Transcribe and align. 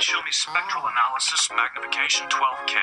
Show 0.00 0.22
me 0.22 0.30
spectral 0.30 0.82
analysis 0.86 1.50
magnification 1.54 2.26
12K. 2.28 2.74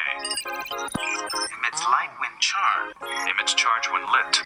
Emits 1.58 1.84
light 1.86 2.10
when 2.20 2.30
charged. 2.40 2.96
Emits 3.34 3.54
charge 3.56 3.90
when 3.92 4.04
lit. 4.04 4.44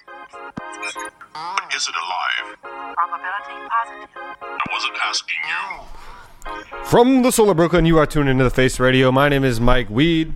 But 1.33 1.75
is 1.75 1.89
it 1.89 1.95
alive? 1.95 2.57
Probability 2.95 3.67
positive. 3.67 4.09
I 4.41 4.65
wasn't 4.71 4.93
asking 5.03 5.37
you. 5.51 6.85
From 6.85 7.23
the 7.23 7.31
Solar 7.31 7.53
Brooklyn, 7.53 7.85
you 7.85 7.97
are 7.97 8.05
tuned 8.05 8.29
into 8.29 8.45
the 8.45 8.49
Face 8.49 8.79
Radio. 8.79 9.11
My 9.11 9.27
name 9.27 9.43
is 9.43 9.59
Mike 9.59 9.89
Weed. 9.89 10.33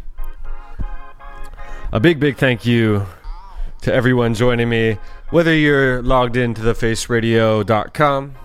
A 1.93 2.01
big, 2.01 2.19
big 2.19 2.35
thank 2.35 2.65
you 2.65 3.05
to 3.81 3.93
everyone 3.93 4.33
joining 4.33 4.67
me, 4.67 4.97
whether 5.29 5.55
you're 5.55 6.01
logged 6.01 6.35
into 6.35 6.61
thefaceradio.com 6.63 8.35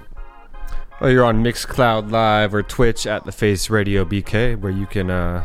or 1.01 1.11
you're 1.11 1.25
on 1.25 1.43
Mixcloud 1.43 2.11
Live 2.11 2.55
or 2.55 2.63
Twitch 2.63 3.07
at 3.07 3.25
the 3.25 3.33
Face 3.33 3.71
Radio 3.71 4.05
BK, 4.05 4.59
where 4.61 4.73
you 4.73 4.87
can 4.87 5.11
uh, 5.11 5.45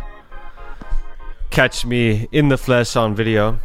catch 1.50 1.86
me 1.86 2.28
in 2.32 2.50
the 2.50 2.58
flesh 2.58 2.96
on 2.96 3.16
video. 3.16 3.60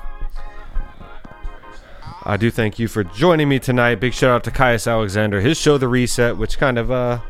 I 2.22 2.36
do 2.36 2.50
thank 2.50 2.78
you 2.78 2.86
for 2.86 3.02
joining 3.02 3.48
me 3.48 3.58
tonight. 3.58 3.96
Big 3.96 4.12
shout 4.12 4.30
out 4.30 4.44
to 4.44 4.50
Caius 4.50 4.86
Alexander. 4.86 5.40
His 5.40 5.58
show, 5.58 5.78
The 5.78 5.88
Reset, 5.88 6.36
which 6.36 6.58
kind 6.58 6.78
of 6.78 6.90
uh, 6.90 7.20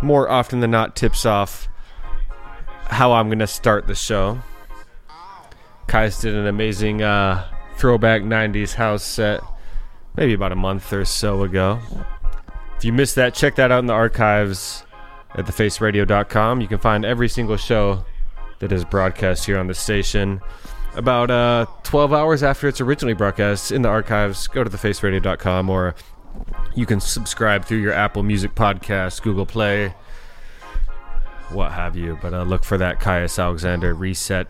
more 0.00 0.30
often 0.30 0.60
than 0.60 0.70
not 0.70 0.96
tips 0.96 1.26
off 1.26 1.68
how 2.86 3.12
I'm 3.12 3.28
going 3.28 3.40
to 3.40 3.46
start 3.46 3.86
the 3.86 3.94
show. 3.94 4.40
Caius 5.88 6.20
did 6.20 6.34
an 6.34 6.46
amazing 6.46 7.02
uh, 7.02 7.46
throwback 7.76 8.22
90s 8.22 8.74
house 8.74 9.02
set 9.02 9.40
maybe 10.16 10.32
about 10.32 10.52
a 10.52 10.56
month 10.56 10.92
or 10.92 11.04
so 11.04 11.42
ago. 11.42 11.80
If 12.82 12.86
you 12.86 12.92
missed 12.92 13.14
that, 13.14 13.32
check 13.32 13.54
that 13.54 13.70
out 13.70 13.78
in 13.78 13.86
the 13.86 13.92
archives 13.92 14.82
at 15.36 15.46
thefaceradio.com. 15.46 16.60
You 16.60 16.66
can 16.66 16.78
find 16.78 17.04
every 17.04 17.28
single 17.28 17.56
show 17.56 18.04
that 18.58 18.72
is 18.72 18.84
broadcast 18.84 19.46
here 19.46 19.56
on 19.56 19.68
the 19.68 19.74
station 19.74 20.40
about 20.96 21.30
uh, 21.30 21.66
12 21.84 22.12
hours 22.12 22.42
after 22.42 22.66
it's 22.66 22.80
originally 22.80 23.14
broadcast 23.14 23.70
in 23.70 23.82
the 23.82 23.88
archives. 23.88 24.48
Go 24.48 24.64
to 24.64 24.68
thefaceradio.com 24.68 25.70
or 25.70 25.94
you 26.74 26.84
can 26.84 26.98
subscribe 26.98 27.64
through 27.64 27.78
your 27.78 27.92
Apple 27.92 28.24
Music 28.24 28.56
Podcast, 28.56 29.22
Google 29.22 29.46
Play, 29.46 29.94
what 31.50 31.70
have 31.70 31.94
you. 31.94 32.18
But 32.20 32.34
uh, 32.34 32.42
look 32.42 32.64
for 32.64 32.78
that 32.78 32.98
Caius 32.98 33.38
Alexander 33.38 33.94
Reset 33.94 34.48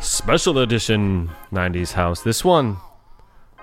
Special 0.00 0.58
Edition 0.58 1.30
90s 1.52 1.92
House. 1.92 2.22
This 2.22 2.44
one, 2.44 2.78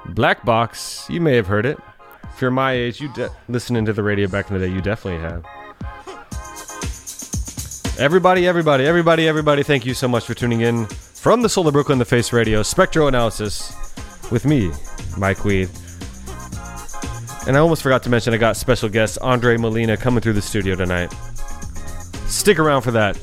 Black 0.05 0.45
Box, 0.45 1.05
you 1.09 1.19
may 1.19 1.35
have 1.35 1.47
heard 1.47 1.65
it. 1.65 1.77
If 2.23 2.41
you're 2.41 2.51
my 2.51 2.73
age, 2.73 3.01
you 3.01 3.11
de- 3.13 3.29
listening 3.47 3.85
to 3.85 3.93
the 3.93 4.03
radio 4.03 4.27
back 4.27 4.49
in 4.49 4.57
the 4.57 4.65
day, 4.65 4.73
you 4.73 4.81
definitely 4.81 5.21
have. 5.21 5.45
Everybody, 7.99 8.47
everybody, 8.47 8.85
everybody, 8.85 9.27
everybody, 9.27 9.61
thank 9.61 9.85
you 9.85 9.93
so 9.93 10.07
much 10.07 10.25
for 10.25 10.33
tuning 10.33 10.61
in 10.61 10.85
from 10.85 11.41
the 11.41 11.49
Solar 11.49 11.71
Brooklyn 11.71 11.99
The 11.99 12.05
Face 12.05 12.31
Radio 12.31 12.63
Spectral 12.63 13.09
Analysis 13.09 13.73
with 14.31 14.45
me, 14.45 14.71
Mike 15.17 15.43
Weed. 15.43 15.69
And 17.45 17.57
I 17.57 17.59
almost 17.59 17.81
forgot 17.81 18.03
to 18.03 18.09
mention 18.09 18.33
I 18.33 18.37
got 18.37 18.55
special 18.55 18.87
guest 18.87 19.17
Andre 19.21 19.57
Molina 19.57 19.97
coming 19.97 20.21
through 20.21 20.33
the 20.33 20.41
studio 20.41 20.75
tonight. 20.75 21.13
Stick 22.27 22.57
around 22.57 22.83
for 22.83 22.91
that. 22.91 23.17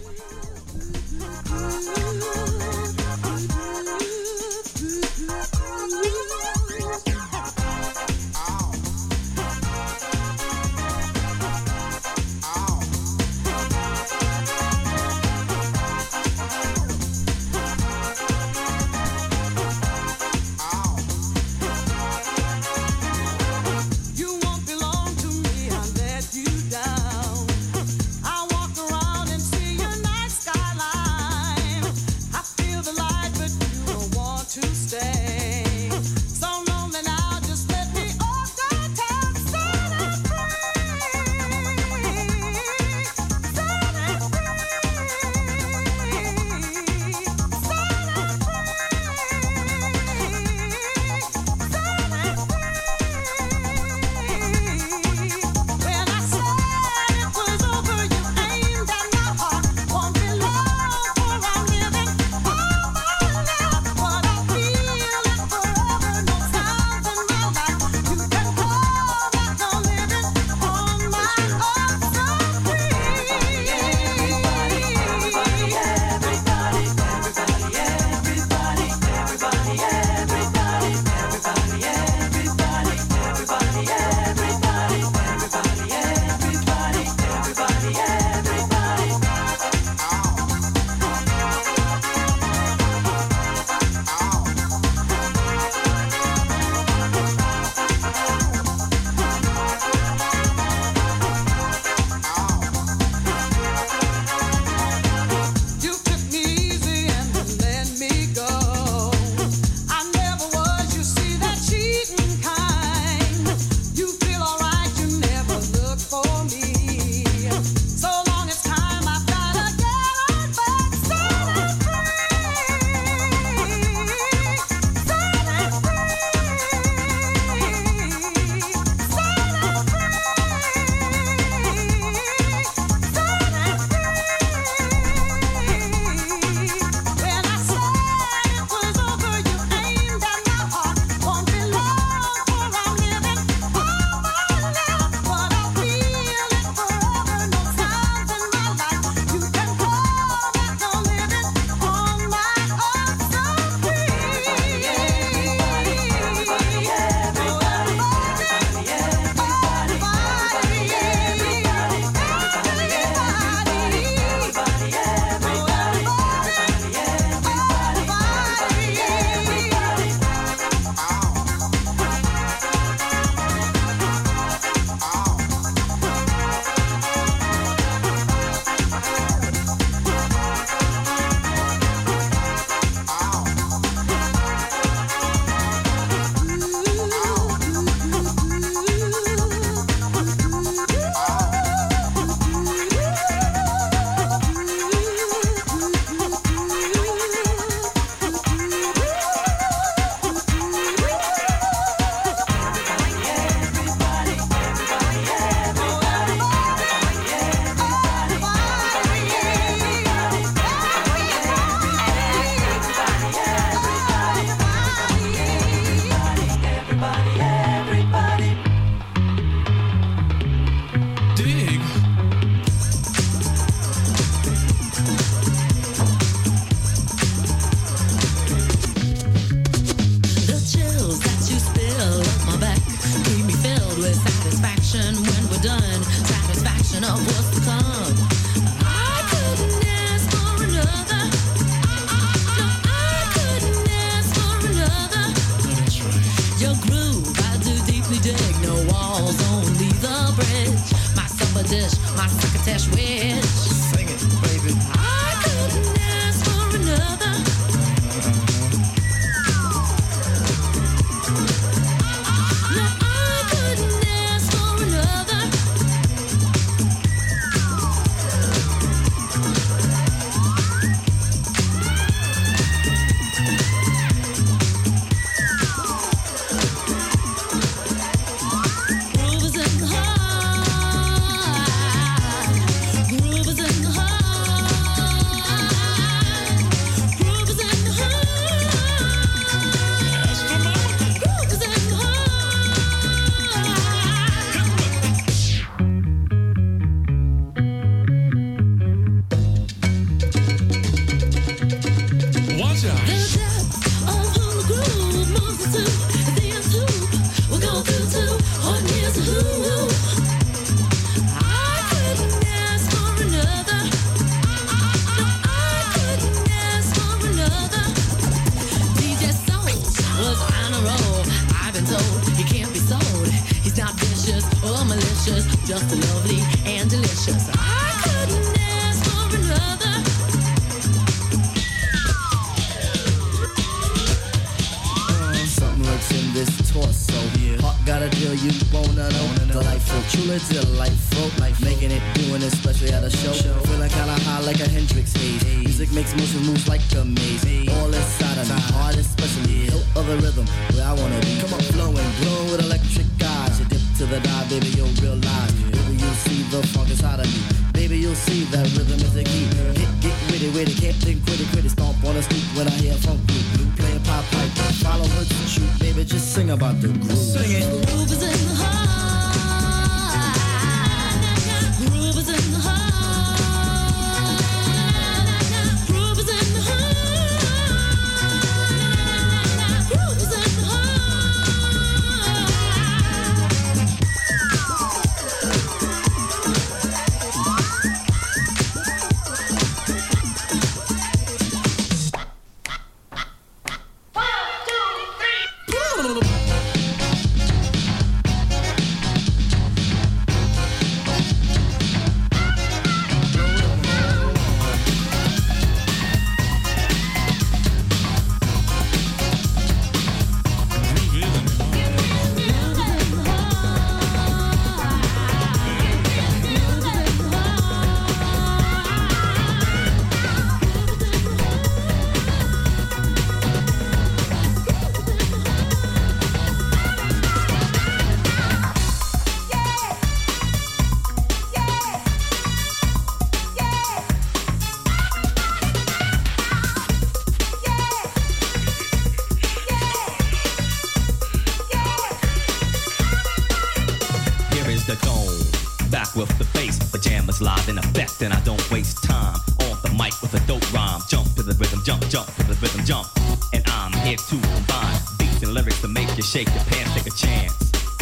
then 448.26 448.36
I 448.36 448.42
don't 448.42 448.70
waste 448.72 449.04
time. 449.04 449.38
On 449.70 449.78
the 449.86 449.90
mic 449.94 450.10
with 450.20 450.34
a 450.34 450.42
dope 450.50 450.66
rhyme. 450.74 451.00
Jump 451.08 451.32
to 451.36 451.42
the 451.44 451.54
rhythm, 451.54 451.80
jump, 451.84 452.02
jump 452.08 452.26
to 452.34 452.42
the 452.42 452.58
rhythm, 452.58 452.84
jump. 452.84 453.06
And 453.54 453.62
I'm 453.66 453.92
here 454.02 454.18
to 454.18 454.36
combine 454.50 454.98
beats 455.18 455.42
and 455.42 455.54
lyrics 455.54 455.80
to 455.82 455.88
make 455.88 456.10
you 456.16 456.24
shake 456.24 456.50
your 456.50 456.64
pants, 456.66 456.90
take 456.94 457.06
a 457.06 457.14
chance. 457.14 457.54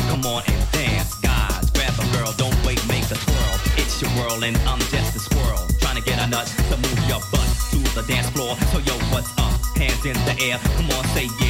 Come 0.09 0.25
on 0.25 0.43
and 0.49 0.61
dance, 0.73 1.13
guys. 1.21 1.69
Grab 1.77 1.93
a 2.01 2.07
girl, 2.17 2.33
don't 2.41 2.57
wait, 2.65 2.81
make 2.89 3.05
a 3.13 3.19
twirl. 3.21 3.57
It's 3.77 4.01
your 4.01 4.11
whirl 4.17 4.43
and 4.45 4.57
I'm 4.65 4.81
just 4.89 5.15
a 5.15 5.21
squirrel. 5.21 5.61
Trying 5.81 6.01
to 6.01 6.05
get 6.09 6.17
a 6.17 6.27
nut 6.27 6.49
to 6.73 6.77
move 6.81 7.01
your 7.05 7.21
butt 7.29 7.49
to 7.73 7.79
the 7.93 8.05
dance 8.09 8.31
floor. 8.31 8.57
So 8.73 8.79
yo, 8.81 8.97
what's 9.13 9.29
up? 9.37 9.53
Hands 9.77 10.05
in 10.09 10.17
the 10.25 10.35
air. 10.41 10.57
Come 10.77 10.89
on, 10.97 11.05
say 11.13 11.29
yeah 11.41 11.44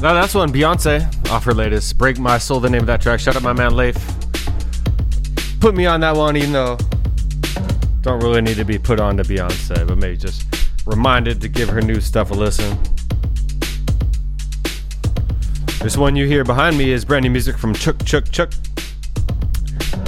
Now 0.00 0.14
that's 0.14 0.34
one 0.34 0.50
Beyonce 0.50 1.30
off 1.30 1.44
her 1.44 1.52
latest 1.52 1.98
"Break 1.98 2.18
My 2.18 2.38
Soul." 2.38 2.58
The 2.58 2.70
name 2.70 2.80
of 2.80 2.86
that 2.86 3.02
track. 3.02 3.20
Shout 3.20 3.36
out 3.36 3.42
my 3.42 3.52
man 3.52 3.76
Leif. 3.76 3.96
Put 5.60 5.74
me 5.74 5.84
on 5.84 6.00
that 6.00 6.16
one, 6.16 6.38
even 6.38 6.52
though 6.52 6.78
don't 8.00 8.22
really 8.22 8.40
need 8.40 8.56
to 8.56 8.64
be 8.64 8.78
put 8.78 8.98
on 8.98 9.18
to 9.18 9.22
Beyonce, 9.22 9.86
but 9.86 9.98
maybe 9.98 10.16
just 10.16 10.46
reminded 10.86 11.38
to 11.42 11.48
give 11.48 11.68
her 11.68 11.82
new 11.82 12.00
stuff 12.00 12.30
a 12.30 12.34
listen. 12.34 12.78
This 15.80 15.98
one 15.98 16.16
you 16.16 16.26
hear 16.26 16.44
behind 16.44 16.78
me 16.78 16.92
is 16.92 17.04
brand 17.04 17.24
new 17.24 17.30
music 17.30 17.58
from 17.58 17.74
Chuck 17.74 18.02
Chuck 18.06 18.24
Chuck. 18.30 18.52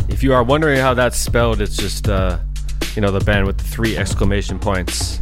If 0.09 0.23
you 0.23 0.33
are 0.33 0.43
wondering 0.43 0.81
how 0.81 0.95
that's 0.95 1.19
spelled, 1.19 1.61
it's 1.61 1.77
just 1.77 2.09
uh, 2.09 2.39
you 2.95 3.03
know 3.03 3.11
the 3.11 3.23
band 3.25 3.47
with 3.47 3.59
the 3.59 3.65
three 3.65 3.99
exclamation 3.99 4.59
points. 4.59 5.21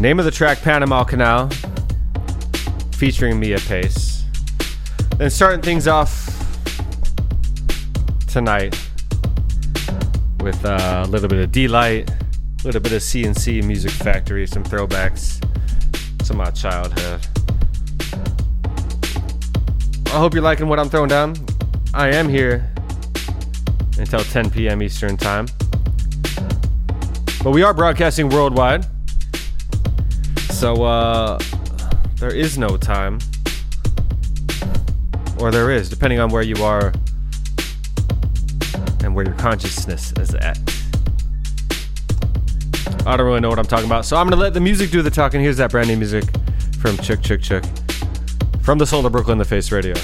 Name 0.00 0.18
of 0.18 0.24
the 0.24 0.32
track 0.32 0.58
Panama 0.62 1.04
Canal 1.04 1.48
featuring 2.96 3.38
Meah 3.38 3.58
Pace. 3.58 4.24
Then 5.18 5.28
starting 5.28 5.60
things 5.60 5.86
off 5.86 6.32
tonight 8.26 8.74
with 10.40 10.64
uh, 10.64 11.04
a 11.06 11.08
little 11.08 11.28
bit 11.28 11.40
of 11.40 11.52
Deee-Lite, 11.52 12.08
a 12.10 12.16
little 12.64 12.80
bit 12.80 12.92
of 12.92 13.02
C+C 13.02 13.60
Music 13.60 13.90
Factory, 13.90 14.46
some 14.46 14.64
throwbacks 14.64 15.40
to 16.26 16.32
my 16.32 16.50
childhood. 16.50 17.26
I 20.06 20.18
hope 20.18 20.32
you're 20.32 20.42
liking 20.42 20.66
what 20.66 20.78
I'm 20.78 20.88
throwing 20.88 21.08
down. 21.08 21.34
I 21.92 22.08
am 22.08 22.28
here 22.30 22.72
until 23.98 24.20
10 24.20 24.50
p.m. 24.50 24.82
Eastern 24.82 25.18
Time. 25.18 25.46
But 27.42 27.50
we 27.50 27.62
are 27.62 27.74
broadcasting 27.74 28.30
worldwide. 28.30 28.86
So 30.50 30.84
uh, 30.84 31.38
there 32.18 32.34
is 32.34 32.56
no 32.56 32.76
time. 32.76 33.18
Or 35.38 35.50
there 35.50 35.70
is, 35.70 35.90
depending 35.90 36.18
on 36.18 36.30
where 36.30 36.42
you 36.42 36.56
are 36.64 36.92
and 39.04 39.14
where 39.14 39.26
your 39.26 39.34
consciousness 39.34 40.12
is 40.18 40.34
at. 40.34 40.58
I 43.06 43.16
don't 43.16 43.26
really 43.26 43.40
know 43.40 43.50
what 43.50 43.58
I'm 43.58 43.66
talking 43.66 43.86
about, 43.86 44.06
so 44.06 44.16
I'm 44.16 44.28
gonna 44.28 44.40
let 44.40 44.54
the 44.54 44.60
music 44.60 44.90
do 44.90 45.02
the 45.02 45.10
talking. 45.10 45.40
Here's 45.40 45.58
that 45.58 45.70
brand 45.70 45.88
new 45.88 45.96
music 45.96 46.24
from 46.80 46.96
Chick 46.98 47.20
Chick 47.22 47.42
Chick 47.42 47.64
from 48.62 48.78
the 48.78 48.86
Soul 48.86 49.04
of 49.04 49.12
Brooklyn, 49.12 49.38
the 49.38 49.44
Face 49.44 49.70
Radio. 49.70 49.94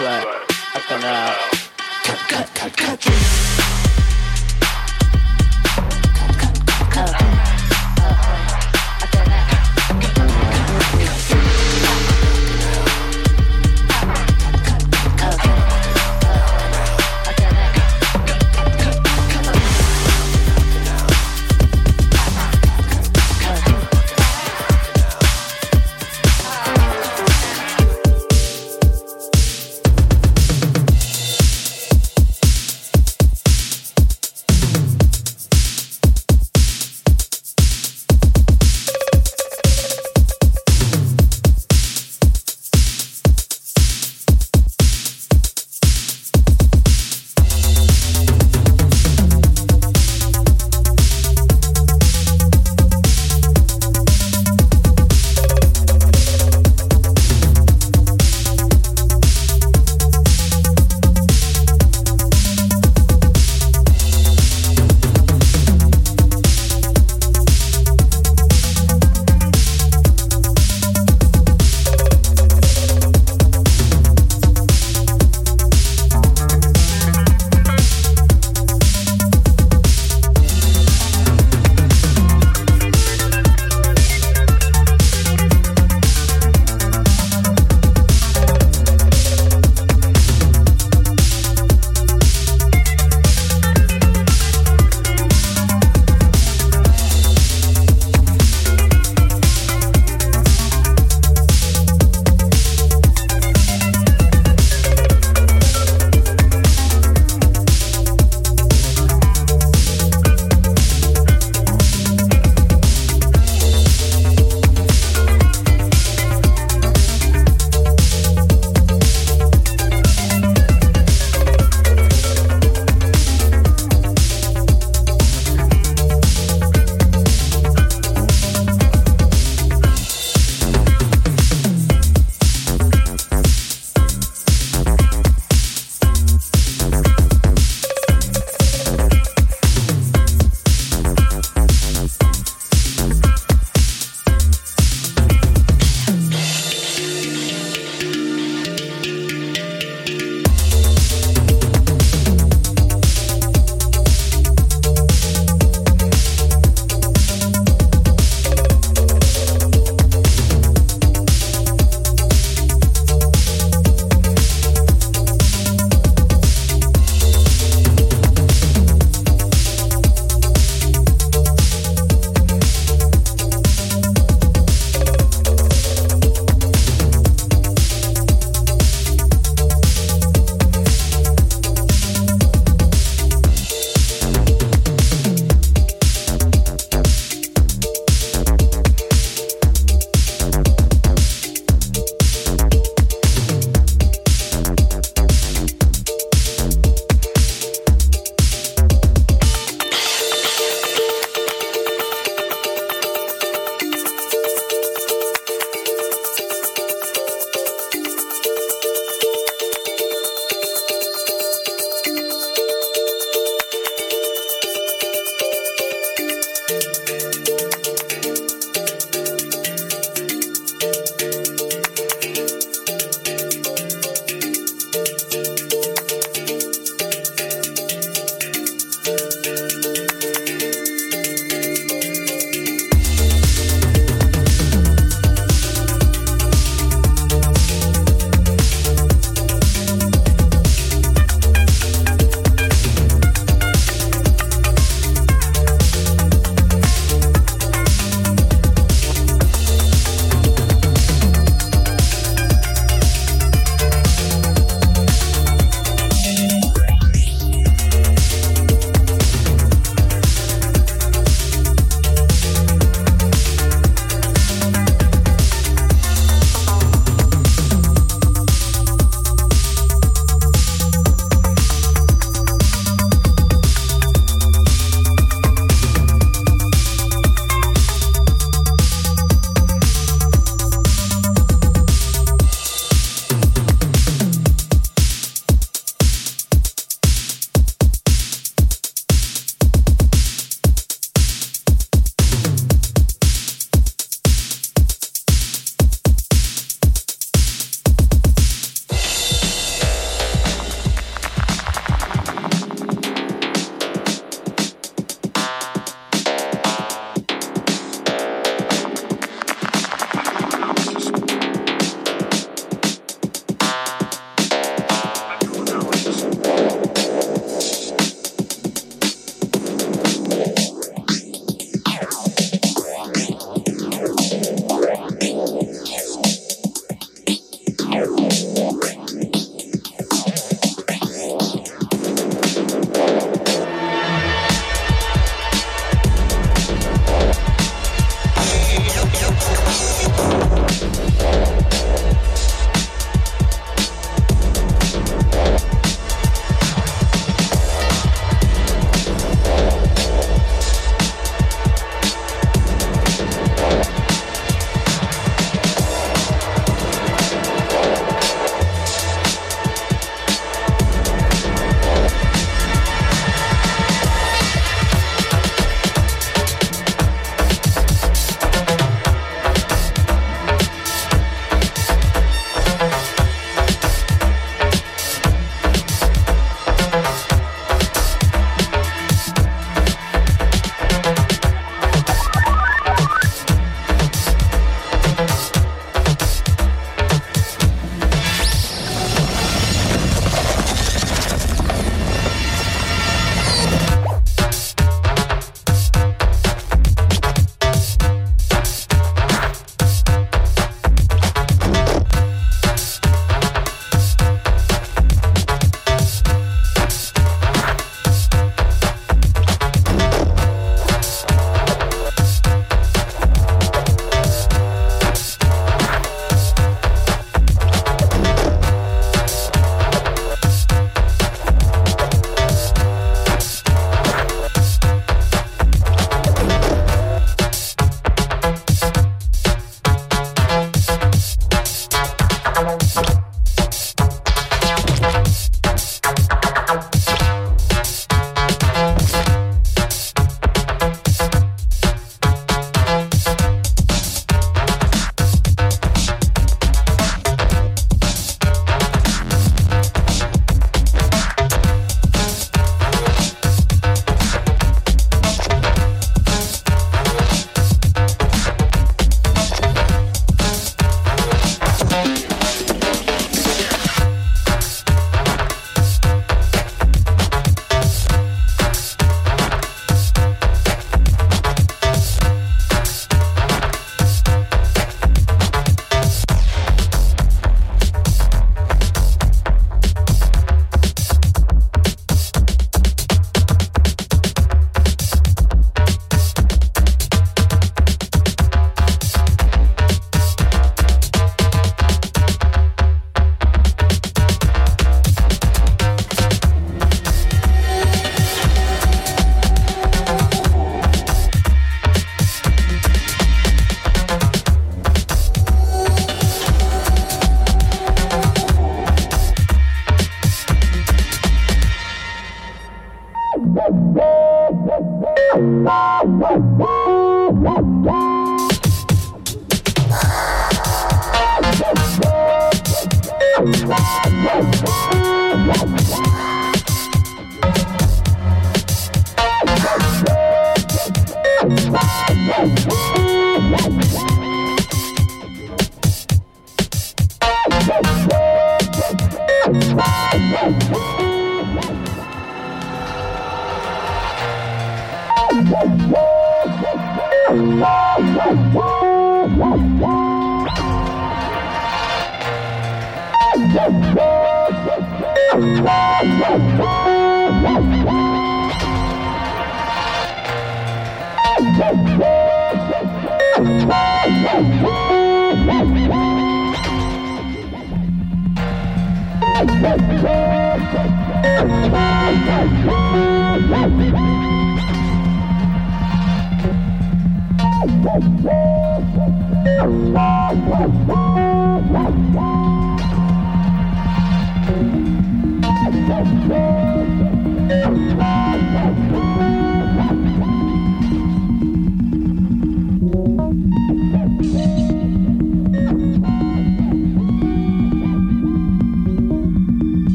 Apply, 0.00 0.24
a 0.74 0.80
canal. 0.88 1.28
Uh, 1.28 2.16
cut, 2.26 2.54
cut, 2.54 2.74
cut, 2.74 3.00
cut 3.02 3.59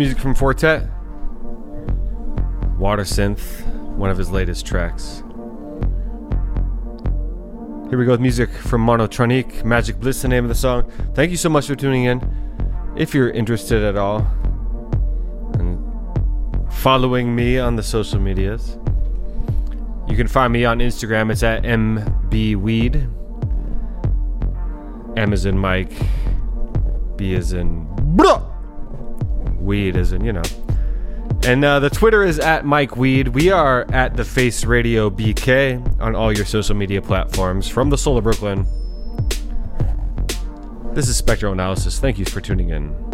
music 0.00 0.18
from 0.18 0.34
Four 0.34 0.54
Tet. 0.54 0.88
Water 2.78 3.02
Synth, 3.02 3.66
one 3.96 4.08
of 4.08 4.16
his 4.16 4.30
latest 4.30 4.64
tracks. 4.64 5.22
Here 7.90 7.98
we 7.98 8.06
go 8.06 8.12
with 8.12 8.20
music 8.22 8.48
from 8.50 8.86
Monotronique. 8.86 9.62
Magic 9.62 10.00
Bliss, 10.00 10.22
the 10.22 10.28
name 10.28 10.42
of 10.42 10.48
the 10.48 10.54
song. 10.54 10.90
Thank 11.12 11.30
you 11.30 11.36
so 11.36 11.50
much 11.50 11.66
for 11.66 11.74
tuning 11.74 12.04
in. 12.04 12.22
If 12.96 13.14
you're 13.14 13.28
interested 13.28 13.84
at 13.84 13.98
all 13.98 14.20
and 15.58 15.78
following 16.72 17.36
me 17.36 17.58
on 17.58 17.76
the 17.76 17.82
social 17.82 18.20
medias, 18.20 18.78
you 20.08 20.16
can 20.16 20.28
find 20.28 20.50
me 20.50 20.64
on 20.64 20.78
Instagram. 20.78 21.30
It's 21.30 21.42
at 21.42 21.64
mbweed. 21.64 22.94
M 25.18 25.32
is 25.34 25.44
in 25.44 25.58
Mike. 25.58 25.92
B 27.16 27.34
is 27.34 27.52
in 27.52 27.89
weed, 29.70 29.96
as 29.96 30.10
in 30.10 30.24
you 30.24 30.32
know. 30.32 30.42
And 31.44 31.64
uh, 31.64 31.78
the 31.78 31.88
Twitter 31.88 32.24
is 32.24 32.40
at 32.40 32.66
Mike 32.66 32.96
Weed. 32.96 33.28
We 33.28 33.50
are 33.50 33.86
at 33.92 34.16
the 34.16 34.24
Face 34.24 34.64
Radio 34.64 35.08
BK 35.08 36.00
on 36.00 36.16
all 36.16 36.36
your 36.36 36.44
social 36.44 36.74
media 36.74 37.00
platforms 37.00 37.68
from 37.68 37.88
the 37.88 37.96
Soul 37.96 38.18
of 38.18 38.24
Brooklyn. 38.24 38.66
This 40.92 41.08
is 41.08 41.16
Spectral 41.16 41.52
Analysis. 41.52 42.00
Thank 42.00 42.18
you 42.18 42.24
for 42.24 42.40
tuning 42.40 42.70
in. 42.70 43.09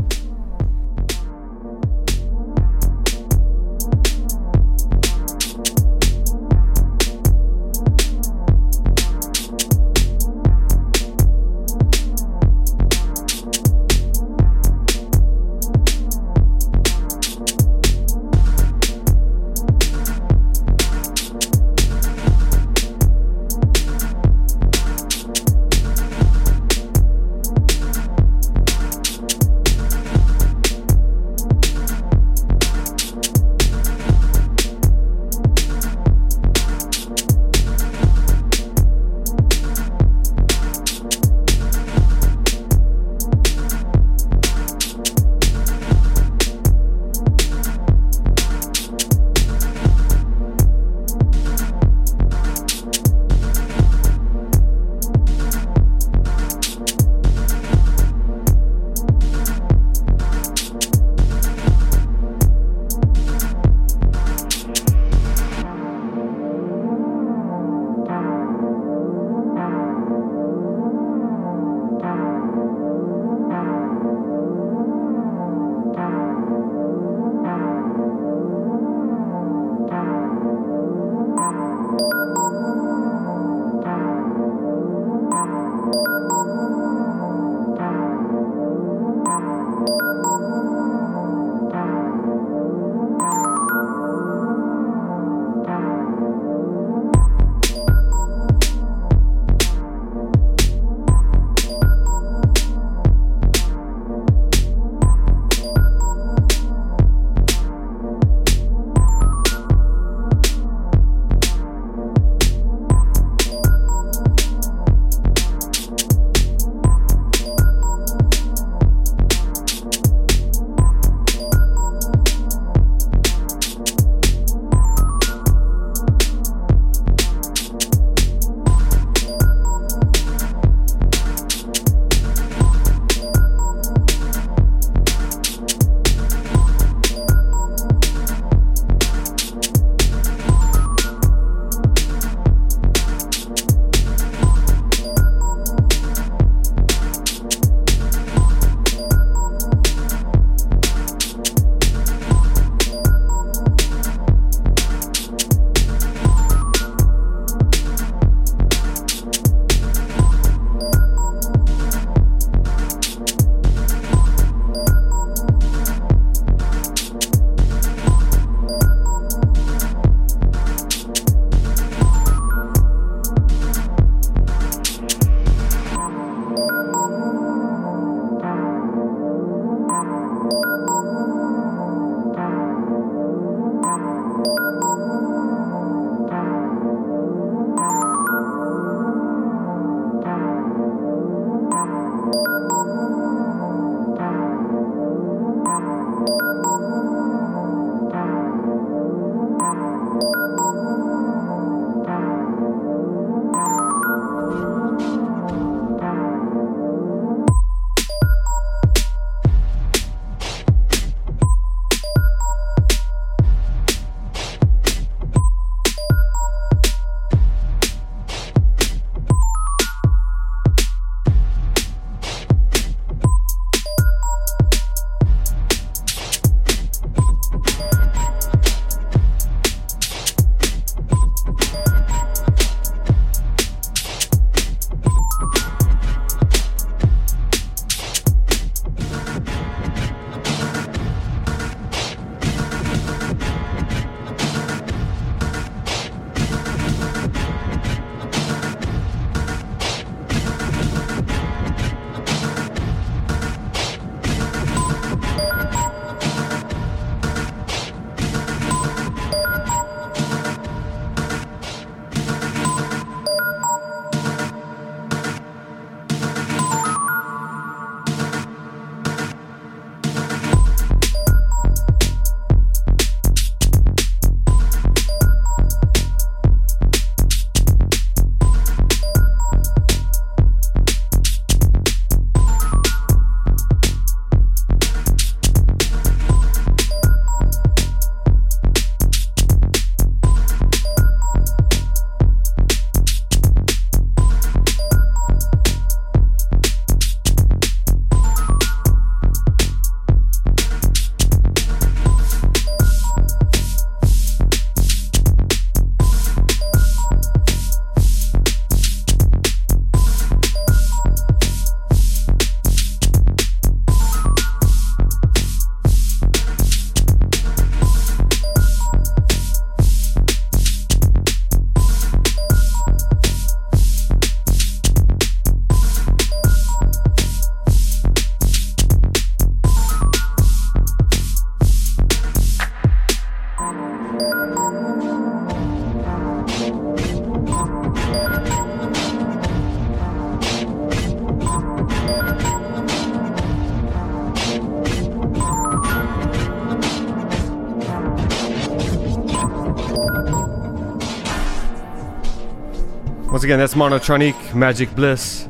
again, 353.47 353.61
that's 353.61 353.75
Monotronic, 353.75 354.57
Magic 354.57 354.93
Bliss. 354.97 355.49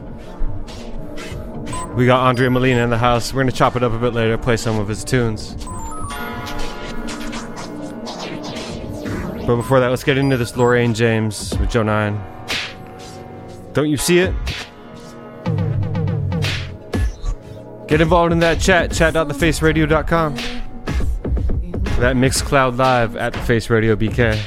We 1.94 2.04
got 2.04 2.26
Andrea 2.26 2.50
Molina 2.50 2.84
in 2.84 2.90
the 2.90 2.98
house. 2.98 3.32
We're 3.32 3.40
gonna 3.40 3.52
chop 3.52 3.74
it 3.74 3.82
up 3.82 3.94
a 3.94 3.98
bit 3.98 4.12
later, 4.12 4.36
play 4.36 4.58
some 4.58 4.78
of 4.78 4.86
his 4.86 5.02
tunes. 5.02 5.54
But 9.46 9.56
before 9.56 9.80
that, 9.80 9.88
let's 9.88 10.04
get 10.04 10.18
into 10.18 10.36
this 10.36 10.58
Lorraine 10.58 10.92
James 10.92 11.58
with 11.58 11.70
Joe 11.70 11.84
Nine. 11.84 12.22
Don't 13.72 13.88
you 13.88 13.96
see 13.96 14.18
it? 14.18 14.34
Get 17.88 18.02
involved 18.02 18.32
in 18.32 18.40
that 18.40 18.60
chat, 18.60 18.92
chat.thefaceradio.com. 18.92 20.34
That 20.34 22.14
Mixcloud 22.14 22.76
Live 22.76 23.16
at 23.16 23.32
the 23.32 23.38
Face 23.38 23.70
Radio 23.70 23.96
BK. 23.96 24.38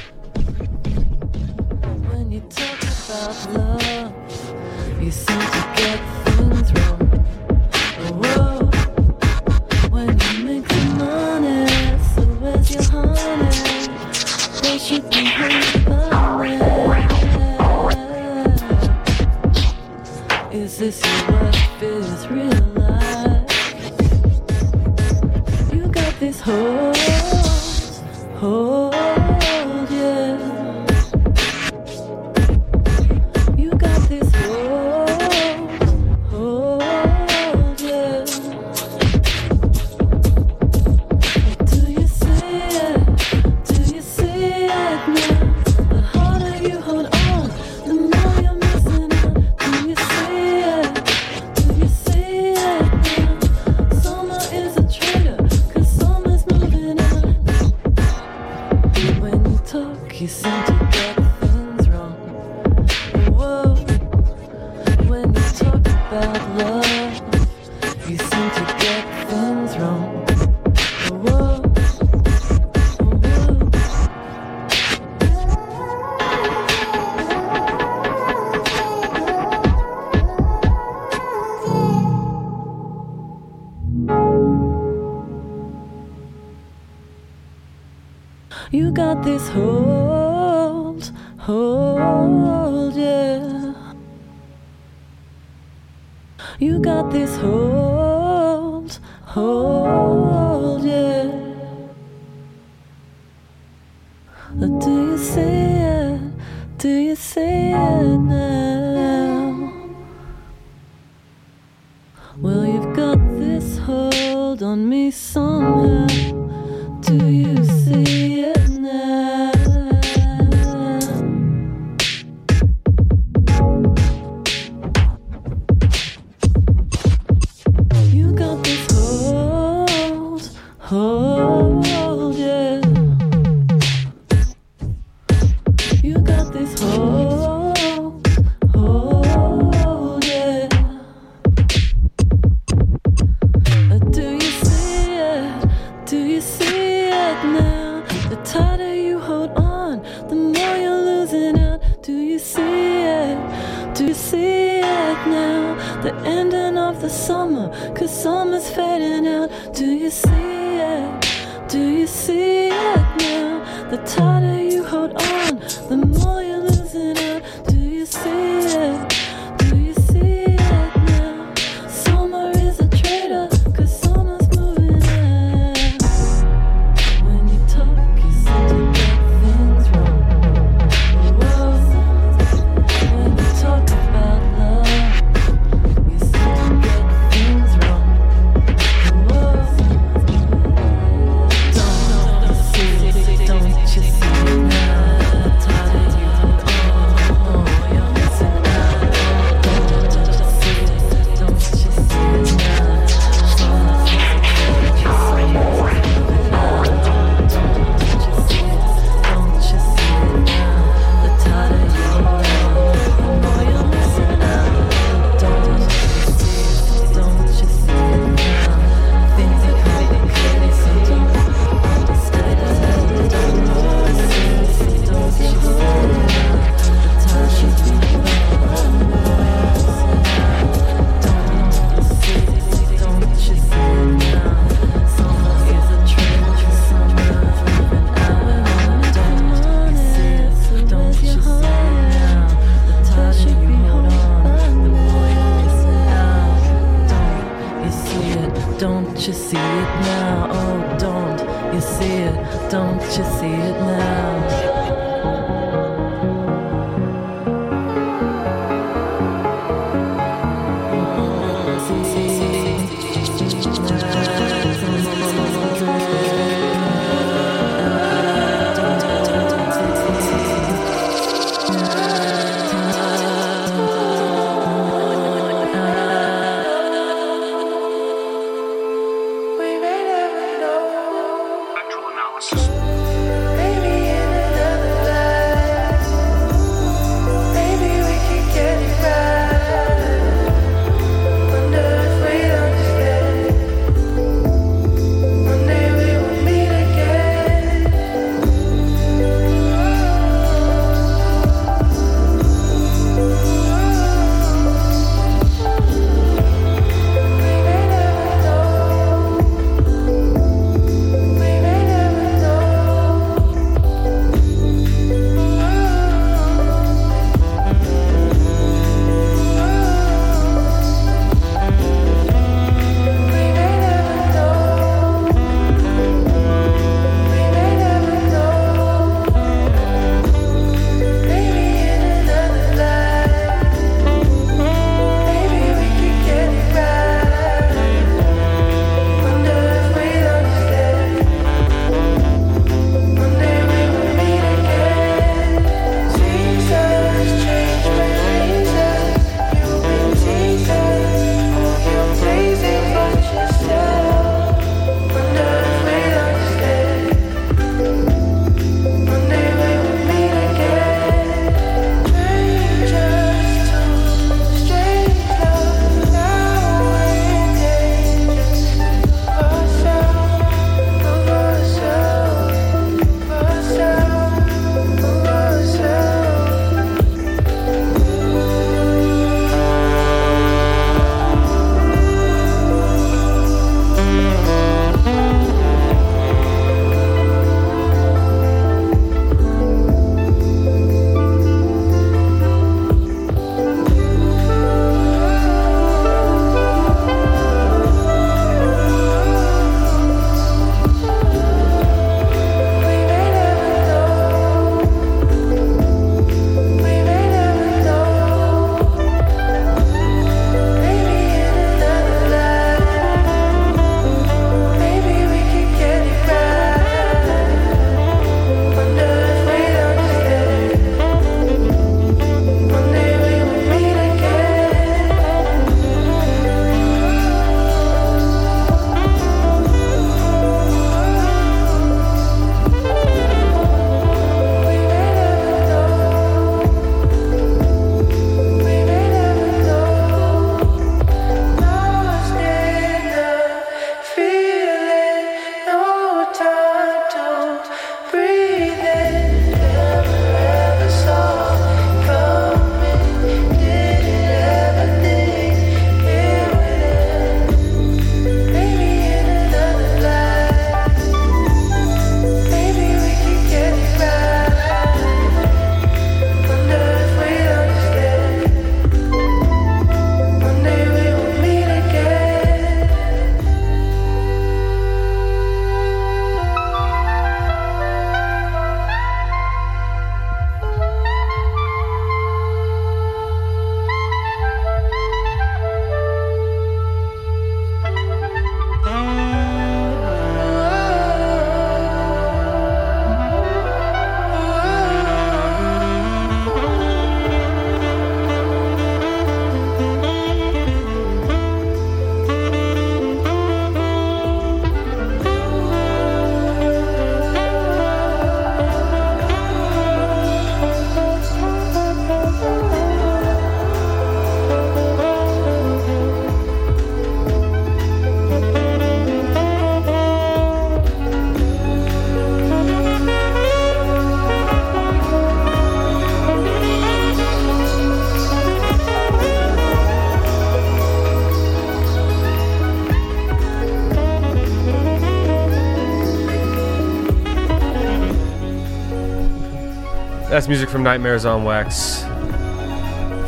Music 540.50 540.68
from 540.68 540.82
Nightmares 540.82 541.24
on 541.24 541.44
Wax, 541.44 542.02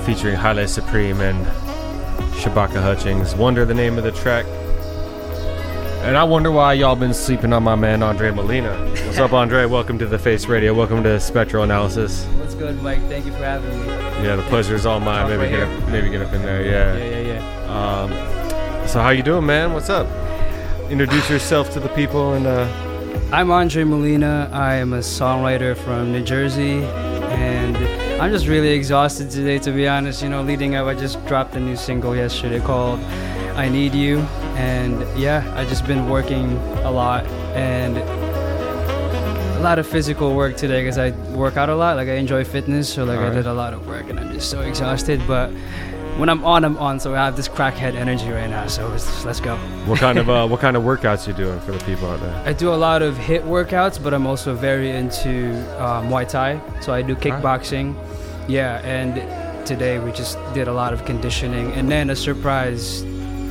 featuring 0.05 0.35
Haile 0.35 0.67
Supreme 0.67 1.21
and 1.21 1.47
Shabaka 2.35 2.83
Hutchings. 2.83 3.37
Wonder 3.37 3.65
the 3.65 3.75
name 3.75 3.97
of 3.97 4.03
the 4.03 4.11
track. 4.11 4.45
And 6.03 6.17
I 6.17 6.25
wonder 6.25 6.51
why 6.51 6.73
y'all 6.73 6.97
been 6.97 7.15
sleeping 7.15 7.53
on 7.53 7.63
my 7.63 7.77
man 7.77 8.03
Andre 8.03 8.33
Molina. 8.33 8.77
What's 9.07 9.19
up, 9.19 9.33
Andre? 9.33 9.67
Welcome 9.67 10.01
to 10.01 10.07
the 10.07 10.19
Face 10.19 10.47
Radio. 10.47 10.75
Welcome 10.75 11.05
to 11.05 11.21
Spectral 11.21 11.63
Analysis. 11.63 12.25
What's 12.41 12.57
good, 12.57 12.83
Mike? 12.83 12.99
Thank 13.03 13.25
you 13.25 13.31
for 13.31 13.45
having 13.45 13.71
me. 13.71 13.87
Yeah, 14.27 14.35
the 14.35 14.43
pleasure 14.49 14.75
is 14.75 14.85
all 14.85 14.99
mine. 14.99 15.29
Maybe 15.29 15.43
right 15.43 15.51
get 15.51 15.69
here. 15.69 15.79
up, 15.79 15.89
maybe 15.91 16.11
get 16.11 16.23
up 16.23 16.33
in 16.33 16.43
there. 16.43 16.65
Yeah. 16.65 16.97
Yeah, 16.97 17.21
yeah, 17.21 17.39
yeah. 17.39 18.81
Um, 18.81 18.89
so 18.89 19.01
how 19.01 19.11
you 19.11 19.23
doing, 19.23 19.47
man? 19.47 19.73
What's 19.73 19.91
up? 19.91 20.09
Introduce 20.91 21.31
yourself 21.31 21.73
to 21.75 21.79
the 21.79 21.89
people 21.91 22.33
and 22.33 22.49
uh, 22.49 22.67
I'm 23.33 23.51
Andre 23.51 23.85
Molina. 23.85 24.51
I 24.53 24.75
am 24.75 24.93
a 24.93 24.99
songwriter 24.99 25.75
from 25.75 26.13
New 26.13 26.23
Jersey, 26.23 26.85
and 27.33 27.77
I'm 28.21 28.31
just 28.31 28.47
really 28.47 28.71
exhausted 28.71 29.31
today, 29.31 29.59
to 29.61 29.73
be 29.73 29.89
honest. 29.89 30.23
You 30.23 30.29
know, 30.29 30.43
leading 30.43 30.75
up, 30.77 30.87
I 30.87 30.95
just 30.95 31.25
dropped 31.27 31.55
a 31.57 31.61
new 31.61 31.77
single 31.77 32.15
yesterday 32.15 32.61
called 32.61 33.01
I 33.57 33.69
Need 33.69 33.95
You, 33.95 34.21
and 34.57 35.03
yeah, 35.19 35.53
I 35.57 35.65
just 35.65 35.87
been 35.87 36.09
working 36.09 36.53
a 36.85 36.91
lot, 36.91 37.27
and 37.55 37.97
a 37.99 39.61
lot 39.63 39.79
of 39.79 39.87
physical 39.87 40.35
work 40.35 40.57
today 40.57 40.83
because 40.83 40.99
I 40.99 41.11
work 41.35 41.57
out 41.57 41.69
a 41.69 41.75
lot. 41.75 41.97
Like 41.97 42.09
I 42.09 42.15
enjoy 42.15 42.45
fitness, 42.45 42.93
so 42.93 43.05
like 43.05 43.19
I 43.19 43.31
did 43.31 43.47
a 43.47 43.55
lot 43.55 43.73
of 43.73 43.87
work, 43.87 44.09
and 44.11 44.19
I'm 44.19 44.33
just 44.33 44.51
so 44.51 44.61
exhausted. 44.61 45.21
But 45.27 45.51
when 46.19 46.29
I'm 46.29 46.45
on, 46.45 46.65
I'm 46.65 46.77
on. 46.79 47.01
So 47.01 47.15
I 47.15 47.25
have 47.25 47.37
this 47.37 47.49
crackhead 47.49 47.95
energy 47.95 48.29
right 48.29 48.49
now. 48.49 48.67
So 48.67 48.89
let's, 48.89 49.25
let's 49.25 49.41
go. 49.41 49.57
What 49.87 49.99
kind 49.99 50.19
of 50.19 50.29
uh, 50.29 50.47
what 50.51 50.61
kind 50.61 50.77
of 50.77 50.83
workouts 50.83 51.27
you 51.27 51.33
doing 51.33 51.61
for 51.61 51.73
the 51.73 51.85
people 51.85 52.09
out 52.09 52.21
there? 52.21 52.35
I 52.47 52.53
do 52.53 52.73
a 52.73 52.77
lot 52.77 53.03
of 53.03 53.15
HIIT 53.17 53.43
workouts, 53.45 54.03
but 54.03 54.15
I'm 54.15 54.27
also 54.27 54.55
very 54.55 54.91
into 54.91 55.53
um, 55.83 56.09
Muay 56.09 56.29
Thai. 56.29 56.61
So 56.81 56.93
I 56.93 57.03
do 57.03 57.15
kickboxing. 57.15 57.95
Yeah, 58.49 58.81
and 58.85 59.67
today 59.67 59.99
we 59.99 60.13
just 60.13 60.39
did 60.55 60.69
a 60.69 60.73
lot 60.73 60.93
of 60.93 61.05
conditioning, 61.05 61.73
and 61.73 61.91
then 61.91 62.11
a 62.11 62.17
surprise 62.17 63.03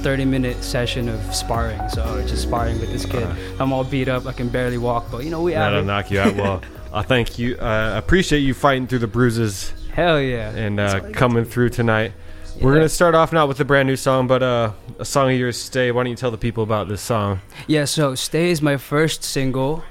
30 0.02 0.26
minute 0.26 0.64
session 0.64 1.08
of 1.10 1.20
sparring. 1.34 1.80
So 1.90 2.22
just 2.28 2.44
sparring 2.44 2.80
with 2.80 2.92
this 2.92 3.06
kid. 3.06 3.28
I'm 3.60 3.72
all 3.72 3.84
beat 3.84 4.08
up. 4.08 4.26
I 4.26 4.34
can 4.34 4.50
barely 4.50 4.78
walk, 4.78 5.12
but 5.12 5.24
you 5.24 5.30
know 5.30 5.42
we 5.42 5.54
That'll 5.54 5.84
knock 5.84 6.12
you 6.12 6.20
out. 6.20 6.36
Well, 6.36 6.62
I 6.94 7.04
thank 7.04 7.40
you. 7.40 7.56
Uh, 7.58 7.94
appreciate 7.98 8.40
you 8.40 8.54
fighting 8.54 8.88
through 8.88 9.00
the 9.00 9.08
bruises. 9.08 9.74
Hell 9.94 10.20
yeah. 10.20 10.50
And 10.52 10.80
uh, 10.80 11.12
coming 11.12 11.46
through 11.46 11.70
tonight. 11.70 12.14
We're 12.62 12.76
gonna 12.76 12.90
start 12.90 13.16
off 13.16 13.34
not 13.34 13.48
with 13.48 13.60
a 13.60 13.66
brand 13.66 13.88
new 13.88 13.96
song, 13.96 14.28
but 14.28 14.44
uh, 14.44 14.74
a 15.00 15.06
song 15.06 15.32
of 15.32 15.38
yours, 15.38 15.58
"Stay." 15.58 15.92
Why 15.92 16.04
don't 16.04 16.12
you 16.12 16.16
tell 16.16 16.30
the 16.30 16.38
people 16.38 16.62
about 16.64 16.88
this 16.88 17.02
song? 17.02 17.42
Yeah, 17.66 17.86
so 17.86 18.14
Stay 18.14 18.52
is 18.52 18.62
my 18.62 18.78
first 18.78 19.24
single. 19.24 19.84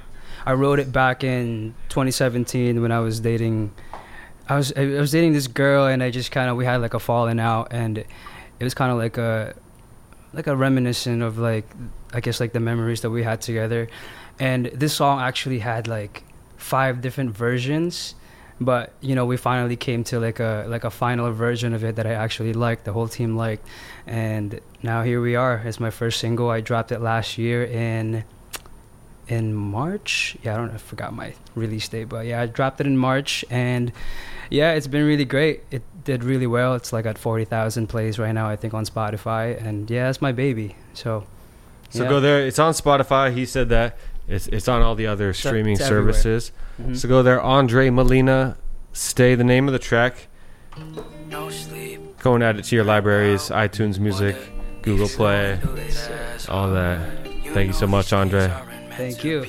I 0.45 0.53
wrote 0.53 0.79
it 0.79 0.89
back 0.89 1.21
in 1.21 1.75
2017 1.89 2.81
when 2.81 2.93
I 2.93 2.99
was 2.99 3.19
dating. 3.19 3.73
I 4.47 4.55
was 4.55 4.71
I 4.77 4.85
was 4.85 5.11
dating 5.11 5.33
this 5.33 5.47
girl, 5.47 5.85
and 5.85 6.01
I 6.01 6.11
just 6.11 6.31
kind 6.31 6.49
of 6.49 6.55
we 6.55 6.63
had 6.63 6.79
like 6.79 6.93
a 6.93 6.99
falling 6.99 7.41
out, 7.41 7.67
and 7.71 7.97
it 7.97 8.63
was 8.63 8.73
kind 8.73 8.89
of 8.89 8.97
like 8.97 9.17
a 9.17 9.53
like 10.31 10.47
a 10.47 10.55
reminiscent 10.55 11.21
of 11.21 11.37
like 11.37 11.69
I 12.13 12.21
guess 12.21 12.39
like 12.39 12.53
the 12.53 12.61
memories 12.61 13.01
that 13.01 13.09
we 13.09 13.23
had 13.23 13.41
together. 13.41 13.89
And 14.39 14.67
this 14.67 14.93
song 14.93 15.19
actually 15.19 15.59
had 15.59 15.89
like 15.89 16.23
five 16.55 17.01
different 17.01 17.35
versions, 17.35 18.15
but 18.61 18.93
you 19.01 19.15
know 19.15 19.25
we 19.25 19.35
finally 19.35 19.75
came 19.75 20.03
to 20.05 20.19
like 20.19 20.39
a 20.39 20.65
like 20.69 20.83
a 20.83 20.91
final 20.91 21.31
version 21.33 21.73
of 21.73 21.83
it 21.83 21.95
that 21.95 22.05
I 22.05 22.13
actually 22.13 22.53
liked, 22.53 22.85
the 22.85 22.93
whole 22.93 23.07
team 23.07 23.35
liked, 23.35 23.67
and 24.05 24.61
now 24.83 25.01
here 25.01 25.19
we 25.19 25.35
are. 25.35 25.61
It's 25.65 25.79
my 25.79 25.89
first 25.89 26.19
single. 26.19 26.49
I 26.49 26.61
dropped 26.61 26.91
it 26.91 27.01
last 27.01 27.37
year 27.39 27.63
in 27.63 28.23
in 29.27 29.55
March. 29.55 30.37
Yeah, 30.43 30.53
I 30.53 30.57
don't 30.57 30.67
know, 30.67 30.75
I 30.75 30.77
forgot 30.77 31.13
my 31.13 31.33
release 31.55 31.87
date, 31.87 32.09
but 32.09 32.25
yeah, 32.27 32.41
I 32.41 32.45
dropped 32.45 32.79
it 32.79 32.85
in 32.85 32.97
March 32.97 33.43
and 33.49 33.91
yeah, 34.51 34.73
it's 34.73 34.87
been 34.87 35.05
really 35.07 35.25
great. 35.25 35.63
It 35.71 35.81
did 36.03 36.23
really 36.23 36.47
well. 36.47 36.75
It's 36.75 36.91
like 36.91 37.05
at 37.05 37.17
40,000 37.17 37.87
plays 37.87 38.19
right 38.19 38.33
now 38.33 38.47
I 38.47 38.57
think 38.57 38.73
on 38.73 38.85
Spotify 38.85 39.59
and 39.65 39.89
yeah, 39.89 40.09
it's 40.09 40.21
my 40.21 40.33
baby. 40.33 40.75
So 40.93 41.25
So 41.89 42.03
yeah. 42.03 42.09
go 42.09 42.19
there. 42.19 42.45
It's 42.45 42.59
on 42.59 42.73
Spotify. 42.73 43.33
He 43.33 43.45
said 43.45 43.69
that. 43.69 43.97
It's 44.31 44.47
it's 44.47 44.67
on 44.67 44.81
all 44.81 44.95
the 44.95 45.07
other 45.07 45.33
streaming 45.33 45.73
it's 45.73 45.81
everywhere. 45.81 46.13
services. 46.13 46.51
Mhm. 46.81 46.97
So 46.97 47.07
go 47.09 47.21
there. 47.21 47.41
Andre 47.41 47.89
Molina, 47.89 48.55
"Stay." 48.93 49.35
The 49.35 49.43
name 49.43 49.67
of 49.67 49.73
the 49.73 49.79
track. 49.79 50.27
No 51.29 51.49
sleep. 51.49 51.99
Go 52.23 52.35
and 52.35 52.43
add 52.43 52.57
it 52.57 52.63
to 52.65 52.75
your 52.75 52.85
libraries, 52.85 53.49
iTunes 53.49 53.99
Music, 53.99 54.35
Google 54.83 55.09
Play, 55.09 55.59
all 56.47 56.69
that. 56.71 56.99
Thank 57.53 57.67
you 57.67 57.73
so 57.73 57.87
much, 57.87 58.13
Andre. 58.13 58.49
Thank 58.97 59.23
you. 59.23 59.45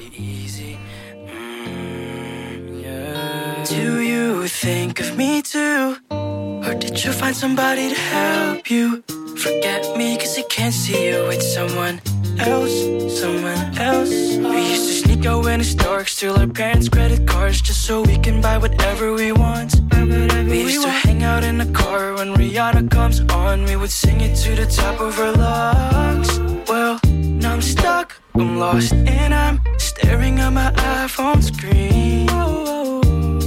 Do 3.69 4.01
you 4.03 4.49
think 4.49 5.01
of 5.01 5.17
me 5.17 5.43
too? 5.43 5.97
Or 6.11 6.75
did 6.75 7.05
you 7.05 7.13
find 7.13 7.37
somebody 7.37 7.91
to 7.91 7.95
help 7.95 8.71
you? 8.71 9.03
Forget 9.37 9.97
me 9.97 10.17
cause 10.17 10.39
I 10.39 10.43
can't 10.43 10.75
see 10.75 11.09
you 11.09 11.27
with 11.29 11.43
someone 11.43 12.01
else, 12.43 12.75
someone 13.21 13.79
else. 13.79 14.11
We 14.11 14.71
used 14.71 14.89
to 14.89 14.95
sneak 15.03 15.27
out 15.27 15.45
when 15.45 15.61
it's 15.61 15.75
dark, 15.75 16.09
steal 16.09 16.35
our 16.37 16.47
parents' 16.47 16.89
credit 16.89 17.27
cards 17.27 17.61
just 17.61 17.83
so 17.87 18.03
we 18.03 18.19
can 18.19 18.41
buy 18.41 18.59
whatever 18.59 19.13
we 19.13 19.33
want. 19.33 19.81
We 19.93 20.63
used 20.63 20.83
to 20.83 20.91
hang 20.91 21.23
out 21.23 21.45
in 21.45 21.59
the 21.59 21.71
car 21.73 22.15
when 22.15 22.35
Rihanna 22.35 22.91
comes 22.91 23.21
on. 23.33 23.65
We 23.65 23.77
would 23.77 23.91
sing 23.91 24.21
it 24.21 24.37
to 24.45 24.55
the 24.55 24.67
top 24.67 25.01
of 25.01 25.19
our 25.19 25.33
lungs. 25.33 26.39
Well, 26.69 27.01
now 27.05 27.55
I'm 27.55 27.63
stuck, 27.63 28.21
I'm 28.35 28.59
lost, 28.59 28.93
and 28.93 29.33
I'm 29.35 29.61
staring 29.79 30.39
at 30.41 30.51
my 30.51 30.71
iPhone 30.73 31.43
screen. 31.43 32.29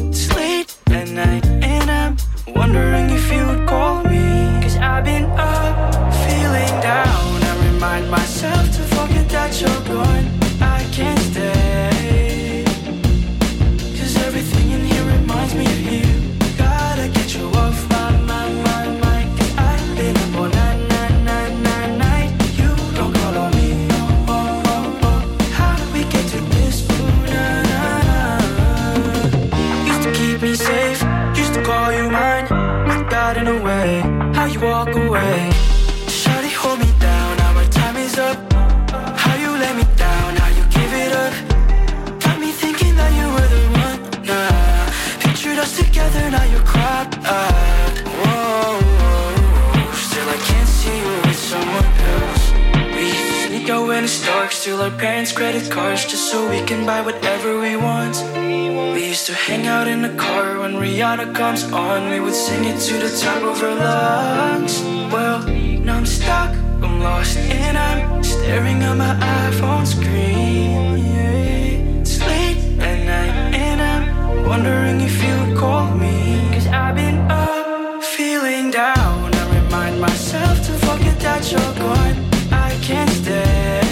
It's 0.09 0.33
late 0.35 0.77
at 0.87 1.09
night, 1.09 1.45
and 1.45 1.91
I'm 1.91 2.17
wondering 2.55 3.09
if 3.09 3.31
you 3.31 3.64
myself 8.17 8.65
to 8.71 8.81
forget 8.95 9.27
that 9.29 9.61
you're 9.61 9.81
gone. 9.93 10.14
Our 54.85 54.91
parents' 54.99 55.31
credit 55.31 55.71
cards 55.71 56.05
just 56.05 56.29
so 56.29 56.47
we 56.47 56.61
can 56.61 56.85
buy 56.85 57.01
whatever 57.01 57.59
we 57.59 57.75
want. 57.75 58.15
We 58.93 59.07
used 59.07 59.25
to 59.25 59.33
hang 59.33 59.65
out 59.65 59.87
in 59.87 60.03
the 60.03 60.13
car 60.15 60.59
when 60.59 60.73
Rihanna 60.75 61.33
comes 61.33 61.63
on. 61.71 62.11
We 62.11 62.19
would 62.19 62.35
sing 62.35 62.65
it 62.65 62.79
to 62.81 62.93
the 62.99 63.09
top 63.17 63.41
of 63.41 63.63
our 63.63 63.75
lungs. 63.75 64.83
Well, 65.11 65.39
now 65.85 65.97
I'm 65.97 66.05
stuck, 66.05 66.51
I'm 66.83 66.99
lost, 66.99 67.37
and 67.37 67.75
I'm 67.75 68.23
staring 68.23 68.83
at 68.83 68.95
my 68.95 69.13
iPhone 69.47 69.87
screen. 69.87 70.99
It's 72.01 72.19
late 72.21 72.61
at 72.79 72.99
night, 73.13 73.55
and 73.67 73.81
I'm 73.81 74.45
wondering 74.45 75.01
if 75.01 75.15
you 75.23 75.33
would 75.39 75.57
call 75.57 75.95
me. 75.95 76.47
Cause 76.53 76.67
I've 76.67 76.95
been 76.95 77.19
up, 77.31 78.03
feeling 78.03 78.69
down. 78.69 79.33
I 79.33 79.63
remind 79.63 79.99
myself 79.99 80.57
to 80.67 80.73
forget 80.85 81.17
that 81.21 81.51
you're 81.51 81.73
gone. 81.73 82.17
I 82.51 82.77
can't 82.83 83.09
stay. 83.09 83.84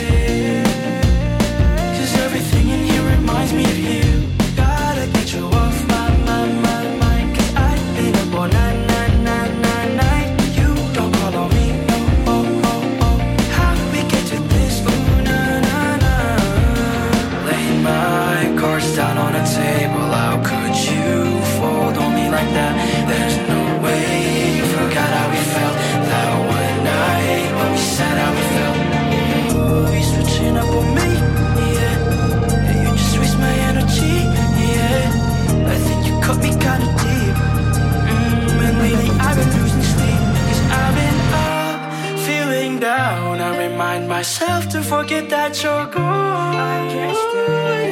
Myself 44.18 44.70
to 44.70 44.80
forget 44.84 45.28
that 45.28 45.64
you're 45.64 45.88
gone. 45.88 46.55
I 46.55 46.88
can't 46.93 47.18
stay. 47.26 47.89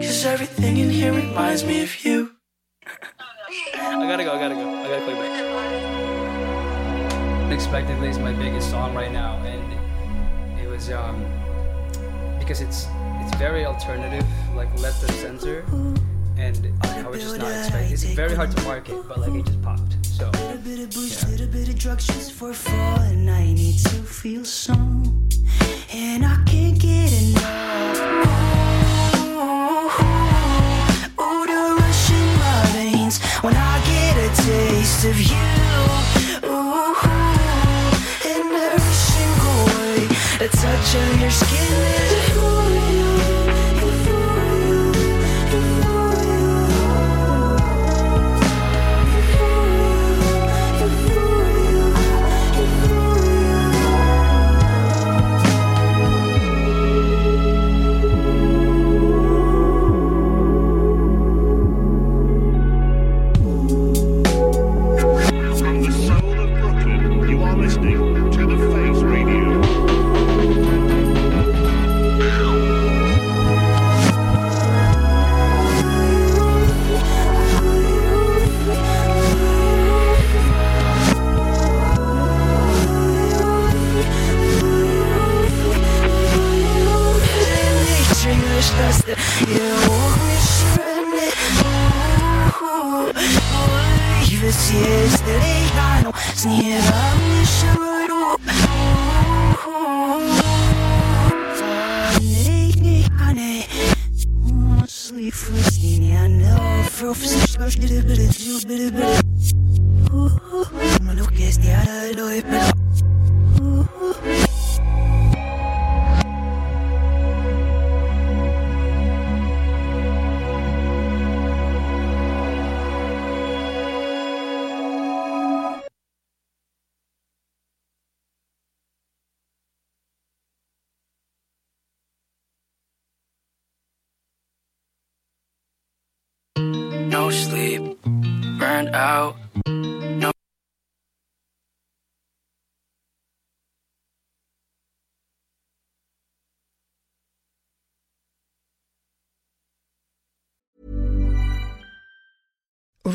Cause 0.00 0.24
everything 0.24 0.78
in 0.78 0.88
here 0.88 1.12
reminds 1.12 1.62
me 1.62 1.82
of 1.82 1.92
you. 2.02 2.30
I 2.86 4.06
gotta 4.10 4.24
go, 4.24 4.32
I 4.32 4.38
gotta 4.44 4.54
go. 4.54 4.66
I 4.82 4.88
gotta 4.88 5.04
play 5.04 5.16
back. 5.20 5.32
Unexpectedly 7.48 8.08
is 8.08 8.18
my 8.18 8.32
biggest 8.32 8.70
song 8.70 8.94
right 8.94 9.12
now, 9.12 9.32
and 9.52 9.64
it 10.58 10.68
was 10.72 10.90
um 10.90 11.16
because 12.38 12.62
it's 12.62 12.86
it's 13.20 13.34
very 13.36 13.66
alternative, 13.66 14.26
like 14.56 14.70
left 14.80 15.02
of 15.04 15.10
center, 15.10 15.66
and 16.36 16.72
I 16.82 17.08
was 17.08 17.22
just 17.22 17.38
not 17.38 17.50
expecting. 17.50 17.92
It's 17.92 18.04
very 18.04 18.34
hard 18.34 18.50
to 18.56 18.62
market, 18.62 18.96
but 19.08 19.18
like 19.18 19.34
it 19.34 19.46
just 19.46 19.62
popped. 19.62 20.06
So. 20.06 20.30
Little 20.30 20.58
bit 20.58 20.80
of 20.80 20.90
booze, 20.90 21.28
little 21.28 21.46
bit 21.46 21.68
of 21.68 21.78
drugs 21.78 22.06
just 22.06 22.32
for 22.32 22.52
fun. 22.52 23.28
I 23.28 23.52
need 23.52 23.78
to 23.80 23.96
feel 24.02 24.44
some, 24.44 25.28
and 25.92 26.24
I 26.24 26.36
can't 26.46 26.78
get 26.78 27.12
enough. 27.12 28.44
When 33.42 33.54
I 33.54 33.78
get 33.84 34.16
a 34.16 34.42
taste 34.42 35.04
of 35.04 35.20
you. 35.20 35.36
Ooh, 36.48 36.96
and 38.24 38.52
every 38.56 38.94
single 38.94 39.64
way, 39.66 40.08
the 40.38 40.48
touch 40.48 40.94
of 40.94 41.20
your 41.20 41.30
skin 41.30 42.33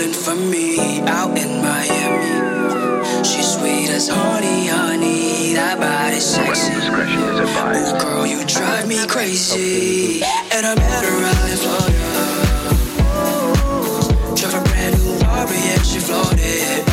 Falling 0.00 0.12
for 0.12 0.34
me. 0.34 1.00
Out 1.02 1.36
in 1.36 1.62
Miami, 1.62 3.24
she's 3.24 3.54
sweet 3.54 3.90
as 3.90 4.08
honey, 4.08 4.66
honey. 4.66 5.54
That 5.54 5.78
body's 5.78 6.24
sexy. 6.24 6.72
Oh, 6.74 7.98
girl, 8.00 8.26
you 8.26 8.44
drive 8.46 8.88
me 8.88 9.06
crazy. 9.06 10.22
And 10.52 10.66
I 10.66 10.74
met 10.74 11.04
her 11.04 11.24
out 11.24 11.50
in 11.50 11.56
Florida. 11.56 11.96
A 14.50 14.60
brand 14.64 14.98
new 15.04 15.12
and 15.12 15.86
she 15.86 16.00
floated. 16.00 16.89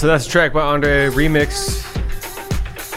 So 0.00 0.06
that's 0.06 0.26
a 0.26 0.30
track 0.30 0.54
by 0.54 0.62
Andre 0.62 1.08
remix. 1.10 1.84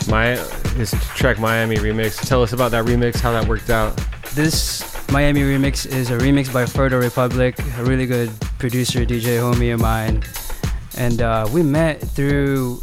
My 0.09 0.35
is 0.79 0.91
track 1.15 1.37
Miami 1.37 1.75
remix. 1.75 2.25
Tell 2.25 2.41
us 2.41 2.53
about 2.53 2.71
that 2.71 2.85
remix, 2.85 3.19
how 3.19 3.33
that 3.33 3.45
worked 3.45 3.69
out. 3.69 4.01
This 4.35 5.11
Miami 5.11 5.41
remix 5.41 5.85
is 5.85 6.11
a 6.11 6.17
remix 6.17 6.53
by 6.53 6.65
Further 6.65 6.99
Republic, 6.99 7.59
a 7.77 7.83
really 7.83 8.05
good 8.05 8.31
producer, 8.57 9.05
DJ 9.05 9.37
homie 9.37 9.73
of 9.73 9.81
mine. 9.81 10.23
And 10.95 11.21
uh, 11.21 11.45
we 11.51 11.61
met 11.61 11.99
through, 11.99 12.81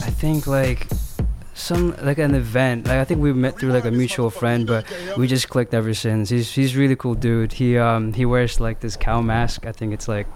I 0.00 0.10
think, 0.10 0.48
like 0.48 0.88
some 1.60 1.94
like 2.02 2.18
an 2.18 2.34
event. 2.34 2.86
Like 2.86 2.98
I 2.98 3.04
think 3.04 3.20
we 3.20 3.32
met 3.32 3.56
through 3.58 3.70
like 3.70 3.84
a 3.84 3.90
mutual 3.92 4.30
friend, 4.30 4.66
but 4.66 4.84
we 5.16 5.28
just 5.28 5.48
clicked 5.48 5.74
ever 5.74 5.94
since. 5.94 6.28
He's 6.28 6.52
he's 6.52 6.74
really 6.74 6.96
cool 6.96 7.14
dude. 7.14 7.52
He 7.52 7.78
um 7.78 8.12
he 8.14 8.26
wears 8.26 8.58
like 8.58 8.80
this 8.80 8.96
cow 8.96 9.20
mask. 9.20 9.64
I 9.64 9.72
think 9.72 9.92
it's 9.92 10.08
like 10.08 10.26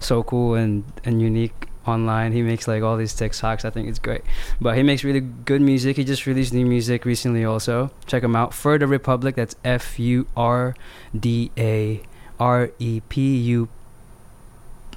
so 0.00 0.22
cool 0.22 0.54
and 0.54 0.84
and 1.04 1.22
unique 1.22 1.53
online. 1.86 2.32
He 2.32 2.42
makes 2.42 2.66
like 2.68 2.82
all 2.82 2.96
these 2.96 3.12
TikToks. 3.14 3.64
I 3.64 3.70
think 3.70 3.88
it's 3.88 3.98
great. 3.98 4.22
But 4.60 4.76
he 4.76 4.82
makes 4.82 5.04
really 5.04 5.20
good 5.20 5.60
music. 5.60 5.96
He 5.96 6.04
just 6.04 6.26
released 6.26 6.52
new 6.52 6.66
music 6.66 7.04
recently 7.04 7.44
also. 7.44 7.90
Check 8.06 8.22
him 8.22 8.36
out. 8.36 8.54
For 8.54 8.78
the 8.78 8.86
Republic. 8.86 9.36
That's 9.36 9.56
F 9.64 9.98
U 9.98 10.26
R 10.36 10.74
D 11.18 11.50
A 11.58 12.02
R 12.38 12.70
E 12.78 13.00
P 13.08 13.36
U 13.36 13.68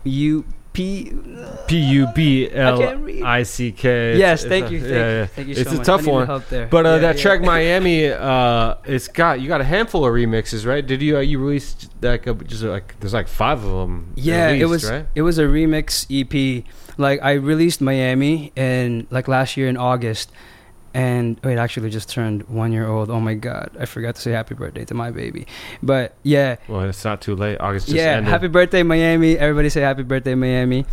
U 0.03 0.45
P 0.73 1.11
P 1.67 1.77
U 1.77 2.07
B 2.15 2.49
L 2.51 2.81
I 3.23 3.43
C 3.43 3.71
K. 3.71 4.17
Yes, 4.17 4.41
It's 4.43 4.49
thank 4.49 4.67
a- 4.67 4.71
you, 4.73 4.79
thank 4.79 4.91
yeah, 4.91 4.97
you, 5.09 5.15
yeah. 5.17 5.25
thank 5.25 5.47
you 5.49 5.55
so 5.55 5.61
It's 5.61 5.71
a 5.71 5.75
much. 5.75 5.85
tough 5.85 6.07
I 6.07 6.11
one. 6.11 6.27
But 6.27 6.85
uh, 6.85 6.89
Yeah, 6.89 6.97
that 6.99 7.17
track 7.17 7.41
Miami, 7.41 8.07
uh, 8.09 8.75
it's 8.85 9.07
got 9.07 9.41
you 9.41 9.47
got 9.47 9.61
a 9.61 9.65
handful 9.65 10.05
of 10.05 10.13
remixes, 10.13 10.65
right? 10.65 10.85
Did 10.85 11.01
you 11.01 11.17
uh, 11.17 11.21
you 11.21 11.39
released 11.39 11.89
like 12.01 12.27
a, 12.27 12.33
just 12.33 12.63
like 12.63 12.99
there's 12.99 13.13
like 13.13 13.27
five 13.27 13.63
of 13.63 13.71
them? 13.71 14.13
Yeah, 14.15 14.49
it 14.49 14.65
was 14.65 14.89
right. 14.89 15.05
it 15.15 15.21
was 15.23 15.37
a 15.37 15.43
remix 15.43 16.05
EP. 16.09 16.63
Like 16.97 17.21
I 17.21 17.33
released 17.33 17.81
Miami 17.81 18.51
in 18.55 19.07
like 19.11 19.27
last 19.27 19.55
year 19.57 19.67
in 19.67 19.77
August, 19.77 20.31
and 20.93 21.39
wait, 21.43 21.57
actually 21.57 21.89
just 21.91 22.09
turned 22.09 22.43
one 22.49 22.71
year 22.71 22.87
old. 22.87 23.09
Oh 23.11 23.19
my 23.19 23.35
god, 23.35 23.69
I 23.79 23.85
forgot 23.85 24.15
to 24.15 24.21
say 24.21 24.31
happy 24.31 24.55
birthday 24.55 24.83
to 24.85 24.93
my 24.95 25.11
baby. 25.11 25.45
But 25.83 26.15
yeah, 26.23 26.55
Well, 26.67 26.81
it's 26.89 27.03
not 27.05 27.21
too 27.21 27.35
late. 27.35 27.59
August 27.59 27.85
just 27.87 27.97
yeah, 27.97 28.13
ended. 28.17 28.31
happy 28.31 28.47
birthday 28.47 28.81
Miami! 28.83 29.37
Everybody 29.37 29.69
say 29.69 29.81
happy 29.81 30.03
birthday 30.03 30.33
Miami. 30.33 30.85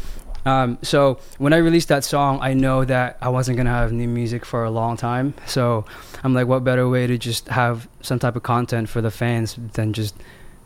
Um, 0.47 0.78
so 0.82 1.18
when 1.38 1.53
I 1.53 1.59
released 1.59 1.88
that 1.88 2.05
song, 2.05 2.38
I 2.42 2.55
know 2.55 2.84
that 2.84 3.16
I 3.20 3.30
wasn't 3.30 3.57
gonna 3.57 3.70
have 3.70 3.92
new 3.92 4.09
music 4.09 4.45
for 4.45 4.64
a 4.64 4.70
long 4.70 4.97
time. 4.97 5.34
So 5.47 5.84
I'm 6.22 6.34
like, 6.34 6.47
what 6.47 6.64
better 6.64 6.88
way 6.88 7.07
to 7.07 7.16
just 7.16 7.49
have 7.49 7.88
some 8.03 8.18
type 8.18 8.36
of 8.36 8.42
content 8.42 8.88
for 8.88 9.01
the 9.01 9.11
fans 9.11 9.57
than 9.72 9.92
just 9.92 10.14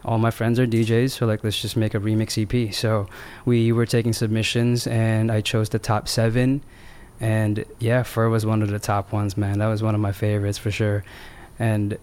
all 0.05 0.19
my 0.19 0.31
friends 0.31 0.59
are 0.59 0.67
DJs, 0.67 1.11
so 1.11 1.27
like 1.27 1.43
let's 1.45 1.61
just 1.61 1.77
make 1.77 1.95
a 1.95 2.01
remix 2.01 2.41
EP. 2.41 2.73
So 2.73 3.09
we 3.45 3.73
were 3.73 3.87
taking 3.87 4.13
submissions, 4.13 4.87
and 4.87 5.31
I 5.31 5.41
chose 5.41 5.69
the 5.69 5.79
top 5.79 6.09
seven, 6.09 6.63
and 7.21 7.65
yeah, 7.79 8.03
Fur 8.05 8.29
was 8.29 8.47
one 8.47 8.63
of 8.63 8.71
the 8.71 8.79
top 8.79 9.13
ones. 9.13 9.37
Man, 9.37 9.59
that 9.59 9.67
was 9.67 9.83
one 9.83 9.95
of 9.95 10.01
my 10.01 10.13
favorites 10.13 10.59
for 10.59 10.71
sure. 10.71 11.05
And 11.59 11.99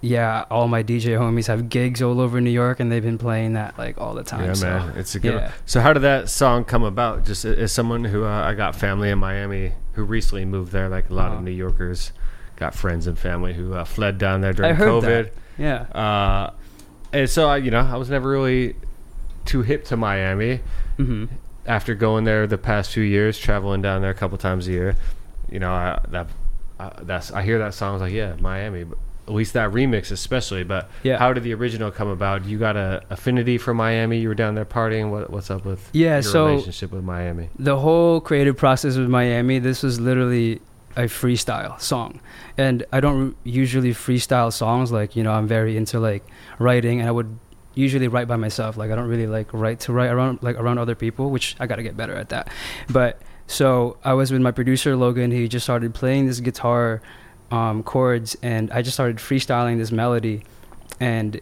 yeah, 0.00 0.44
all 0.50 0.68
my 0.68 0.82
DJ 0.82 1.18
homies 1.18 1.46
have 1.46 1.68
gigs 1.68 2.02
all 2.02 2.20
over 2.20 2.40
New 2.40 2.50
York, 2.50 2.80
and 2.80 2.90
they've 2.92 3.02
been 3.02 3.18
playing 3.18 3.54
that 3.54 3.76
like 3.78 3.98
all 3.98 4.14
the 4.14 4.22
time. 4.22 4.44
Yeah, 4.44 4.52
so, 4.54 4.66
man, 4.66 4.96
it's 4.96 5.14
a 5.14 5.20
good. 5.20 5.34
yeah. 5.34 5.52
So 5.64 5.80
how 5.80 5.92
did 5.92 6.00
that 6.00 6.28
song 6.28 6.64
come 6.64 6.82
about? 6.84 7.24
Just 7.24 7.44
as 7.44 7.72
someone 7.72 8.04
who 8.04 8.24
uh, 8.24 8.28
I 8.42 8.54
got 8.54 8.76
family 8.76 9.10
in 9.10 9.18
Miami 9.18 9.72
who 9.94 10.04
recently 10.04 10.44
moved 10.44 10.72
there, 10.72 10.88
like 10.88 11.08
a 11.10 11.14
lot 11.14 11.28
Uh-huh. 11.28 11.36
of 11.38 11.42
New 11.44 11.50
Yorkers, 11.50 12.12
got 12.56 12.74
friends 12.74 13.06
and 13.06 13.18
family 13.18 13.54
who 13.54 13.72
uh, 13.74 13.84
fled 13.84 14.18
down 14.18 14.42
there 14.42 14.52
during 14.52 14.76
COVID. 14.76 15.02
that. 15.24 15.32
Yeah. 15.58 15.80
Uh, 15.98 16.52
and 17.12 17.30
so 17.30 17.48
I, 17.48 17.56
you 17.58 17.70
know, 17.70 17.80
I 17.80 17.96
was 17.96 18.10
never 18.10 18.28
really 18.28 18.76
too 19.46 19.62
hip 19.62 19.84
to 19.86 19.96
Miami. 19.96 20.60
Mhm. 20.98 21.28
After 21.64 21.94
going 21.94 22.24
there 22.24 22.46
the 22.46 22.58
past 22.58 22.92
few 22.92 23.02
years, 23.02 23.38
traveling 23.38 23.82
down 23.82 24.00
there 24.02 24.10
a 24.10 24.14
couple 24.14 24.36
times 24.38 24.68
a 24.68 24.72
year, 24.72 24.96
you 25.50 25.58
know, 25.58 25.72
I, 25.72 25.98
that 26.10 26.28
uh, 26.78 26.90
that's 27.02 27.32
I 27.32 27.42
hear 27.42 27.58
that 27.58 27.72
song. 27.74 27.90
I 27.90 27.92
was 27.94 28.02
like, 28.02 28.12
yeah, 28.12 28.34
Miami. 28.38 28.84
But 28.84 28.98
at 29.28 29.34
least 29.34 29.52
that 29.54 29.70
remix, 29.72 30.10
especially. 30.10 30.62
But 30.64 30.88
Yeah. 31.02 31.18
how 31.18 31.32
did 31.32 31.42
the 31.42 31.52
original 31.54 31.90
come 31.90 32.08
about? 32.08 32.44
You 32.44 32.58
got 32.58 32.76
a 32.76 33.02
affinity 33.10 33.58
for 33.58 33.74
Miami? 33.74 34.18
You 34.18 34.28
were 34.28 34.34
down 34.34 34.54
there 34.54 34.64
partying. 34.64 35.10
What, 35.10 35.30
what's 35.30 35.50
up 35.50 35.64
with 35.64 35.88
Yeah, 35.92 36.14
your 36.16 36.22
so- 36.22 36.46
relationship 36.46 36.92
with 36.92 37.04
Miami? 37.04 37.50
the 37.58 37.78
whole 37.78 38.20
creative 38.20 38.56
process 38.56 38.96
with 38.96 39.08
Miami, 39.08 39.58
this 39.58 39.82
was 39.82 39.98
literally 40.00 40.60
a 40.96 41.02
freestyle 41.02 41.78
song. 41.80 42.20
And 42.56 42.84
I 42.92 43.00
don't 43.00 43.36
usually 43.44 43.92
freestyle 43.92 44.52
songs. 44.52 44.92
Like, 44.92 45.14
you 45.16 45.22
know, 45.22 45.32
I'm 45.32 45.46
very 45.46 45.76
into 45.76 45.98
like 46.00 46.24
writing 46.58 47.00
and 47.00 47.08
I 47.08 47.12
would 47.12 47.38
usually 47.74 48.08
write 48.08 48.26
by 48.28 48.36
myself. 48.36 48.76
Like, 48.78 48.90
I 48.90 48.94
don't 48.94 49.08
really 49.08 49.26
like 49.26 49.52
write 49.52 49.80
to 49.80 49.92
write 49.92 50.10
around, 50.10 50.38
like 50.42 50.56
around 50.56 50.78
other 50.78 50.94
people, 50.94 51.30
which 51.30 51.54
I 51.60 51.66
got 51.66 51.76
to 51.76 51.82
get 51.82 51.96
better 51.96 52.14
at 52.14 52.30
that. 52.30 52.48
But 52.88 53.20
so 53.46 53.98
I 54.04 54.14
was 54.14 54.32
with 54.32 54.40
my 54.40 54.52
producer, 54.52 54.96
Logan. 54.96 55.30
He 55.32 55.48
just 55.48 55.64
started 55.66 55.92
playing 55.94 56.26
this 56.26 56.40
guitar 56.40 57.02
um, 57.50 57.82
chords 57.82 58.36
and 58.42 58.70
I 58.72 58.82
just 58.82 58.94
started 58.94 59.16
freestyling 59.18 59.78
this 59.78 59.92
melody. 59.92 60.42
And 61.00 61.40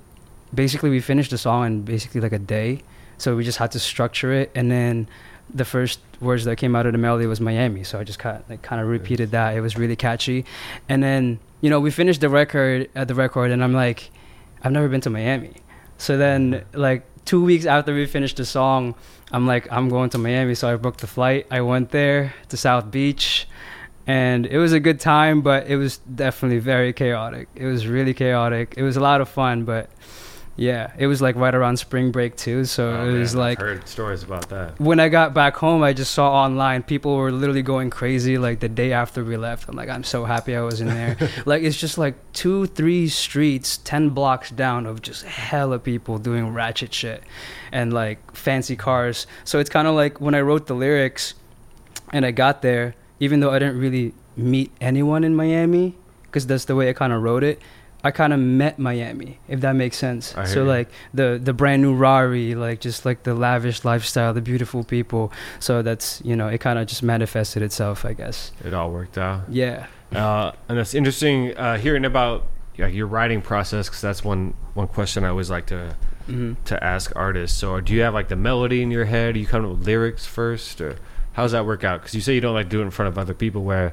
basically 0.55 0.90
we 0.90 1.00
finished 1.00 1.30
the 1.30 1.38
song 1.38 1.66
in 1.66 1.82
basically 1.82 2.20
like 2.20 2.32
a 2.32 2.38
day. 2.38 2.82
So 3.18 3.36
we 3.36 3.44
just 3.44 3.59
had 3.59 3.72
to 3.72 3.80
structure 3.80 4.32
it 4.32 4.50
and 4.55 4.70
then 4.70 5.09
the 5.52 5.64
first 5.64 6.00
words 6.20 6.44
that 6.44 6.57
came 6.57 6.74
out 6.74 6.86
of 6.86 6.92
the 6.92 6.98
melody 6.98 7.26
was 7.26 7.40
Miami. 7.40 7.84
So 7.84 7.98
I 7.98 8.05
just 8.05 8.18
kind 8.18 8.38
of, 8.38 8.48
like 8.48 8.62
kind 8.62 8.80
of 8.80 8.88
repeated 8.88 9.30
that. 9.32 9.55
It 9.55 9.61
was 9.61 9.76
really 9.76 9.94
catchy. 9.94 10.44
And 10.88 11.02
then, 11.02 11.38
you 11.61 11.70
know, 11.70 11.80
we 11.80 11.90
finished 11.90 12.20
the 12.20 12.28
record 12.28 12.88
at 12.94 13.09
the 13.09 13.14
record 13.14 13.50
and 13.50 13.62
I'm 13.62 13.72
like, 13.72 14.11
I've 14.62 14.72
never 14.72 14.88
been 14.88 15.02
to 15.02 15.11
Miami. 15.11 15.55
So 15.98 16.16
then 16.16 16.64
like 16.72 17.07
2 17.26 17.44
weeks 17.44 17.66
after 17.66 17.94
we 17.94 18.07
finished 18.07 18.38
the 18.38 18.44
song, 18.44 18.94
I'm 19.32 19.46
like 19.46 19.70
I'm 19.72 19.88
going 19.88 20.11
to 20.11 20.18
Miami, 20.18 20.55
so 20.55 20.72
I 20.72 20.76
booked 20.76 21.00
the 21.00 21.07
flight. 21.07 21.46
I 21.50 21.61
went 21.61 21.90
there 21.90 22.34
to 22.50 22.57
South 22.57 22.90
Beach 22.90 23.48
and 24.07 24.46
it 24.46 24.59
was 24.59 24.72
a 24.72 24.80
good 24.80 25.00
time, 25.00 25.40
but 25.40 25.66
it 25.66 25.76
was 25.76 25.98
definitely 25.98 26.59
very 26.59 26.92
chaotic. 26.92 27.48
It 27.55 27.66
was 27.66 27.86
really 27.86 28.14
chaotic. 28.14 28.74
It 28.76 28.82
was 28.82 28.96
a 28.96 29.00
lot 29.00 29.20
of 29.20 29.28
fun, 29.28 29.64
but 29.64 29.88
yeah, 30.57 30.92
it 30.96 31.09
was 31.09 31.20
like 31.20 31.34
right 31.34 31.52
around 31.55 31.78
spring 31.78 32.12
break 32.12 32.36
too, 32.36 32.64
so 32.64 32.88
Oh, 32.90 33.02
it 33.09 33.11
man, 33.11 33.18
was 33.18 33.34
I've 33.34 33.38
like 33.40 33.59
heard 33.59 33.88
stories 33.88 34.22
about 34.22 34.50
that. 34.50 34.78
when 34.78 35.00
I 35.00 35.09
got 35.09 35.34
back 35.34 35.57
home, 35.57 35.82
I 35.82 35.92
just 35.92 36.12
saw 36.12 36.30
online 36.32 36.84
people 36.84 37.16
were 37.16 37.32
literally 37.32 37.62
going 37.62 37.90
crazy 37.90 38.38
like 38.38 38.61
the 38.61 38.68
day 38.68 38.92
after 38.92 39.24
we 39.24 39.36
left. 39.36 39.68
I'm 39.68 39.74
like, 39.74 39.88
I'm 39.88 40.05
so 40.05 40.24
happy 40.24 40.55
I 40.55 40.61
was 40.61 40.80
in 40.80 40.86
there. 40.86 41.16
like 41.44 41.62
it's 41.64 41.76
just 41.76 41.98
like 41.98 42.14
two, 42.34 42.66
three 42.66 43.09
streets, 43.09 43.78
ten 43.78 44.11
blocks 44.11 44.50
down 44.52 44.86
of 44.86 45.02
just 45.02 45.24
hella 45.24 45.80
people 45.80 46.18
doing 46.18 46.52
ratchet 46.55 46.94
shit 46.94 47.24
and 47.72 47.92
like 47.92 48.36
fancy 48.36 48.76
cars. 48.76 49.26
So 49.42 49.59
it's 49.59 49.70
kind 49.70 49.88
of 49.88 49.96
like 49.96 50.20
when 50.20 50.36
I 50.36 50.40
wrote 50.42 50.68
the 50.68 50.74
lyrics 50.74 51.34
and 52.12 52.24
I 52.24 52.30
got 52.30 52.62
there, 52.62 52.94
even 53.25 53.41
though 53.41 53.51
I 53.51 53.59
didn't 53.59 53.79
really 53.79 54.12
meet 54.37 54.70
anyone 54.81 55.25
in 55.25 55.35
Miami, 55.35 55.95
because 56.25 56.47
that's 56.47 56.66
the 56.66 56.77
way 56.77 56.89
I 56.89 56.93
kind 56.93 57.12
of 57.12 57.22
wrote 57.22 57.43
it. 57.45 57.61
I 58.07 58.11
kind 58.11 58.35
of 58.35 58.39
met 58.39 58.79
Miami, 58.79 59.39
if 59.49 59.61
that 59.62 59.75
makes 59.77 59.97
sense. 59.97 60.35
So 60.45 60.62
you. 60.62 60.68
like 60.68 60.89
the 61.14 61.41
the 61.43 61.55
brand 61.55 61.81
new 61.81 61.95
Rari, 61.95 62.55
like 62.55 62.81
just 62.81 63.07
like 63.07 63.22
the 63.22 63.33
lavish 63.35 63.83
lifestyle, 63.83 64.35
the 64.35 64.43
beautiful 64.43 64.85
people. 64.85 65.33
So 65.59 65.81
that's 65.81 66.20
you 66.22 66.37
know 66.37 66.49
it 66.49 66.61
kind 66.61 66.79
of 66.79 66.87
just 66.87 67.03
manifested 67.03 67.62
itself, 67.62 68.05
I 68.05 68.12
guess. 68.12 68.53
It 68.62 68.75
all 68.75 68.91
worked 68.91 69.16
out. 69.16 69.45
Yeah. 69.49 69.87
Uh, 70.14 70.53
and 70.68 70.79
it's 70.79 70.93
interesting 70.95 71.57
uh, 71.57 71.79
hearing 71.79 72.05
about 72.05 72.45
like, 72.79 72.93
your 72.93 73.07
writing 73.07 73.41
process 73.41 73.89
because 73.89 74.03
that's 74.03 74.22
one 74.22 74.53
one 74.75 74.87
question 74.89 75.25
I 75.25 75.29
always 75.29 75.49
like 75.51 75.66
to 75.66 75.97
Mhm. 76.29 76.57
to 76.64 76.83
ask 76.83 77.12
artists. 77.16 77.59
So, 77.59 77.81
do 77.81 77.93
you 77.95 78.03
have 78.03 78.14
like 78.14 78.29
the 78.29 78.37
melody 78.37 78.83
in 78.83 78.91
your 78.91 79.05
head? 79.07 79.35
Do 79.35 79.41
you 79.41 79.47
come 79.47 79.64
up 79.64 79.70
with 79.79 79.87
lyrics 79.87 80.25
first, 80.27 80.81
or 80.81 80.97
how 81.35 81.43
does 81.43 81.53
that 81.53 81.66
work 81.66 81.85
out? 81.85 82.01
Because 82.01 82.14
you 82.14 82.20
say 82.20 82.35
you 82.35 82.41
don't 82.41 82.55
like 82.55 82.68
do 82.68 82.80
it 82.80 82.85
in 82.85 82.91
front 82.91 83.09
of 83.09 83.18
other 83.18 83.35
people. 83.35 83.62
Where 83.62 83.93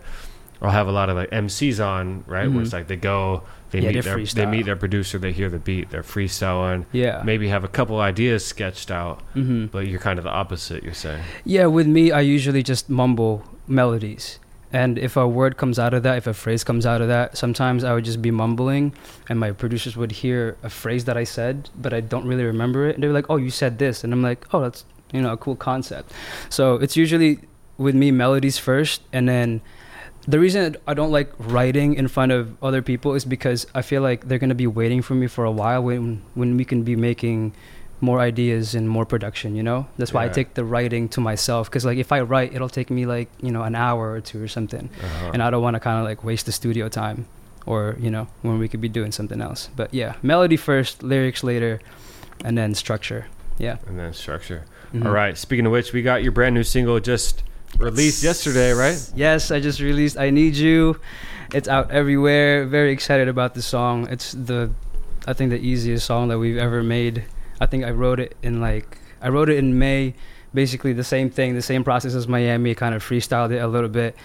I'll 0.62 0.72
have 0.72 0.88
a 0.88 0.92
lot 0.92 1.10
of 1.10 1.16
like 1.16 1.30
MCs 1.32 1.80
on, 1.86 2.24
right? 2.28 2.50
Where 2.50 2.62
it's 2.62 2.70
Mhm. 2.70 2.74
like 2.74 2.88
they 2.88 2.96
go, 2.96 3.44
they 3.72 3.80
Yeah, 3.80 3.92
meet 3.92 4.04
their 4.04 4.18
they 4.26 4.46
meet 4.46 4.66
their 4.66 4.76
producer, 4.76 5.18
they 5.18 5.32
hear 5.32 5.50
the 5.50 5.58
beat, 5.60 5.90
they're 5.92 6.04
freestyling. 6.04 6.86
Yeah. 6.92 7.22
maybe 7.26 7.48
have 7.48 7.64
a 7.64 7.68
couple 7.68 8.00
ideas 8.00 8.46
sketched 8.46 8.92
out, 8.92 9.22
Mhm. 9.36 9.72
but 9.72 9.88
you're 9.88 10.00
kind 10.00 10.20
of 10.20 10.24
the 10.24 10.30
opposite. 10.32 10.84
You're 10.84 10.94
saying. 10.94 11.24
Yeah, 11.46 11.66
with 11.66 11.88
me, 11.88 12.12
I 12.12 12.22
usually 12.22 12.62
just 12.64 12.90
mumble 12.90 13.44
melodies. 13.68 14.38
And 14.74 14.98
if 15.00 15.18
a 15.18 15.28
word 15.28 15.58
comes 15.58 15.78
out 15.80 15.94
of 15.94 16.04
that, 16.04 16.18
if 16.18 16.28
a 16.28 16.34
phrase 16.34 16.64
comes 16.64 16.86
out 16.86 17.02
of 17.02 17.08
that, 17.10 17.36
sometimes 17.38 17.84
I 17.84 17.94
would 17.94 18.06
just 18.06 18.22
be 18.22 18.32
mumbling, 18.32 18.94
and 19.28 19.40
my 19.40 19.52
producers 19.52 19.98
would 19.98 20.12
hear 20.24 20.56
a 20.64 20.70
phrase 20.70 21.04
that 21.06 21.18
I 21.18 21.24
said, 21.26 21.70
but 21.82 21.92
I 21.94 22.00
don't 22.02 22.26
really 22.26 22.46
remember 22.46 22.88
it. 22.88 22.96
And 22.96 23.04
they're 23.04 23.12
like, 23.12 23.26
"Oh, 23.30 23.36
you 23.38 23.50
said 23.50 23.80
this," 23.80 24.04
and 24.04 24.14
I'm 24.14 24.22
like, 24.22 24.46
"Oh, 24.54 24.62
that's 24.62 24.86
you 25.14 25.22
know 25.22 25.34
a 25.34 25.38
cool 25.38 25.56
concept." 25.56 26.12
So 26.50 26.76
it's 26.76 26.96
usually 26.96 27.40
with 27.78 27.96
me 27.96 28.12
melodies 28.12 28.58
first, 28.58 29.02
and 29.14 29.28
then 29.28 29.62
the 30.28 30.40
reason 30.40 30.76
I 30.88 30.94
don't 30.94 31.12
like 31.12 31.32
writing 31.40 31.96
in 31.96 32.08
front 32.08 32.32
of 32.32 32.56
other 32.64 32.82
people 32.82 33.16
is 33.16 33.26
because 33.26 33.66
I 33.74 33.82
feel 33.82 34.02
like 34.04 34.28
they're 34.28 34.38
gonna 34.40 34.54
be 34.56 34.68
waiting 34.68 35.02
for 35.02 35.16
me 35.16 35.28
for 35.28 35.46
a 35.46 35.52
while 35.52 35.82
when 35.84 36.22
when 36.36 36.58
we 36.58 36.66
can 36.66 36.84
be 36.84 36.96
making 36.96 37.54
more 38.04 38.20
ideas 38.20 38.74
and 38.74 38.90
more 38.90 39.06
production. 39.06 39.56
You 39.56 39.62
know, 39.64 39.86
that's 39.98 40.12
why 40.14 40.26
I 40.26 40.30
take 40.30 40.54
the 40.56 40.64
writing 40.66 41.08
to 41.10 41.22
myself 41.22 41.70
because 41.70 41.86
like 41.86 41.98
if 42.00 42.12
I 42.12 42.22
write, 42.22 42.54
it'll 42.54 42.70
take 42.70 42.90
me 42.90 43.06
like 43.06 43.30
you 43.42 43.52
know 43.52 43.64
an 43.64 43.76
hour 43.76 44.12
or 44.12 44.22
two 44.22 44.42
or 44.44 44.48
something, 44.48 44.90
Uh-huh. 45.04 45.32
and 45.34 45.42
I 45.44 45.50
don't 45.52 45.62
want 45.64 45.76
to 45.76 45.80
kind 45.80 45.98
of 46.00 46.06
like 46.06 46.24
waste 46.24 46.46
the 46.46 46.52
studio 46.52 46.90
time 46.90 47.26
or 47.66 47.96
you 48.00 48.10
know 48.10 48.28
when 48.42 48.58
we 48.60 48.68
could 48.68 48.82
be 48.82 48.90
doing 48.90 49.12
something 49.12 49.40
else. 49.42 49.70
But 49.76 49.94
yeah, 49.94 50.14
melody 50.24 50.58
first, 50.58 51.04
lyrics 51.04 51.44
later, 51.44 51.80
and 52.46 52.58
then 52.58 52.74
structure. 52.76 53.26
Yeah. 53.60 53.78
and 53.88 54.00
then 54.00 54.14
structure. 54.14 54.66
Mhm. 54.94 55.06
All 55.06 55.12
right. 55.12 55.38
Speaking 55.38 55.66
of 55.66 55.72
which, 55.72 55.94
we 55.94 56.02
got 56.02 56.24
your 56.24 56.32
brand 56.32 56.54
new 56.56 56.64
single 56.64 57.00
just 57.00 57.44
released 57.80 58.24
yesterday, 58.24 58.72
right? 58.74 59.00
Yes, 59.16 59.52
I 59.52 59.60
just 59.60 59.80
released 59.80 60.18
I 60.18 60.30
Need 60.30 60.56
You. 60.56 61.00
it's 61.54 61.68
out 61.68 61.92
everywhere. 61.92 62.66
Very 62.66 62.92
excited 62.92 63.28
about 63.28 63.54
the 63.56 63.62
song. 63.62 64.08
It's 64.10 64.32
the, 64.34 64.72
I 65.28 65.34
think 65.34 65.50
the 65.52 65.60
easiest 65.60 66.06
song 66.06 66.30
that 66.30 66.40
we've 66.40 66.58
ever 66.58 66.82
made. 66.84 67.24
I 67.60 67.66
think 67.66 67.84
I 67.86 67.92
wrote 67.92 68.20
it 68.20 68.36
in 68.42 68.60
like 68.62 68.98
I 69.22 69.30
wrote 69.30 69.50
it 69.50 69.58
in 69.58 69.78
May. 69.78 70.14
Basically 70.54 70.92
the 70.94 71.04
same 71.04 71.30
thing, 71.30 71.54
the 71.56 71.62
same 71.62 71.84
process 71.84 72.14
as 72.16 72.28
Miami. 72.28 72.74
Kind 72.76 72.96
of 72.96 73.04
freestyled 73.04 73.52
it 73.52 73.60
a 73.60 73.68
little 73.68 73.90
bit. 73.90 74.16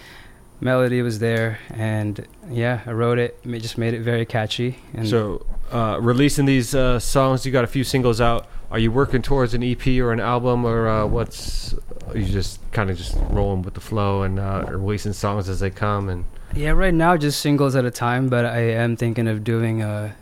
Melody 0.59 1.01
was 1.03 1.19
there, 1.19 1.59
and 1.69 2.25
yeah, 2.49 2.79
I 2.85 2.91
wrote 2.91 3.19
it. 3.19 3.37
It 3.45 3.59
Just 3.59 3.77
made 3.77 3.93
it 3.93 4.01
very 4.01 4.25
catchy. 4.25 4.79
And 4.93 5.07
So, 5.07 5.45
uh, 5.71 5.99
releasing 6.01 6.45
these 6.45 6.73
uh, 6.73 6.97
songs, 6.99 7.45
you 7.45 7.51
got 7.51 7.63
a 7.63 7.67
few 7.67 7.83
singles 7.83 8.19
out. 8.19 8.47
Are 8.69 8.79
you 8.79 8.91
working 8.91 9.21
towards 9.21 9.53
an 9.53 9.63
EP 9.63 9.85
or 9.99 10.11
an 10.11 10.19
album, 10.19 10.65
or 10.65 10.87
uh, 10.87 11.05
what's? 11.05 11.73
Are 12.07 12.17
you 12.17 12.25
just 12.25 12.59
kind 12.71 12.89
of 12.89 12.97
just 12.97 13.15
rolling 13.29 13.61
with 13.61 13.73
the 13.75 13.79
flow 13.81 14.23
and 14.23 14.39
uh, 14.39 14.65
releasing 14.67 15.13
songs 15.13 15.47
as 15.47 15.59
they 15.61 15.69
come? 15.69 16.09
And 16.09 16.25
Yeah, 16.53 16.71
right 16.71 16.93
now 16.93 17.15
just 17.17 17.39
singles 17.39 17.75
at 17.75 17.85
a 17.85 17.91
time, 17.91 18.27
but 18.27 18.45
I 18.45 18.59
am 18.59 18.95
thinking 18.97 19.27
of 19.27 19.43
doing 19.43 19.81
a 19.81 20.15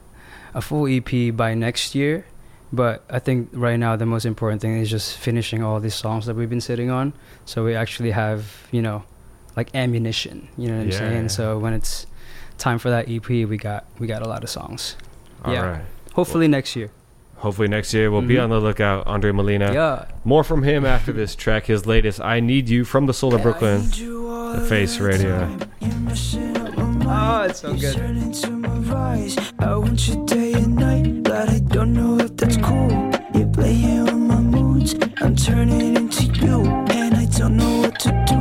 a 0.53 0.61
full 0.61 0.87
EP 0.87 1.35
by 1.35 1.53
next 1.55 1.95
year. 1.95 2.25
But 2.71 3.03
I 3.09 3.19
think 3.19 3.49
right 3.53 3.77
now 3.77 3.95
the 3.95 4.05
most 4.05 4.25
important 4.25 4.61
thing 4.61 4.77
is 4.77 4.89
just 4.89 5.17
finishing 5.17 5.63
all 5.63 5.79
these 5.79 5.95
songs 5.95 6.25
that 6.25 6.35
we've 6.35 6.49
been 6.49 6.61
sitting 6.61 6.89
on, 6.91 7.13
so 7.45 7.63
we 7.63 7.73
actually 7.75 8.11
have 8.11 8.67
you 8.71 8.81
know 8.81 9.03
like 9.55 9.73
ammunition. 9.73 10.49
You 10.57 10.67
know 10.67 10.75
what 10.77 10.81
I'm 10.83 10.89
Yeah, 10.91 10.97
saying? 10.99 11.29
So 11.29 11.57
when 11.57 11.73
it's 11.73 12.05
time 12.57 12.77
for 12.77 12.89
that 12.91 13.09
EP, 13.09 13.27
we 13.27 13.57
got 13.57 13.85
we 13.97 14.05
got 14.07 14.21
a 14.21 14.27
lot 14.27 14.43
of 14.43 14.49
songs. 14.51 14.97
All 15.43 15.53
yeah, 15.53 15.61
right. 15.65 15.85
hopefully 16.13 16.47
next 16.47 16.75
year. 16.75 16.91
Hopefully 17.37 17.67
next 17.67 17.93
year 17.93 18.09
we'll 18.11 18.21
be 18.21 18.35
Mhm. 18.35 18.43
on 18.43 18.49
the 18.49 18.59
lookout. 18.59 19.05
Andre 19.07 19.31
Molina. 19.31 19.73
Yeah. 19.73 20.05
More 20.23 20.43
from 20.43 20.63
him 20.63 20.85
after 20.85 21.11
this 21.11 21.35
track. 21.35 21.65
His 21.65 21.85
latest, 21.85 22.19
"I 22.21 22.39
Need 22.39 22.69
You" 22.69 22.83
from 22.85 23.05
the 23.05 23.13
Soul 23.13 23.35
of 23.35 23.41
Brooklyn, 23.43 23.81
the 23.89 24.65
Face 24.67 24.99
Radio. 24.99 25.47
Oh, 27.07 27.43
it's 27.47 27.59
so 27.61 27.73
good. 27.73 27.95
into 27.97 28.49
my 28.51 28.69
rise. 28.69 29.37
I 29.59 29.75
want 29.75 30.07
you 30.07 30.25
day 30.25 30.53
and 30.53 30.75
night, 30.75 31.23
but 31.23 31.49
I 31.49 31.59
don't 31.59 31.93
know 31.93 32.17
if 32.19 32.35
that's 32.37 32.57
cool. 32.57 32.89
You're 33.33 33.47
playing 33.47 34.03
with 34.05 34.13
my 34.15 34.39
moods. 34.41 34.95
I'm 35.21 35.35
turning 35.35 35.95
into 35.95 36.23
you, 36.43 36.63
and 36.89 37.15
I 37.15 37.25
don't 37.37 37.57
know 37.57 37.81
what 37.81 37.99
to 37.99 38.09
do, 38.27 38.34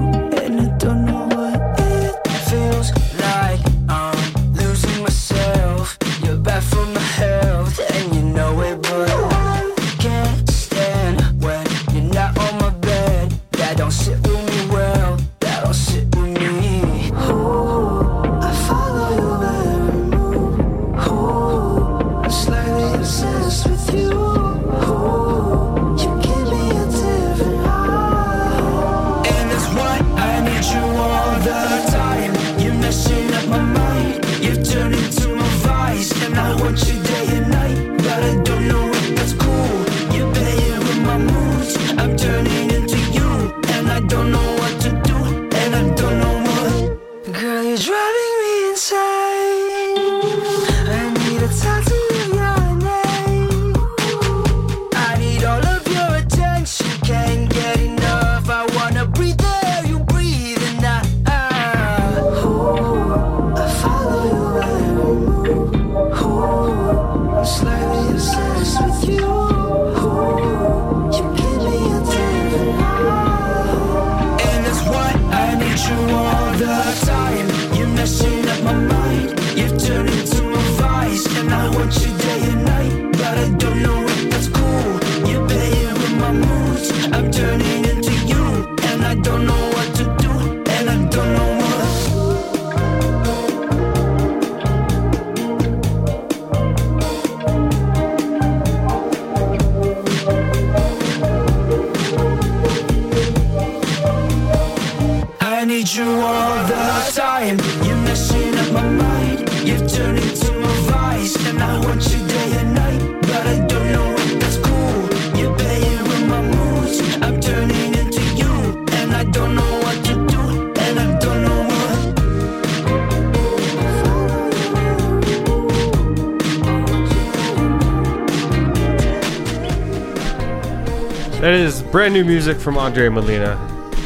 brand 131.95 132.13
new 132.13 132.25
music 132.25 132.57
from 132.57 132.77
Andre 132.77 133.09
Molina. 133.09 133.55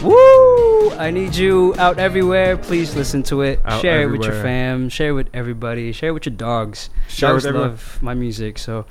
Woo! 0.02 0.90
I 0.98 1.10
need 1.10 1.34
you 1.34 1.74
out 1.78 1.98
everywhere. 1.98 2.58
Please 2.58 2.94
listen 2.94 3.22
to 3.22 3.40
it. 3.40 3.60
Out 3.64 3.80
share 3.80 4.02
it 4.02 4.10
with 4.10 4.24
your 4.24 4.34
fam. 4.42 4.90
Share 4.90 5.08
it 5.08 5.12
with 5.12 5.30
everybody. 5.32 5.90
Share 5.92 6.10
it 6.10 6.12
with 6.12 6.26
your 6.26 6.34
dogs. 6.34 6.90
Share 7.08 7.30
dogs 7.30 7.44
with 7.44 7.48
everyone. 7.48 7.70
love 7.70 7.98
my 8.02 8.12
music. 8.12 8.58
So 8.58 8.84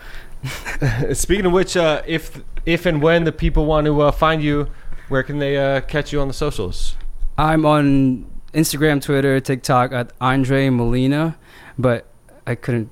Speaking 1.14 1.46
of 1.46 1.52
which, 1.52 1.78
uh, 1.78 2.02
if 2.08 2.42
if 2.66 2.88
and 2.88 3.00
when 3.00 3.24
the 3.24 3.32
people 3.32 3.68
want 3.68 3.86
to 3.86 4.02
uh, 4.02 4.12
find 4.12 4.42
you, 4.42 4.68
where 5.10 5.22
can 5.22 5.38
they 5.38 5.58
uh, 5.58 5.82
catch 5.82 6.12
you 6.12 6.20
on 6.20 6.28
the 6.28 6.34
socials? 6.34 6.96
I'm 7.38 7.68
on 7.68 8.26
Instagram, 8.56 9.00
Twitter, 9.00 9.40
TikTok 9.40 9.92
at 9.92 10.12
Andre 10.20 10.70
Molina, 10.70 11.38
but 11.78 12.08
I 12.48 12.56
couldn't 12.56 12.90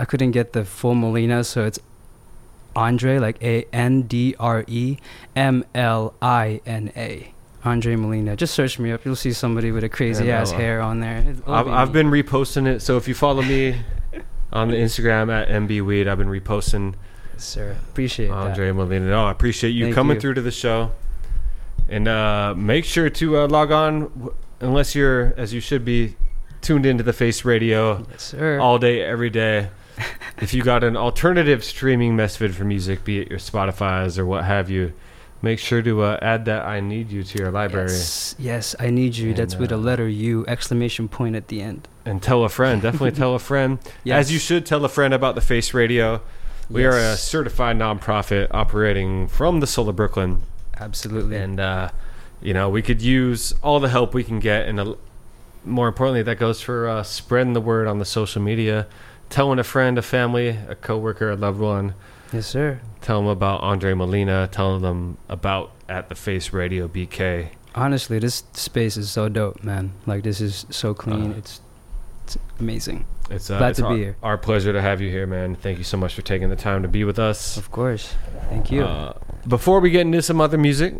I 0.00 0.04
couldn't 0.04 0.32
get 0.32 0.52
the 0.52 0.64
full 0.64 0.96
Molina, 0.96 1.44
so 1.44 1.64
it's 1.64 1.78
Andre 2.76 3.18
like 3.18 3.42
A 3.42 3.64
N 3.72 4.02
D 4.02 4.34
R 4.38 4.64
E 4.66 4.98
M 5.36 5.64
L 5.74 6.14
I 6.22 6.60
N 6.66 6.92
A. 6.96 7.30
Andre 7.64 7.96
Molina. 7.96 8.36
Just 8.36 8.52
search 8.54 8.78
me 8.78 8.92
up. 8.92 9.04
You'll 9.06 9.16
see 9.16 9.32
somebody 9.32 9.72
with 9.72 9.84
a 9.84 9.88
crazy 9.88 10.30
ass 10.30 10.52
uh, 10.52 10.56
hair 10.56 10.80
on 10.82 11.00
there. 11.00 11.24
I've, 11.46 11.64
be 11.64 11.70
I've 11.72 11.92
been 11.92 12.08
reposting 12.08 12.66
it. 12.66 12.80
So 12.80 12.98
if 12.98 13.08
you 13.08 13.14
follow 13.14 13.40
me 13.40 13.76
on 14.52 14.68
the 14.68 14.76
Instagram 14.76 15.32
at 15.32 15.48
mbweed, 15.48 16.06
I've 16.06 16.18
been 16.18 16.28
reposting. 16.28 16.94
sir. 17.38 17.74
Appreciate 17.90 18.26
that. 18.28 18.34
Andre 18.34 18.70
Molina. 18.70 19.06
No, 19.06 19.24
I 19.24 19.30
appreciate 19.30 19.70
you 19.70 19.86
Thank 19.86 19.94
coming 19.94 20.16
you. 20.16 20.20
through 20.20 20.34
to 20.34 20.42
the 20.42 20.50
show. 20.50 20.92
And 21.88 22.06
uh, 22.06 22.54
make 22.56 22.84
sure 22.84 23.08
to 23.08 23.38
uh, 23.38 23.46
log 23.48 23.70
on, 23.70 24.00
w- 24.14 24.34
unless 24.60 24.94
you're, 24.94 25.32
as 25.38 25.52
you 25.54 25.60
should 25.60 25.84
be, 25.86 26.16
tuned 26.60 26.84
into 26.86 27.02
the 27.02 27.12
Face 27.12 27.44
Radio 27.46 28.06
Yes, 28.10 28.34
all 28.34 28.78
day, 28.78 29.00
every 29.02 29.30
day. 29.30 29.68
If 30.38 30.52
you 30.54 30.62
got 30.62 30.84
an 30.84 30.96
alternative 30.96 31.64
streaming 31.64 32.16
method 32.16 32.54
for 32.54 32.64
music, 32.64 33.04
be 33.04 33.20
it 33.20 33.30
your 33.30 33.38
Spotify's 33.38 34.18
or 34.18 34.26
what 34.26 34.44
have 34.44 34.70
you, 34.70 34.92
make 35.42 35.58
sure 35.58 35.82
to 35.82 36.02
uh, 36.02 36.18
add 36.22 36.46
that 36.46 36.64
I 36.64 36.80
Need 36.80 37.10
You 37.10 37.22
to 37.22 37.38
your 37.38 37.50
library. 37.50 37.90
Yes, 37.90 38.34
yes, 38.38 38.74
I 38.80 38.90
need 38.90 39.16
you. 39.16 39.28
And, 39.30 39.36
That's 39.36 39.56
with 39.56 39.70
a 39.72 39.76
uh, 39.76 39.78
letter 39.78 40.08
U, 40.08 40.44
exclamation 40.48 41.08
point 41.08 41.36
at 41.36 41.48
the 41.48 41.60
end. 41.60 41.86
and 42.04 42.22
tell 42.22 42.44
a 42.44 42.48
friend. 42.48 42.82
Definitely 42.82 43.12
tell 43.22 43.34
a 43.34 43.38
friend. 43.38 43.78
Yes. 44.02 44.26
As 44.26 44.32
you 44.32 44.38
should 44.38 44.66
tell 44.66 44.84
a 44.84 44.88
friend 44.88 45.14
about 45.14 45.34
the 45.34 45.40
Face 45.40 45.74
Radio. 45.74 46.22
We 46.70 46.86
are 46.86 46.96
a 46.96 47.16
certified 47.16 47.76
nonprofit 47.76 48.48
operating 48.50 49.28
from 49.28 49.60
the 49.60 49.66
Soul 49.66 49.90
of 49.90 49.96
Brooklyn. 49.96 50.42
Absolutely. 50.80 51.36
And, 51.36 51.60
uh, 51.60 51.90
you 52.40 52.54
know, 52.54 52.70
we 52.70 52.80
could 52.80 53.02
use 53.02 53.52
all 53.62 53.80
the 53.80 53.90
help 53.90 54.14
we 54.14 54.24
can 54.24 54.40
get. 54.40 54.66
And 54.66 54.80
uh, 54.80 54.94
more 55.64 55.88
importantly, 55.88 56.22
that 56.22 56.38
goes 56.38 56.62
for 56.62 56.88
uh, 56.88 57.02
spreading 57.02 57.52
the 57.52 57.60
word 57.60 57.86
on 57.86 57.98
the 57.98 58.06
social 58.06 58.40
media, 58.40 58.86
telling 59.34 59.58
a 59.58 59.64
friend, 59.64 59.98
a 59.98 60.02
family, 60.02 60.56
a 60.68 60.76
coworker, 60.76 61.28
a 61.28 61.34
loved 61.34 61.58
one. 61.58 61.94
Yes, 62.32 62.46
sir. 62.46 62.80
Tell 63.00 63.20
them 63.20 63.28
about 63.28 63.62
Andre 63.62 63.92
Molina. 63.92 64.48
Tell 64.50 64.78
them 64.78 65.18
about 65.28 65.72
At 65.88 66.08
the 66.08 66.14
Face 66.14 66.52
Radio 66.52 66.86
BK. 66.86 67.48
Honestly, 67.74 68.20
this 68.20 68.44
space 68.52 68.96
is 68.96 69.10
so 69.10 69.28
dope, 69.28 69.64
man. 69.64 69.92
Like 70.06 70.22
this 70.22 70.40
is 70.40 70.66
so 70.70 70.94
clean. 70.94 71.32
Uh, 71.32 71.36
it's 71.38 71.60
It's 72.22 72.38
amazing. 72.60 73.06
It's 73.28 73.50
uh, 73.50 73.58
glad 73.58 73.70
it's 73.70 73.80
to 73.80 73.86
our, 73.86 73.94
be 73.94 74.02
here. 74.02 74.16
Our 74.22 74.38
pleasure 74.38 74.72
to 74.72 74.80
have 74.80 75.00
you 75.00 75.10
here, 75.10 75.26
man. 75.26 75.56
Thank 75.56 75.78
you 75.78 75.84
so 75.84 75.96
much 75.96 76.14
for 76.14 76.22
taking 76.22 76.48
the 76.48 76.56
time 76.56 76.82
to 76.82 76.88
be 76.88 77.02
with 77.02 77.18
us. 77.18 77.56
Of 77.56 77.72
course. 77.72 78.14
Thank 78.50 78.70
you. 78.70 78.84
Uh, 78.84 79.18
before 79.48 79.80
we 79.80 79.90
get 79.90 80.02
into 80.02 80.22
some 80.22 80.40
other 80.40 80.58
music, 80.58 80.94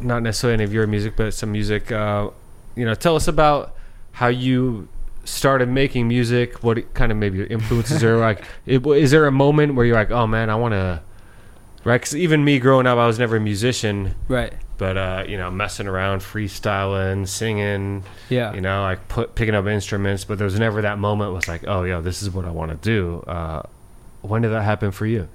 not 0.00 0.22
necessarily 0.22 0.54
any 0.54 0.64
of 0.64 0.72
your 0.72 0.86
music, 0.86 1.12
but 1.14 1.34
some 1.34 1.52
music, 1.52 1.92
uh, 1.92 2.30
you 2.74 2.86
know, 2.86 2.94
tell 2.94 3.16
us 3.16 3.28
about 3.28 3.74
how 4.12 4.28
you 4.28 4.88
started 5.28 5.68
making 5.68 6.08
music. 6.08 6.62
What 6.62 6.92
kind 6.94 7.12
of 7.12 7.18
maybe 7.18 7.38
your 7.38 7.46
influences 7.46 8.02
are 8.04 8.16
like? 8.16 8.42
It, 8.66 8.86
is 8.86 9.10
there 9.10 9.26
a 9.26 9.32
moment 9.32 9.74
where 9.74 9.84
you're 9.86 9.96
like, 9.96 10.10
oh 10.10 10.26
man, 10.26 10.50
I 10.50 10.54
want 10.56 10.72
to, 10.72 11.02
right? 11.84 12.00
Because 12.00 12.16
even 12.16 12.44
me 12.44 12.58
growing 12.58 12.86
up, 12.86 12.98
I 12.98 13.06
was 13.06 13.18
never 13.18 13.36
a 13.36 13.40
musician, 13.40 14.14
Right. 14.28 14.52
But 14.78 14.96
uh, 14.96 15.24
you 15.26 15.36
know, 15.36 15.50
messing 15.50 15.88
around, 15.88 16.20
freestyling, 16.20 17.26
singing, 17.26 18.04
Yeah. 18.28 18.54
you 18.54 18.60
know, 18.60 18.82
like 18.82 19.08
put, 19.08 19.34
picking 19.34 19.54
up 19.56 19.66
instruments. 19.66 20.24
But 20.24 20.38
there 20.38 20.44
was 20.44 20.58
never 20.58 20.82
that 20.82 20.98
moment 20.98 21.32
was 21.32 21.48
like, 21.48 21.64
oh 21.66 21.82
yeah, 21.82 22.00
this 22.00 22.22
is 22.22 22.30
what 22.30 22.44
I 22.44 22.50
want 22.50 22.70
to 22.70 22.76
do. 22.76 23.20
Uh, 23.26 23.62
when 24.22 24.42
did 24.42 24.50
that 24.52 24.62
happen 24.62 24.90
for 24.92 25.06
you? 25.06 25.28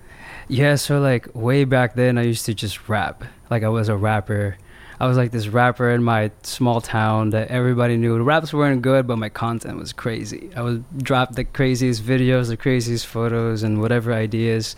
Yeah, 0.48 0.76
so 0.76 0.99
like 0.99 1.28
way 1.34 1.64
back 1.65 1.95
then, 1.95 2.18
I 2.18 2.24
used 2.24 2.45
to 2.45 2.53
just 2.53 2.88
rap. 2.88 3.24
Like 3.49 3.64
I 3.64 3.70
was 3.70 3.90
a 3.90 3.95
rapper. 3.98 4.57
I 4.99 5.07
was 5.07 5.18
like 5.18 5.32
this 5.32 5.48
rapper 5.48 5.90
in 5.90 6.03
my 6.03 6.32
small 6.44 6.82
town 6.82 7.32
that 7.32 7.49
everybody 7.49 7.98
knew. 7.98 8.18
The 8.18 8.24
raps 8.24 8.53
weren't 8.53 8.82
good, 8.82 9.07
but 9.07 9.18
my 9.18 9.30
content 9.30 9.78
was 9.78 9.94
crazy. 9.94 10.49
I 10.56 10.61
would 10.61 10.84
drop 10.99 11.36
the 11.36 11.44
craziest 11.44 12.03
videos, 12.03 12.48
the 12.48 12.57
craziest 12.57 13.07
photos, 13.07 13.64
and 13.64 13.82
whatever 13.82 14.14
ideas. 14.14 14.76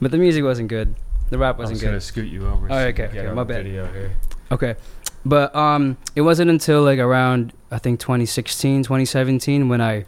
But 0.00 0.10
the 0.10 0.18
music 0.18 0.44
wasn't 0.44 0.68
good. 0.68 0.94
The 1.30 1.38
rap 1.38 1.58
wasn't 1.58 1.80
good. 1.80 1.90
I 1.90 1.94
was 1.94 2.10
good. 2.10 2.20
gonna 2.20 2.28
scoot 2.28 2.32
you 2.32 2.48
over. 2.48 2.68
Oh, 2.70 2.78
okay, 2.88 3.04
okay, 3.04 3.32
my 3.32 3.44
bad. 3.44 3.64
Video 3.64 3.90
here. 3.92 4.16
Okay. 4.50 4.76
But 5.24 5.54
um 5.54 5.96
it 6.14 6.20
wasn't 6.20 6.50
until 6.50 6.82
like 6.82 6.98
around 6.98 7.52
I 7.70 7.78
think 7.78 8.00
2016, 8.00 8.82
2017 8.82 9.68
when 9.68 9.80
I 9.80 10.04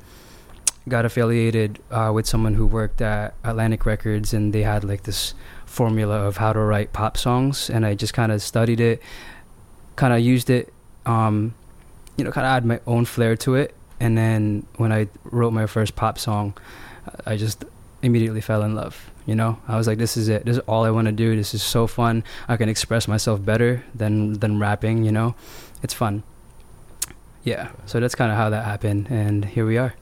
got 0.88 1.04
affiliated 1.04 1.80
uh, 1.90 2.12
with 2.14 2.26
someone 2.26 2.54
who 2.54 2.66
worked 2.66 3.00
at 3.00 3.34
Atlantic 3.42 3.84
Records 3.86 4.32
and 4.32 4.52
they 4.52 4.62
had 4.62 4.84
like 4.84 5.02
this 5.02 5.34
formula 5.81 6.16
of 6.28 6.39
how 6.39 6.53
to 6.53 6.61
write 6.61 6.93
pop 6.93 7.16
songs 7.16 7.69
and 7.70 7.85
I 7.85 7.94
just 7.94 8.15
kind 8.15 8.32
of 8.32 8.40
studied 8.43 8.81
it, 8.81 9.03
kind 9.97 10.12
of 10.15 10.20
used 10.20 10.48
it 10.51 10.73
um 11.05 11.55
you 12.16 12.24
know, 12.24 12.32
kind 12.32 12.47
of 12.47 12.51
add 12.57 12.65
my 12.65 12.81
own 12.86 13.05
flair 13.05 13.36
to 13.36 13.55
it 13.62 13.74
and 14.01 14.16
then 14.16 14.66
when 14.78 14.90
I 14.98 15.09
wrote 15.24 15.53
my 15.53 15.66
first 15.66 15.94
pop 15.97 16.19
song, 16.19 16.55
I 17.27 17.36
just 17.36 17.65
immediately 18.03 18.40
fell 18.40 18.62
in 18.62 18.74
love. 18.74 18.94
You 19.27 19.35
know, 19.35 19.59
I 19.66 19.77
was 19.77 19.86
like, 19.86 19.98
"This 19.98 20.16
is 20.16 20.28
it. 20.28 20.44
This 20.47 20.57
is 20.59 20.62
all 20.69 20.85
I 20.85 20.90
want 20.90 21.07
to 21.07 21.12
do. 21.24 21.35
This 21.35 21.53
is 21.55 21.62
so 21.62 21.86
fun. 21.86 22.23
I 22.47 22.57
can 22.57 22.69
express 22.69 23.09
myself 23.09 23.39
better 23.44 23.82
than 24.01 24.35
than 24.43 24.61
rapping. 24.61 25.05
You 25.05 25.12
know, 25.12 25.35
it's 25.82 25.94
fun." 25.94 26.23
Yeah, 27.43 27.69
so 27.86 27.98
that's 28.01 28.15
kind 28.15 28.31
of 28.31 28.36
how 28.39 28.51
that 28.51 28.65
happened, 28.65 29.09
and 29.11 29.44
here 29.44 29.66
we 29.66 29.78
are. 29.78 29.94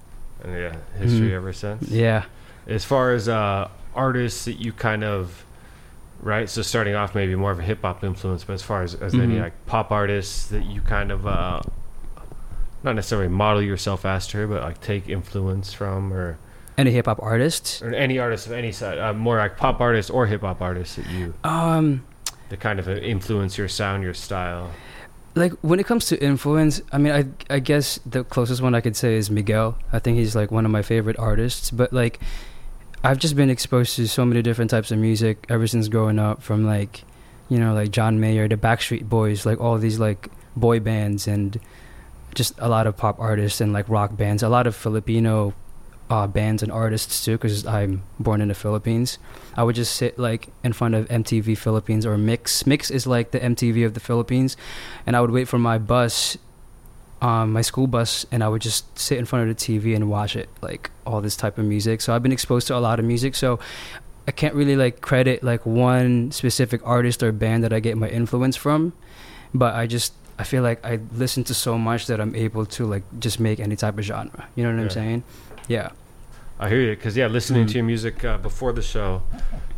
And 0.42 0.52
yeah, 0.64 0.76
history 0.98 1.28
Mhm. 1.30 1.36
ever 1.40 1.52
since. 1.52 1.88
Yeah. 1.88 2.24
As 2.66 2.84
far 2.84 3.12
as 3.12 3.28
uh, 3.28 3.68
artists 3.94 4.44
that 4.46 4.58
you 4.64 4.72
kind 4.72 5.04
of, 5.04 5.44
right? 6.24 6.48
So 6.48 6.62
starting 6.62 6.94
off 6.94 7.14
maybe 7.14 7.34
more 7.36 7.50
of 7.52 7.58
a 7.58 7.62
hip 7.62 7.82
hop 7.82 8.02
influence, 8.02 8.42
but 8.44 8.54
as 8.54 8.62
far 8.62 8.82
as, 8.82 8.94
as 8.94 9.14
any 9.14 9.36
Mhm. 9.36 9.42
like 9.42 9.66
pop 9.66 9.92
artists 9.92 10.46
that 10.48 10.64
you 10.64 10.80
kind 10.80 11.12
of, 11.12 11.26
uh, 11.26 11.60
not 12.82 12.96
necessarily 12.96 13.28
model 13.28 13.62
yourself 13.62 14.04
after, 14.04 14.46
but 14.46 14.62
like 14.62 14.80
take 14.80 15.08
influence 15.08 15.72
from, 15.72 16.12
or 16.12 16.38
Any 16.76 16.90
hip 16.90 17.06
hop 17.06 17.18
artists? 17.22 17.80
or 17.82 17.94
any 17.94 18.18
artist 18.18 18.46
of 18.46 18.52
any 18.52 18.72
side, 18.72 18.98
uh, 18.98 19.12
more 19.12 19.36
like 19.38 19.56
pop 19.56 19.80
artists 19.80 20.10
or 20.10 20.26
hip 20.26 20.40
hop 20.40 20.60
artists 20.60 20.96
that 20.96 21.06
you 21.08 21.34
Um, 21.44 22.02
that 22.48 22.60
kind 22.60 22.78
of 22.78 22.88
influence 22.88 23.56
your 23.58 23.68
sound, 23.68 24.02
your 24.02 24.14
style. 24.14 24.70
like 25.36 25.52
when 25.62 25.78
it 25.80 25.86
comes 25.86 26.06
to 26.06 26.22
influence, 26.22 26.80
I 26.92 26.98
mean, 26.98 27.12
I 27.12 27.24
I 27.54 27.58
guess 27.58 27.98
the 28.06 28.22
closest 28.24 28.62
one 28.62 28.74
I 28.74 28.80
could 28.80 28.96
say 28.96 29.14
is 29.16 29.30
Miguel. 29.30 29.76
I 29.92 29.98
think 29.98 30.16
he's 30.18 30.34
like 30.36 30.50
one 30.50 30.64
of 30.64 30.70
my 30.70 30.82
favorite 30.82 31.18
artists. 31.18 31.70
But 31.70 31.92
like, 31.92 32.20
I've 33.04 33.18
just 33.18 33.36
been 33.36 33.50
exposed 33.50 33.96
to 33.96 34.08
so 34.08 34.24
many 34.24 34.40
different 34.40 34.70
types 34.70 34.90
of 34.90 34.98
music 34.98 35.44
ever 35.50 35.66
since 35.66 35.88
growing 35.88 36.18
up. 36.18 36.42
From 36.42 36.64
like, 36.64 37.04
you 37.50 37.58
know, 37.58 37.74
like 37.74 37.90
John 37.90 38.18
Mayer, 38.18 38.48
the 38.48 38.56
Backstreet 38.56 39.06
Boys, 39.10 39.44
like 39.44 39.60
all 39.60 39.76
these 39.76 39.98
like 39.98 40.28
boy 40.56 40.80
bands, 40.80 41.28
and 41.28 41.60
just 42.34 42.54
a 42.56 42.68
lot 42.68 42.86
of 42.86 42.96
pop 42.96 43.20
artists 43.20 43.60
and 43.60 43.74
like 43.74 43.86
rock 43.90 44.16
bands. 44.16 44.42
A 44.42 44.48
lot 44.48 44.66
of 44.66 44.74
Filipino 44.74 45.52
uh, 46.08 46.26
bands 46.26 46.62
and 46.62 46.72
artists 46.72 47.22
too, 47.22 47.32
because 47.32 47.66
I'm 47.66 48.04
born 48.18 48.40
in 48.40 48.48
the 48.48 48.54
Philippines. 48.54 49.18
I 49.54 49.64
would 49.64 49.76
just 49.76 49.94
sit 49.94 50.18
like 50.18 50.48
in 50.62 50.72
front 50.72 50.94
of 50.94 51.06
MTV 51.08 51.58
Philippines 51.58 52.06
or 52.06 52.16
Myx. 52.16 52.64
Myx 52.64 52.90
is 52.90 53.06
like 53.06 53.32
the 53.32 53.40
MTV 53.40 53.84
of 53.84 53.92
the 53.92 54.00
Philippines, 54.00 54.56
and 55.06 55.14
I 55.14 55.20
would 55.20 55.30
wait 55.30 55.46
for 55.46 55.58
my 55.58 55.76
bus, 55.76 56.38
um, 57.24 57.52
my 57.52 57.62
school 57.62 57.86
bus, 57.86 58.26
and 58.30 58.44
I 58.44 58.48
would 58.48 58.60
just 58.62 58.84
sit 58.98 59.16
in 59.18 59.24
front 59.24 59.48
of 59.48 59.56
the 59.56 59.60
TV 59.64 59.94
and 59.96 60.10
watch 60.10 60.36
it, 60.36 60.48
like 60.60 60.90
all 61.06 61.20
this 61.22 61.36
type 61.36 61.56
of 61.58 61.64
music. 61.64 62.00
So 62.02 62.14
I've 62.14 62.22
been 62.22 62.32
exposed 62.32 62.66
to 62.68 62.76
a 62.76 62.82
lot 62.88 62.98
of 62.98 63.04
music. 63.06 63.34
So 63.34 63.58
I 64.28 64.32
can't 64.32 64.54
really 64.54 64.76
like 64.76 65.00
credit 65.00 65.42
like 65.42 65.64
one 65.64 66.30
specific 66.32 66.80
artist 66.84 67.22
or 67.22 67.32
band 67.32 67.64
that 67.64 67.72
I 67.72 67.80
get 67.80 67.96
my 67.96 68.08
influence 68.08 68.56
from, 68.56 68.92
but 69.54 69.74
I 69.74 69.86
just 69.86 70.12
I 70.38 70.44
feel 70.44 70.62
like 70.62 70.84
I 70.84 70.98
listen 71.14 71.44
to 71.44 71.54
so 71.54 71.78
much 71.78 72.06
that 72.08 72.20
I'm 72.20 72.34
able 72.34 72.66
to 72.76 72.84
like 72.86 73.04
just 73.20 73.38
make 73.40 73.58
any 73.60 73.76
type 73.76 73.96
of 73.98 74.04
genre. 74.04 74.48
You 74.56 74.64
know 74.64 74.74
what 74.74 74.82
I'm 74.82 74.90
saying? 74.90 75.22
Yeah. 75.68 75.90
I 76.58 76.68
hear 76.68 76.80
you 76.80 76.90
because 76.96 77.16
yeah, 77.16 77.26
listening 77.28 77.64
Mhm. 77.64 77.68
to 77.68 77.74
your 77.74 77.84
music 77.84 78.24
uh, 78.24 78.38
before 78.38 78.72
the 78.72 78.82
show, 78.82 79.22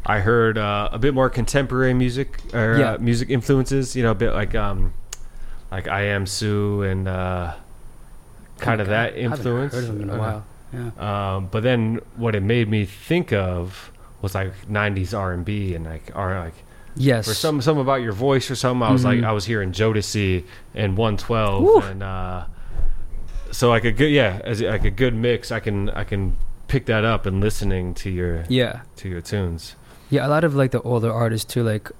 I 0.04 0.18
heard 0.20 0.58
uh, 0.58 0.88
a 0.92 0.98
bit 0.98 1.14
more 1.14 1.28
contemporary 1.30 1.94
music 1.94 2.40
or 2.54 2.76
Yeah. 2.78 2.92
uh, 2.92 2.98
music 2.98 3.30
influences. 3.30 3.94
You 3.96 4.02
know, 4.04 4.10
a 4.12 4.14
bit 4.24 4.32
like 4.32 4.54
um, 4.54 4.92
like 5.70 5.88
I 5.88 6.02
am 6.06 6.26
Sue 6.26 6.82
and 6.82 7.08
uh, 7.08 7.54
kind 8.58 8.80
of 8.80 8.86
God, 8.86 8.92
that 8.92 9.14
I 9.14 9.20
haven't 9.22 9.38
influence. 9.38 9.74
heard 9.74 9.84
of 9.84 9.88
them 9.98 10.02
in 10.02 10.10
a 10.10 10.18
while. 10.18 10.44
Yeah. 10.72 11.34
Um, 11.36 11.48
but 11.50 11.62
then 11.62 12.00
what 12.16 12.34
it 12.34 12.42
made 12.42 12.68
me 12.68 12.84
think 12.84 13.32
of 13.32 13.90
was 14.22 14.34
like 14.34 14.52
'90s 14.68 15.16
R&B 15.16 15.74
and 15.74 15.84
like 15.84 16.10
R 16.14 16.38
like. 16.40 16.54
Yes. 16.98 17.26
For 17.28 17.34
some 17.34 17.60
some 17.60 17.76
about 17.78 18.00
your 18.02 18.12
voice 18.12 18.50
or 18.50 18.54
something, 18.56 18.82
I 18.82 18.90
was 18.90 19.04
like 19.04 19.18
Mhm. 19.20 19.26
I 19.26 19.32
was 19.32 19.44
hearing 19.44 19.72
Jodeci 19.72 20.44
and 20.74 20.96
112 20.96 21.62
Woo. 21.62 21.80
and 21.80 22.02
uh, 22.02 22.46
so 23.50 23.68
like 23.68 23.84
a 23.84 23.92
good 23.92 24.10
yeah 24.10 24.40
as 24.44 24.62
like 24.62 24.84
a 24.84 24.90
good 24.90 25.14
mix. 25.14 25.52
I 25.52 25.60
can 25.60 25.90
I 25.90 26.04
can 26.04 26.36
pick 26.68 26.86
that 26.86 27.04
up 27.04 27.26
and 27.26 27.40
listening 27.40 27.92
to 27.94 28.10
your 28.10 28.44
Yeah. 28.48 28.80
to 28.96 29.08
your 29.10 29.20
tunes. 29.20 29.76
Yeah, 30.08 30.26
a 30.26 30.30
lot 30.30 30.42
of 30.44 30.54
like 30.54 30.70
the 30.70 30.80
older 30.82 31.12
artists 31.12 31.52
too. 31.52 31.62
Like, 31.62 31.90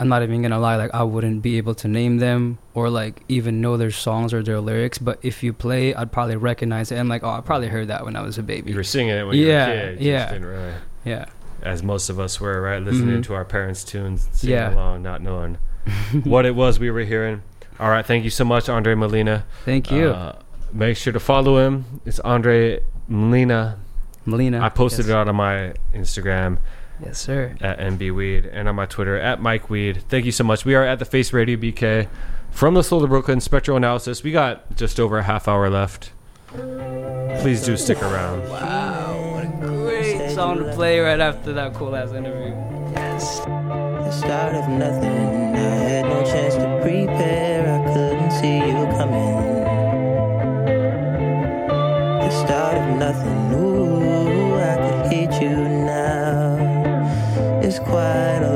I'm 0.00 0.08
not 0.08 0.22
even 0.22 0.42
gonna 0.42 0.60
lie. 0.60 0.76
Like, 0.76 0.94
I 0.94 1.02
wouldn't 1.02 1.42
be 1.42 1.56
able 1.58 1.74
to 1.76 1.88
name 1.88 2.18
them 2.18 2.58
or 2.74 2.88
like 2.88 3.22
even 3.28 3.60
know 3.60 3.76
their 3.76 3.90
songs 3.90 4.32
or 4.32 4.42
their 4.42 4.60
lyrics. 4.60 4.98
But 4.98 5.18
if 5.22 5.42
you 5.42 5.52
play, 5.52 5.94
I'd 5.94 6.12
probably 6.12 6.36
recognize 6.36 6.92
it. 6.92 6.96
And 6.96 7.08
like, 7.08 7.24
oh, 7.24 7.30
I 7.30 7.40
probably 7.40 7.68
heard 7.68 7.88
that 7.88 8.04
when 8.04 8.14
I 8.16 8.22
was 8.22 8.38
a 8.38 8.42
baby. 8.42 8.70
You 8.70 8.76
were 8.76 8.84
singing 8.84 9.16
it 9.16 9.26
when 9.26 9.36
yeah, 9.36 9.66
you 9.66 9.72
were 9.72 9.78
a 9.88 9.96
kid. 9.96 10.00
yeah, 10.00 10.18
just 10.20 10.32
didn't 10.32 10.48
really, 10.48 10.72
yeah. 11.04 11.24
As 11.62 11.82
most 11.82 12.08
of 12.10 12.20
us 12.20 12.40
were, 12.40 12.60
right? 12.62 12.80
Listening 12.80 13.18
Mhm. 13.20 13.24
to 13.24 13.34
our 13.34 13.44
parents' 13.44 13.82
tunes, 13.82 14.28
singing 14.32 14.54
Yeah. 14.56 14.72
along, 14.74 15.02
not 15.02 15.20
knowing 15.22 15.58
what 16.24 16.46
it 16.46 16.54
was 16.54 16.78
we 16.78 16.90
were 16.90 17.00
hearing. 17.04 17.42
All 17.80 17.90
right, 17.90 18.06
thank 18.06 18.22
you 18.24 18.30
so 18.30 18.44
much, 18.44 18.68
Andre 18.68 18.94
Molina. 18.94 19.44
Thank 19.64 19.90
you. 19.90 20.10
Uh, 20.10 20.36
make 20.72 20.96
sure 20.96 21.12
to 21.12 21.20
follow 21.20 21.58
him. 21.58 22.00
It's 22.06 22.20
Andre 22.20 22.80
Molina. 23.08 23.78
Molina. 24.24 24.60
I 24.60 24.68
posted 24.68 25.06
yes. 25.06 25.08
it 25.08 25.16
out 25.16 25.28
on 25.28 25.36
my 25.36 25.72
Instagram. 25.94 26.58
Yes, 27.04 27.18
sir. 27.18 27.54
At 27.60 27.78
MB 27.78 28.14
Weed 28.14 28.46
and 28.46 28.68
on 28.68 28.74
my 28.74 28.86
Twitter 28.86 29.16
at 29.18 29.40
Mike 29.40 29.70
Weed. 29.70 30.02
Thank 30.08 30.24
you 30.24 30.32
so 30.32 30.44
much. 30.44 30.64
We 30.64 30.74
are 30.74 30.84
at 30.84 30.98
the 30.98 31.04
Face 31.04 31.32
Radio 31.32 31.56
BK 31.56 32.08
from 32.50 32.74
the 32.74 32.82
Soul 32.82 33.04
of 33.04 33.10
Brooklyn 33.10 33.40
Spectral 33.40 33.76
Analysis. 33.76 34.22
We 34.22 34.32
got 34.32 34.74
just 34.76 34.98
over 34.98 35.18
a 35.18 35.22
half 35.22 35.46
hour 35.46 35.70
left. 35.70 36.10
Please 37.40 37.64
do 37.64 37.76
stick 37.76 38.02
around. 38.02 38.48
Wow, 38.48 39.32
what 39.32 39.44
a 39.44 39.66
great 39.66 40.30
song 40.30 40.58
to 40.58 40.72
play 40.74 40.98
right 40.98 41.20
after 41.20 41.52
that 41.52 41.74
cool 41.74 41.94
ass 41.94 42.10
interview. 42.12 42.54
Yes. 42.92 43.40
The 43.40 44.10
start 44.10 44.54
of 44.54 44.68
nothing. 44.68 45.54
I 45.54 45.58
had 45.58 46.04
no 46.06 46.24
chance 46.24 46.54
to 46.54 46.80
prepare. 46.82 47.62
I 47.68 47.92
couldn't 47.92 48.30
see 48.32 48.56
you 48.56 48.86
coming. 48.96 49.36
The 52.24 52.30
start 52.30 52.76
of 52.76 52.98
nothing. 52.98 53.37
It's 57.68 57.78
quite 57.80 58.47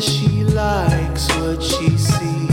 she 0.00 0.44
likes 0.44 1.28
what 1.36 1.62
she 1.62 1.90
sees. 1.98 2.49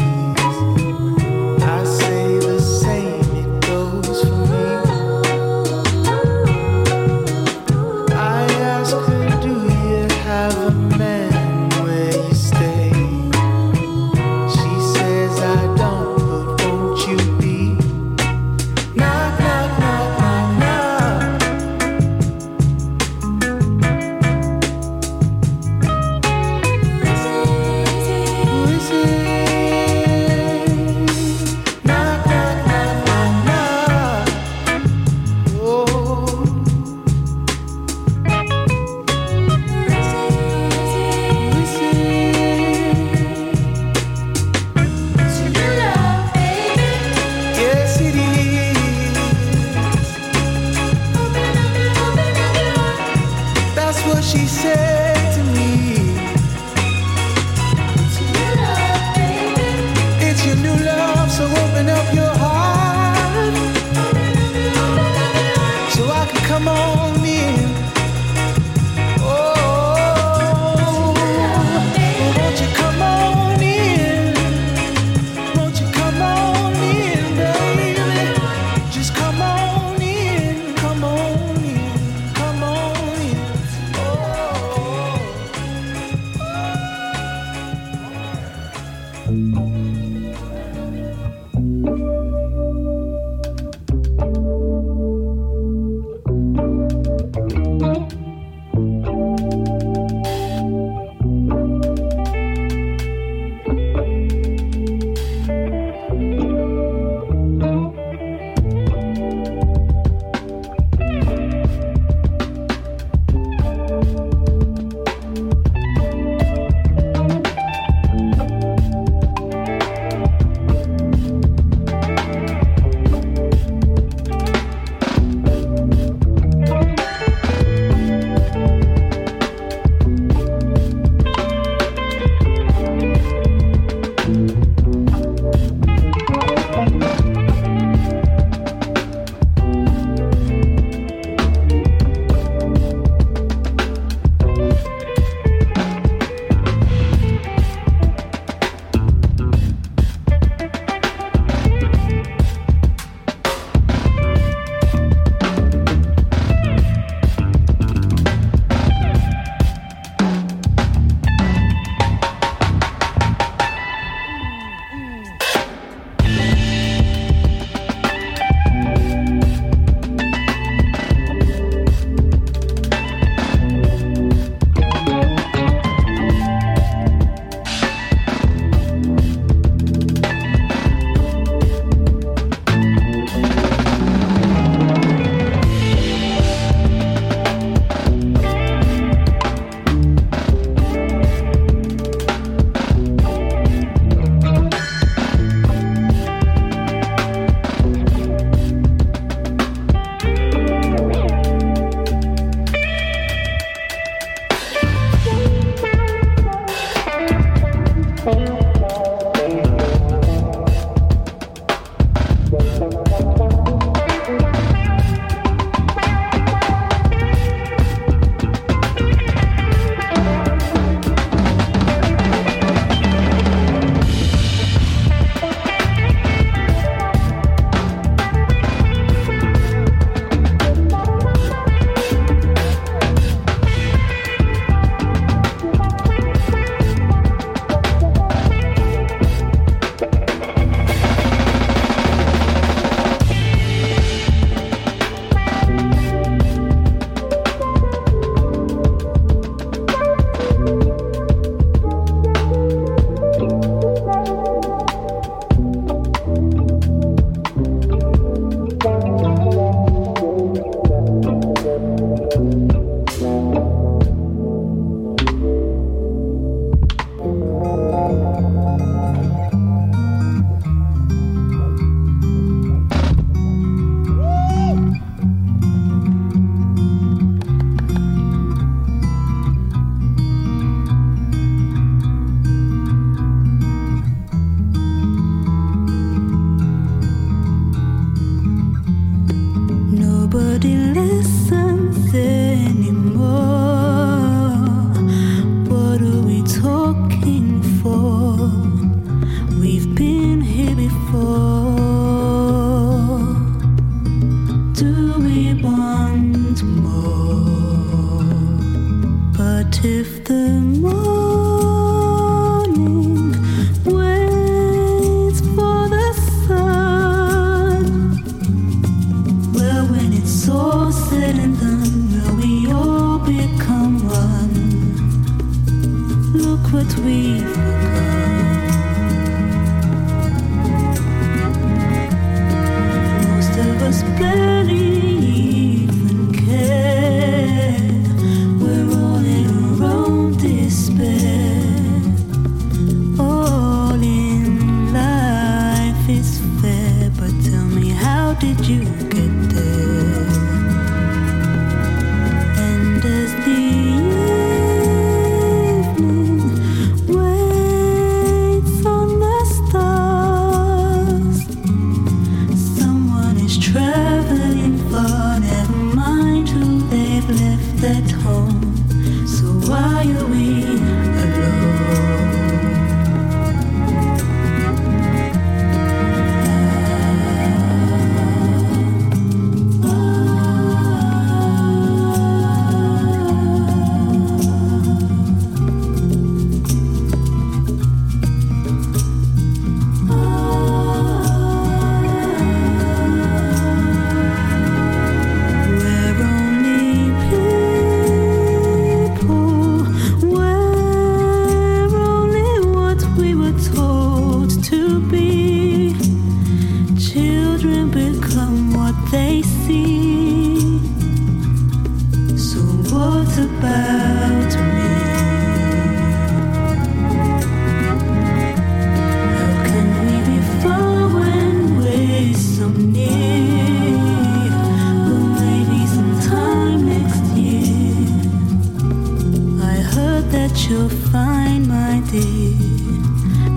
You're 430.70 430.90
fine, 430.90 431.68
my 431.68 432.02
dear. 432.12 432.52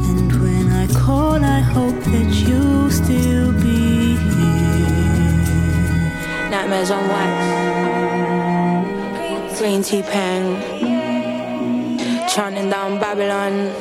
And 0.09 0.32
when 0.43 0.70
I 0.70 0.87
call, 0.93 1.45
I 1.45 1.61
hope 1.61 1.99
that 2.05 2.31
you'll 2.47 2.91
still 2.91 3.53
be 3.55 4.16
here. 4.16 4.91
Nightmares 6.51 6.91
on 6.91 7.09
wax. 7.09 7.32
Green 9.59 9.82
tea 9.82 10.03
pen. 10.03 10.43
Chanting 12.28 12.70
down 12.70 12.99
Babylon. 13.01 13.73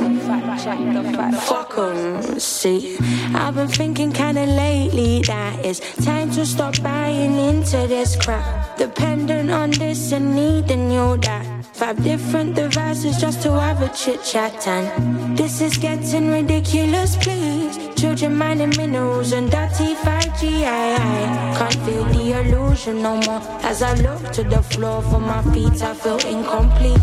Fuck 1.49 1.77
'em. 1.77 2.21
See, 2.39 2.97
I've 3.35 3.55
been 3.55 3.67
thinking 3.67 4.11
kinda 4.11 4.45
lately 4.45 5.21
that 5.27 5.53
it's 5.63 5.79
time 6.03 6.31
to 6.31 6.45
stop 6.45 6.81
buying 6.81 7.37
into 7.49 7.85
this 7.87 8.15
crap. 8.15 8.43
Dependent 8.77 9.51
on 9.51 9.69
this 9.71 10.11
and 10.11 10.35
needing 10.35 10.91
you 10.91 11.17
that. 11.27 11.48
Five 11.79 12.03
different 12.03 12.55
devices 12.55 13.15
just 13.21 13.41
to 13.43 13.57
have 13.57 13.81
a 13.81 13.87
chit 13.95 14.21
chat 14.21 14.67
and 14.67 15.37
this 15.37 15.61
is 15.61 15.77
getting 15.77 16.29
ridiculous, 16.29 17.15
please. 17.15 17.77
Children 17.95 18.35
mining 18.35 18.73
minerals 18.75 19.31
and 19.31 19.49
dirty 19.49 19.95
5G. 19.95 20.63
I, 20.63 20.95
I 20.95 21.57
can't 21.57 21.79
feel 21.85 22.03
the 22.03 22.41
illusion 22.41 23.01
no 23.01 23.15
more. 23.21 23.39
As 23.63 23.81
I 23.81 23.93
look 23.93 24.29
to 24.33 24.43
the 24.43 24.61
floor 24.61 25.01
for 25.03 25.21
my 25.21 25.41
feet, 25.53 25.81
I 25.81 25.93
feel 25.93 26.19
incomplete. 26.27 26.99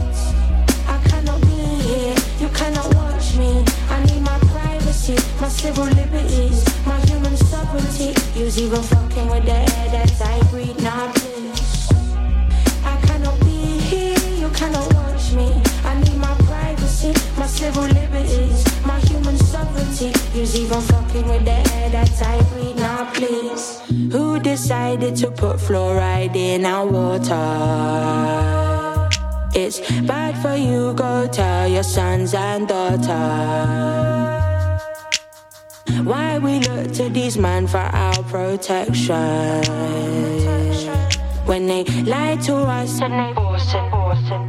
I 0.86 1.00
cannot 1.08 1.40
be 1.40 1.64
here, 1.88 2.14
you 2.38 2.48
cannot 2.50 2.94
watch 2.94 3.34
me. 3.34 3.64
I 3.88 4.04
need 4.04 4.20
my 4.20 4.38
privacy, 4.52 5.16
my 5.40 5.48
civil 5.48 5.84
liberties, 5.86 6.66
my 6.84 7.00
human 7.06 7.34
sovereignty. 7.38 8.12
Use 8.38 8.60
even 8.60 8.82
fucking 8.82 9.28
with 9.30 9.46
the 9.46 9.52
air 9.52 9.88
that 9.96 10.20
I 10.20 10.50
breathe. 10.50 10.78
Now 10.80 11.10
please, 11.14 11.88
cannot 14.56 14.92
watch 14.94 15.32
me. 15.32 15.48
I 15.84 15.94
need 16.00 16.16
my 16.16 16.34
privacy, 16.48 17.12
my 17.38 17.46
civil 17.46 17.84
liberties, 17.84 18.64
my 18.84 18.98
human 19.00 19.36
sovereignty. 19.38 20.12
Use 20.34 20.56
even 20.56 20.80
fucking 20.80 21.28
with 21.28 21.44
the 21.44 21.58
air 21.74 21.90
that 21.90 22.22
I 22.22 22.42
breathe. 22.50 22.76
Now 22.76 23.10
please, 23.12 23.80
who 24.12 24.40
decided 24.40 25.16
to 25.16 25.30
put 25.30 25.56
fluoride 25.58 26.36
in 26.36 26.64
our 26.64 26.86
water? 26.86 27.46
It's 29.54 29.80
bad 30.02 30.36
for 30.42 30.56
you, 30.56 30.92
go 30.94 31.26
tell 31.28 31.68
your 31.68 31.82
sons 31.82 32.34
and 32.34 32.68
daughters. 32.68 33.06
Why 36.04 36.38
we 36.38 36.60
look 36.60 36.92
to 36.94 37.08
these 37.08 37.36
men 37.38 37.66
for 37.66 37.78
our 37.78 38.22
protection? 38.24 39.16
When 41.46 41.66
they 41.68 41.84
lie 42.04 42.36
to 42.42 42.56
us 42.56 43.00
and 43.00 43.12
they 43.14 43.32
force 43.34 43.72
it, 43.72 43.90
force 43.90 44.18
it. 44.28 44.44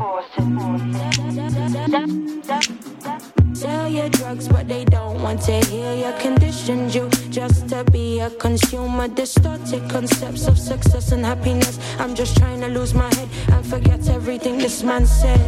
Sell 3.56 3.88
your 3.88 4.10
drugs, 4.10 4.48
but 4.48 4.68
they 4.68 4.84
don't 4.86 5.22
want 5.22 5.41
to 5.44 5.60
hear 5.68 5.95
your 5.95 6.14
conditions. 6.14 6.95
You 6.95 7.10
just 7.30 7.69
to 7.69 7.84
be 7.91 8.19
a 8.19 8.30
consumer, 8.30 9.07
distorted 9.07 9.90
concepts 9.90 10.48
of 10.48 10.57
success 10.57 11.11
and 11.11 11.26
happiness. 11.26 11.80
I'm 11.99 12.15
just 12.15 12.36
trying 12.38 12.61
to 12.61 12.68
lose 12.68 12.94
my 12.94 13.14
head 13.14 13.30
and 13.49 13.65
forget 13.65 14.10
everything 14.10 14.57
this 14.57 14.84
man 14.84 15.06
said. 15.06 15.40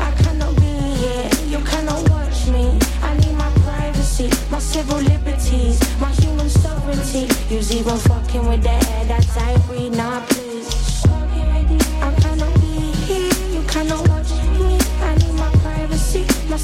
I 0.00 0.10
cannot 0.22 0.54
be 0.56 0.62
here, 0.62 1.30
you 1.46 1.58
cannot 1.64 2.08
watch 2.10 2.46
me. 2.48 2.78
I 3.02 3.14
need 3.20 3.34
my 3.36 3.50
privacy, 3.64 4.30
my 4.50 4.58
civil 4.58 4.98
liberties, 4.98 5.80
my 6.00 6.10
human 6.10 6.48
sovereignty. 6.48 7.28
Use 7.54 7.74
even 7.74 7.96
fucking 7.98 8.46
with 8.48 8.62
the 8.62 8.70
air 8.70 9.04
that 9.06 9.26
I 9.36 9.56
breathe. 9.66 9.94
Now 9.96 10.24
please, 10.26 10.47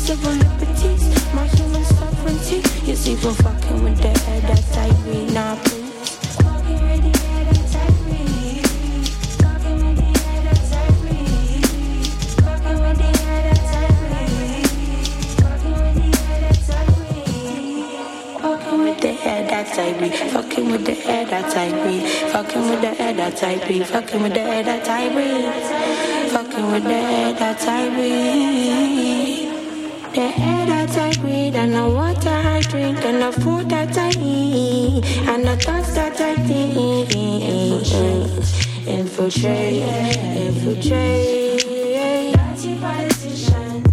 civil 0.05 0.33
liberties, 0.33 1.35
my 1.35 1.47
human 1.47 1.83
sovereignty. 1.85 2.57
Use 2.85 3.09
even 3.09 3.33
fucking 3.33 3.83
with 3.83 3.97
the 3.99 4.09
air 4.09 4.41
that 4.43 4.79
I 4.79 4.93
breathe. 5.03 5.33
Now 5.33 5.57
please. 5.65 5.94
I 19.73 19.93
breathe. 19.99 20.15
Fucking 20.33 20.71
with 20.71 20.85
the 20.85 20.97
air 21.07 21.25
that 21.27 21.57
I 21.57 21.71
breathe. 21.83 22.07
Fucking 22.33 22.71
with 22.71 22.81
the 22.81 23.01
air 23.01 23.15
that 23.15 23.43
I 23.43 23.59
breathe. 23.65 23.87
Fucking 23.87 24.23
with 24.23 24.35
the 24.35 24.41
air 24.41 24.63
that 24.63 24.89
I 24.89 25.09
breathe. 25.15 25.53
Fucking 26.33 26.73
with 26.73 26.85
the 26.85 26.95
air 26.95 27.33
that 27.33 27.63
I 27.69 27.89
breathe. 27.95 29.51
The 30.15 30.21
air 30.21 30.67
that 30.67 30.97
I 30.97 31.13
breathe 31.21 31.57
and 31.57 31.75
the 31.75 31.89
water 31.89 32.31
I 32.31 32.61
drink 32.61 33.05
and 33.05 33.21
the 33.23 33.33
food 33.41 33.69
that 33.71 33.97
I 33.99 34.11
eat 34.11 35.05
and 35.29 35.45
the 35.45 35.57
thoughts 35.57 35.95
that 35.95 36.21
I 36.21 36.37
think. 36.37 37.11
Infiltrate, 38.87 39.83
infiltrate. 40.47 41.65
Dirty 42.35 42.79
politicians, 42.79 43.85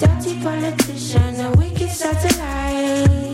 dirty 0.00 0.34
politicians 0.42 1.38
and 1.38 1.56
wicked 1.56 1.90
satellites. 1.90 3.33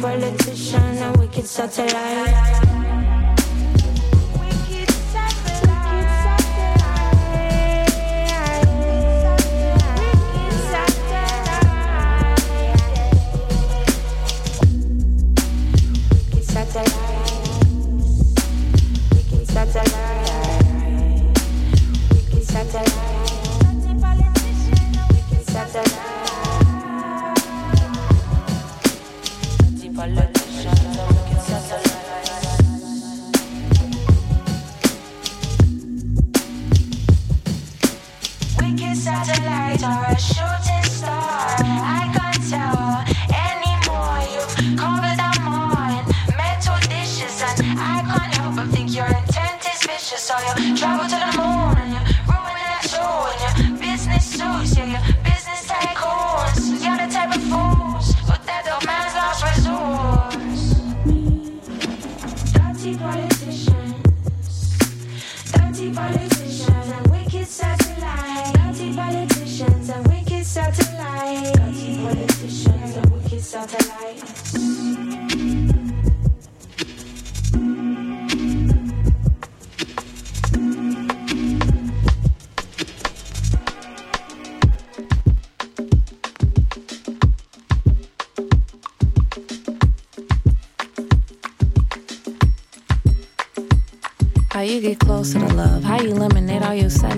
Politician 0.00 0.82
and 0.82 1.16
wicked 1.16 1.46
satellite. 1.46 3.13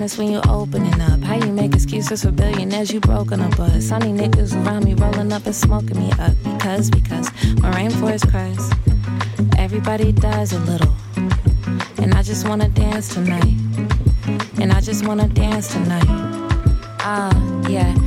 Sadness 0.07 0.17
when 0.17 0.31
you 0.31 0.41
opening 0.49 1.01
up? 1.01 1.21
How 1.21 1.35
you 1.35 1.51
make 1.51 1.73
excuses 1.73 2.23
for 2.23 2.31
billionaires 2.31 2.91
you 2.91 2.99
broken 2.99 3.41
up? 3.41 3.57
But 3.57 3.81
sunny 3.81 4.11
niggas 4.11 4.53
around 4.55 4.85
me 4.85 4.93
rolling 4.93 5.31
up 5.33 5.45
and 5.45 5.55
smoking 5.55 5.99
me 5.99 6.11
up 6.19 6.33
because 6.43 6.89
because 6.89 7.31
my 7.61 7.71
rainforest 7.71 8.29
cries. 8.29 8.71
Everybody 9.57 10.11
dies 10.11 10.53
a 10.53 10.59
little, 10.59 10.93
and 11.97 12.13
I 12.13 12.23
just 12.23 12.47
wanna 12.47 12.69
dance 12.69 13.13
tonight. 13.13 13.55
And 14.59 14.71
I 14.71 14.81
just 14.81 15.05
wanna 15.05 15.27
dance 15.27 15.71
tonight. 15.73 16.07
Ah, 16.99 17.31
yeah. 17.67 18.06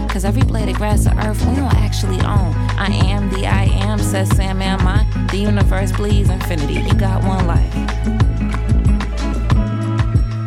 Cause 0.11 0.25
every 0.25 0.43
blade 0.43 0.67
of 0.67 0.75
grass 0.75 1.07
on 1.07 1.17
earth 1.25 1.39
we 1.45 1.55
don't 1.55 1.73
actually 1.75 2.19
own. 2.19 2.53
I 2.77 2.87
am 2.87 3.29
the 3.29 3.47
I 3.47 3.63
am, 3.63 3.97
says 3.97 4.27
Sam, 4.35 4.61
am 4.61 4.85
I? 4.85 5.07
The 5.31 5.37
universe 5.37 5.93
bleeds 5.93 6.29
infinity. 6.29 6.73
You 6.73 6.93
got 6.95 7.23
one 7.23 7.47
life. 7.47 7.73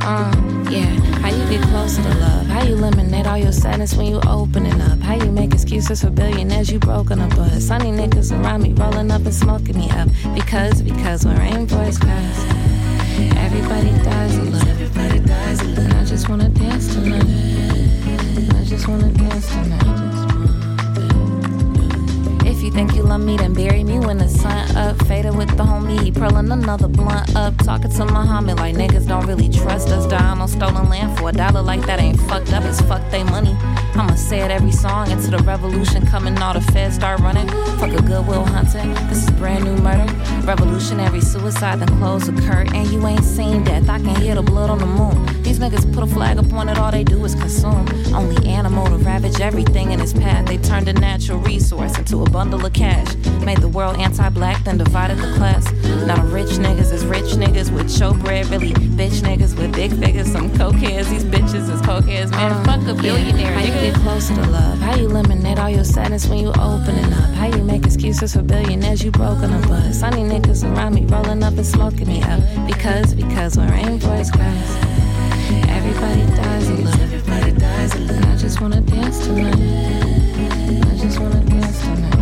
Uh, 0.02 0.30
yeah. 0.68 0.84
How 1.22 1.30
you 1.30 1.48
get 1.48 1.66
closer 1.68 2.02
to 2.02 2.14
love? 2.16 2.46
How 2.46 2.62
you 2.62 2.74
eliminate 2.74 3.26
all 3.26 3.38
your 3.38 3.52
sadness 3.52 3.94
when 3.94 4.04
you 4.06 4.20
opening 4.26 4.78
up? 4.82 5.00
How 5.00 5.14
you 5.14 5.32
make 5.32 5.54
excuses 5.54 6.02
for 6.02 6.10
billionaires 6.10 6.70
you 6.70 6.78
broke 6.78 7.06
broken 7.06 7.22
up? 7.22 7.34
But 7.34 7.58
sunny 7.60 7.90
niggas 7.90 8.38
around 8.38 8.64
me 8.64 8.74
rolling 8.74 9.10
up 9.10 9.22
and 9.22 9.34
smoking 9.34 9.78
me 9.78 9.88
up. 9.92 10.10
Because, 10.34 10.82
because 10.82 11.24
when 11.24 11.38
rainbows 11.38 11.96
cries, 11.96 12.38
everybody 13.38 13.92
dies 14.04 14.36
a 14.36 14.42
little. 14.42 14.68
Everybody 14.68 15.20
dies 15.20 15.60
a 15.62 15.64
little. 15.64 15.96
I 15.96 16.04
just 16.04 16.28
wanna 16.28 16.50
dance 16.50 16.92
tonight. 16.92 17.63
I 18.74 18.76
just 18.76 18.88
wanna 18.88 19.08
dance 19.12 19.48
tonight. 19.50 20.13
If 22.54 22.62
you 22.62 22.70
think 22.70 22.94
you 22.94 23.02
love 23.02 23.20
me, 23.20 23.36
then 23.36 23.52
bury 23.52 23.82
me 23.82 23.98
when 23.98 24.18
the 24.18 24.28
sun 24.28 24.76
up. 24.76 24.96
Faded 25.06 25.34
with 25.36 25.48
the 25.56 25.64
homie, 25.64 26.00
he 26.00 26.12
purling 26.12 26.52
another 26.52 26.86
blunt 26.86 27.34
up. 27.34 27.56
Talking 27.58 27.90
to 27.90 28.04
Muhammad 28.04 28.58
like 28.58 28.76
niggas 28.76 29.08
don't 29.08 29.26
really 29.26 29.48
trust 29.48 29.88
us. 29.88 30.06
Dying 30.06 30.40
on 30.40 30.46
stolen 30.46 30.88
land 30.88 31.18
for 31.18 31.30
a 31.30 31.32
dollar 31.32 31.62
like 31.62 31.84
that 31.86 31.98
ain't 31.98 32.18
fucked 32.20 32.52
up. 32.52 32.62
It's 32.64 32.80
fuck 32.82 33.02
they 33.10 33.24
money. 33.24 33.56
I'ma 33.96 34.14
say 34.14 34.40
it 34.40 34.52
every 34.52 34.70
song 34.70 35.10
until 35.10 35.36
the 35.36 35.42
revolution 35.44 36.06
coming. 36.06 36.38
All 36.38 36.54
the 36.54 36.60
feds 36.60 36.94
start 36.94 37.20
running. 37.20 37.48
Fuck 37.78 37.92
a 37.92 38.02
goodwill 38.02 38.44
hunting. 38.44 38.94
This 39.08 39.24
is 39.24 39.30
brand 39.32 39.64
new 39.64 39.76
murder. 39.76 40.10
Revolutionary 40.46 41.20
suicide, 41.20 41.80
then 41.80 41.88
close 41.98 42.26
the 42.26 42.40
curtain. 42.42 42.74
And 42.74 42.86
you 42.88 43.04
ain't 43.06 43.24
seen 43.24 43.64
death. 43.64 43.88
I 43.88 43.98
can 43.98 44.14
hear 44.22 44.36
the 44.36 44.42
blood 44.42 44.70
on 44.70 44.78
the 44.78 44.86
moon. 44.86 45.42
These 45.42 45.58
niggas 45.58 45.92
put 45.92 46.02
a 46.04 46.06
flag 46.06 46.38
upon 46.38 46.68
it, 46.68 46.78
all 46.78 46.90
they 46.90 47.04
do 47.04 47.24
is 47.24 47.34
consume. 47.34 47.86
Only 48.14 48.46
animal 48.48 48.86
to 48.86 48.96
ravage 48.96 49.40
everything 49.40 49.92
in 49.92 50.00
its 50.00 50.12
path. 50.12 50.46
They 50.46 50.56
turned 50.56 50.88
a 50.88 50.92
natural 50.92 51.38
resource 51.40 51.98
into 51.98 52.22
a 52.22 52.30
bundle 52.30 52.53
of 52.62 52.72
cash. 52.72 53.14
Made 53.44 53.58
the 53.58 53.68
world 53.68 53.96
anti 53.96 54.28
black, 54.28 54.62
then 54.64 54.76
divided 54.78 55.18
the 55.18 55.32
class. 55.36 55.70
Now 56.06 56.16
the 56.16 56.28
rich 56.28 56.50
niggas 56.58 56.92
is 56.92 57.04
rich 57.06 57.32
niggas 57.34 57.72
with 57.72 57.86
showbread, 57.86 58.50
really 58.50 58.72
bitch 58.72 59.22
niggas 59.22 59.56
with 59.58 59.72
big 59.72 59.92
figures. 59.98 60.30
Some 60.30 60.50
cokeheads, 60.50 61.08
these 61.08 61.24
bitches 61.24 61.68
is 61.70 61.80
cokeheads. 61.82 62.30
Man, 62.30 62.52
uh, 62.52 62.64
fuck 62.64 62.86
a 62.86 62.94
billionaire. 63.00 63.52
How 63.52 63.60
you 63.60 63.72
get 63.72 63.94
closer 63.96 64.34
to 64.34 64.46
love? 64.50 64.78
How 64.78 64.94
you 64.94 65.06
eliminate 65.06 65.58
all 65.58 65.70
your 65.70 65.84
sadness 65.84 66.26
when 66.26 66.38
you 66.38 66.48
opening 66.48 67.12
up? 67.12 67.34
How 67.34 67.46
you 67.46 67.62
make 67.62 67.84
excuses 67.84 68.34
for 68.34 68.42
billionaires 68.42 69.02
you 69.02 69.10
broken 69.10 69.52
up? 69.52 69.68
But 69.68 69.92
sunny 69.92 70.22
niggas 70.22 70.64
around 70.64 70.94
me 70.94 71.04
rolling 71.06 71.42
up 71.42 71.54
and 71.54 71.66
smoking 71.66 72.08
me 72.08 72.22
up. 72.22 72.40
Because, 72.66 73.14
because 73.14 73.56
when 73.56 73.70
rainbows 73.70 74.30
cries. 74.30 74.94
Everybody 75.68 76.22
dies 76.36 76.68
a 76.68 76.74
little. 76.74 77.00
Everybody 77.02 77.52
dies 77.52 77.94
a 77.94 77.98
little. 77.98 78.30
I 78.30 78.36
just 78.36 78.60
wanna 78.60 78.80
dance 78.80 79.26
tonight. 79.26 79.54
I 79.54 80.96
just 80.96 81.18
wanna 81.20 81.40
dance 81.44 81.80
tonight. 81.82 82.13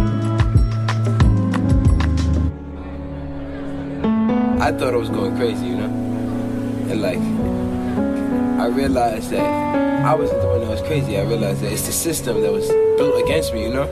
I 4.63 4.71
thought 4.71 4.95
I 4.95 4.97
was 4.97 5.09
going 5.09 5.35
crazy, 5.37 5.67
you 5.67 5.75
know? 5.75 5.87
And 6.89 7.03
like, 7.03 7.19
I 8.61 8.69
realized 8.69 9.31
that 9.31 9.41
I 10.05 10.15
wasn't 10.15 10.41
the 10.41 10.47
one 10.47 10.61
that 10.61 10.69
was 10.69 10.81
crazy. 10.83 11.19
I 11.19 11.23
realized 11.23 11.63
that 11.63 11.73
it's 11.73 11.87
the 11.87 11.93
system 11.93 12.43
that 12.43 12.53
was 12.53 12.69
built 12.97 13.21
against 13.25 13.53
me, 13.53 13.65
you 13.65 13.71
know? 13.71 13.89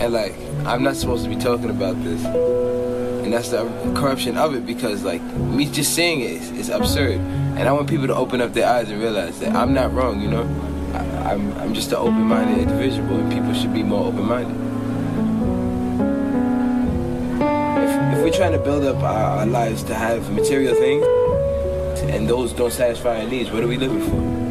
And 0.00 0.12
like, 0.12 0.34
I'm 0.66 0.82
not 0.82 0.96
supposed 0.96 1.22
to 1.22 1.30
be 1.30 1.36
talking 1.36 1.70
about 1.70 1.94
this. 2.02 2.24
And 2.24 3.32
that's 3.32 3.50
the 3.50 3.62
corruption 3.94 4.36
of 4.36 4.56
it 4.56 4.66
because 4.66 5.04
like, 5.04 5.22
me 5.22 5.70
just 5.70 5.94
saying 5.94 6.22
it 6.22 6.32
is, 6.58 6.68
absurd. 6.68 7.20
And 7.20 7.68
I 7.68 7.70
want 7.70 7.88
people 7.88 8.08
to 8.08 8.14
open 8.16 8.40
up 8.40 8.54
their 8.54 8.68
eyes 8.68 8.90
and 8.90 9.00
realize 9.00 9.38
that 9.38 9.54
I'm 9.54 9.72
not 9.72 9.94
wrong, 9.94 10.20
you 10.20 10.30
know? 10.30 10.42
I, 10.94 11.32
I'm, 11.34 11.56
I'm 11.58 11.74
just 11.74 11.92
an 11.92 11.98
open-minded 11.98 12.58
individual 12.58 13.20
and 13.20 13.32
people 13.32 13.54
should 13.54 13.72
be 13.72 13.84
more 13.84 14.08
open-minded. 14.08 14.73
If 18.14 18.22
we're 18.22 18.30
trying 18.30 18.52
to 18.52 18.58
build 18.58 18.84
up 18.84 19.02
our, 19.02 19.38
our 19.38 19.46
lives 19.46 19.82
to 19.84 19.94
have 19.94 20.30
material 20.30 20.74
things 20.74 21.04
and 22.10 22.28
those 22.28 22.52
don't 22.52 22.72
satisfy 22.72 23.22
our 23.22 23.28
needs, 23.28 23.50
what 23.50 23.62
are 23.62 23.66
we 23.66 23.76
living 23.76 24.00
for? 24.02 24.43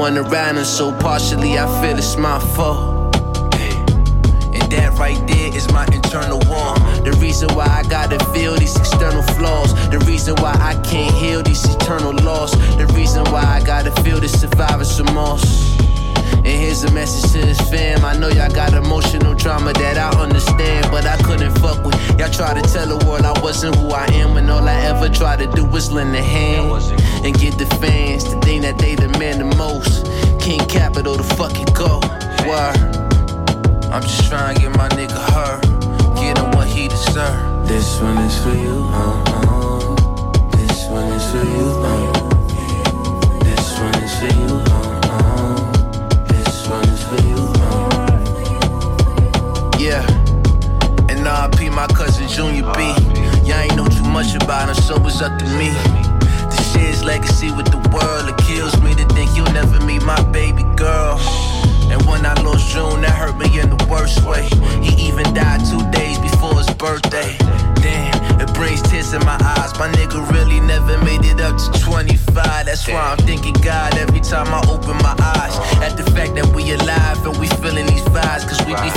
One 0.00 0.16
around 0.16 0.56
him, 0.56 0.64
so 0.64 0.90
partially 0.98 1.58
I 1.58 1.66
feel 1.82 1.98
it's 1.98 2.16
my 2.16 2.38
fault. 2.56 3.14
And 4.56 4.64
that 4.72 4.96
right 4.98 5.20
there 5.28 5.54
is 5.54 5.70
my 5.74 5.84
internal 5.92 6.38
war. 6.48 6.72
The 7.04 7.14
reason 7.20 7.54
why 7.54 7.66
I 7.66 7.82
gotta 7.82 8.18
feel 8.32 8.56
these 8.56 8.74
external 8.78 9.22
flaws. 9.36 9.74
The 9.90 9.98
reason 10.06 10.36
why 10.36 10.54
I 10.58 10.72
can't 10.88 11.14
heal 11.14 11.42
these 11.42 11.62
eternal 11.74 12.14
laws. 12.14 12.52
The 12.78 12.86
reason 12.94 13.24
why 13.30 13.44
I 13.44 13.62
gotta 13.62 13.90
feel 14.02 14.18
this 14.18 14.40
survivor's 14.40 14.98
remorse. 14.98 15.78
And 16.32 16.46
here's 16.46 16.82
a 16.84 16.90
message 16.92 17.32
to 17.32 17.46
his 17.46 17.60
fam. 17.68 18.02
I 18.02 18.16
know 18.16 18.28
y'all 18.28 18.48
got 18.48 18.72
emotional 18.72 19.36
trauma 19.36 19.74
that 19.74 19.98
I 19.98 20.18
understand, 20.18 20.90
but 20.90 21.04
I 21.04 21.18
couldn't 21.18 21.52
fuck 21.58 21.84
with. 21.84 21.94
Y'all 22.18 22.30
try 22.30 22.54
to 22.54 22.62
tell 22.72 22.86
the 22.86 23.04
world 23.04 23.26
I 23.26 23.38
wasn't 23.42 23.74
who 23.76 23.90
I 23.90 24.06
am, 24.14 24.32
when 24.32 24.48
all 24.48 24.66
I 24.66 24.80
ever 24.86 25.10
try 25.10 25.36
to 25.36 25.46
do 25.52 25.62
was 25.62 25.92
lend 25.92 26.16
a 26.16 26.22
hand 26.22 26.70
and 27.24 27.38
get 27.38 27.58
the 27.58 27.66
fans 27.76 28.24
the 28.24 28.40
thing 28.40 28.62
that 28.62 28.78
they 28.78 28.94
demand 28.96 29.40
the 29.40 29.56
most. 29.56 30.06
King 30.40 30.60
Capital 30.68 31.16
to 31.16 31.22
fucking 31.22 31.72
go. 31.74 32.00
Word. 32.48 33.00
I'm 33.92 34.02
just 34.02 34.28
trying 34.28 34.54
to 34.54 34.60
get 34.62 34.76
my 34.76 34.88
nigga 34.90 35.18
her, 35.34 35.60
get 36.14 36.38
him 36.38 36.52
what 36.52 36.68
he 36.68 36.86
deserve. 36.86 37.66
This 37.66 38.00
one 38.00 38.18
is 38.18 38.38
for 38.42 38.54
you, 38.54 38.84
uh, 38.86 39.24
uh. 39.26 39.96
This 40.56 40.86
one 40.88 41.12
is 41.12 41.30
for 41.32 41.44
you, 41.44 41.66
uh. 41.82 42.12
This 43.40 43.78
one 43.80 43.94
is 44.02 44.14
for 44.20 44.30
you, 44.38 44.62
uh, 44.70 45.00
uh. 45.10 45.72
This 46.28 46.68
one 46.68 46.88
is 46.88 47.02
for 47.02 47.20
you, 47.26 47.40
uh. 47.66 47.90
Yeah. 49.78 50.06
And 51.10 51.26
RP 51.26 51.70
my 51.74 51.88
cousin 51.88 52.28
Junior 52.28 52.62
B. 52.74 52.94
Y'all 53.42 53.58
ain't 53.58 53.74
know 53.74 53.88
too 53.88 54.04
much 54.04 54.36
about 54.36 54.68
him, 54.68 54.76
so 54.76 55.04
it's 55.04 55.20
up 55.20 55.36
to 55.40 55.46
me. 55.58 55.99
To 56.70 56.78
share 56.78 56.88
his 56.88 57.02
legacy 57.02 57.50
with 57.50 57.66
the 57.66 57.78
world, 57.90 58.28
it 58.28 58.36
kills 58.46 58.80
me 58.82 58.94
to 58.94 59.04
think 59.14 59.34
you'll 59.36 59.50
never 59.52 59.84
meet 59.84 60.02
my 60.02 60.22
baby 60.30 60.62
girl. 60.76 61.18
And 61.90 62.00
when 62.06 62.24
I 62.24 62.34
lost 62.42 62.70
June, 62.70 63.00
that 63.02 63.10
hurt 63.10 63.36
me 63.38 63.58
in 63.58 63.70
the 63.70 63.86
worst 63.90 64.22
way. 64.24 64.46
He 64.78 64.94
even 65.08 65.24
died 65.34 65.66
two 65.66 65.82
days 65.90 66.18
before 66.18 66.54
his 66.58 66.70
birthday. 66.74 67.36
Damn, 67.82 68.40
it 68.40 68.52
brings 68.54 68.82
tears 68.82 69.12
in 69.12 69.24
my 69.24 69.38
eyes. 69.42 69.74
My 69.78 69.88
nigga 69.88 70.22
really 70.30 70.60
never 70.60 71.02
made 71.02 71.24
it 71.24 71.40
up 71.40 71.56
to 71.58 71.80
25. 71.80 72.66
That's 72.66 72.86
why 72.86 73.16
I'm 73.16 73.18
thinking 73.26 73.54
God 73.54 73.96
every 73.96 74.20
time 74.20 74.46
I 74.54 74.60
open 74.70 74.96
my 75.02 75.16
eyes. 75.18 75.56
At 75.82 75.96
the 75.96 76.06
fact 76.12 76.34
that 76.36 76.46
we 76.54 76.70
alive 76.72 77.26
and 77.26 77.36
we 77.38 77.48
feeling 77.58 77.86
these 77.86 78.06
vibes, 78.14 78.46
cause 78.46 78.60
we 78.62 78.74
be 78.78 78.90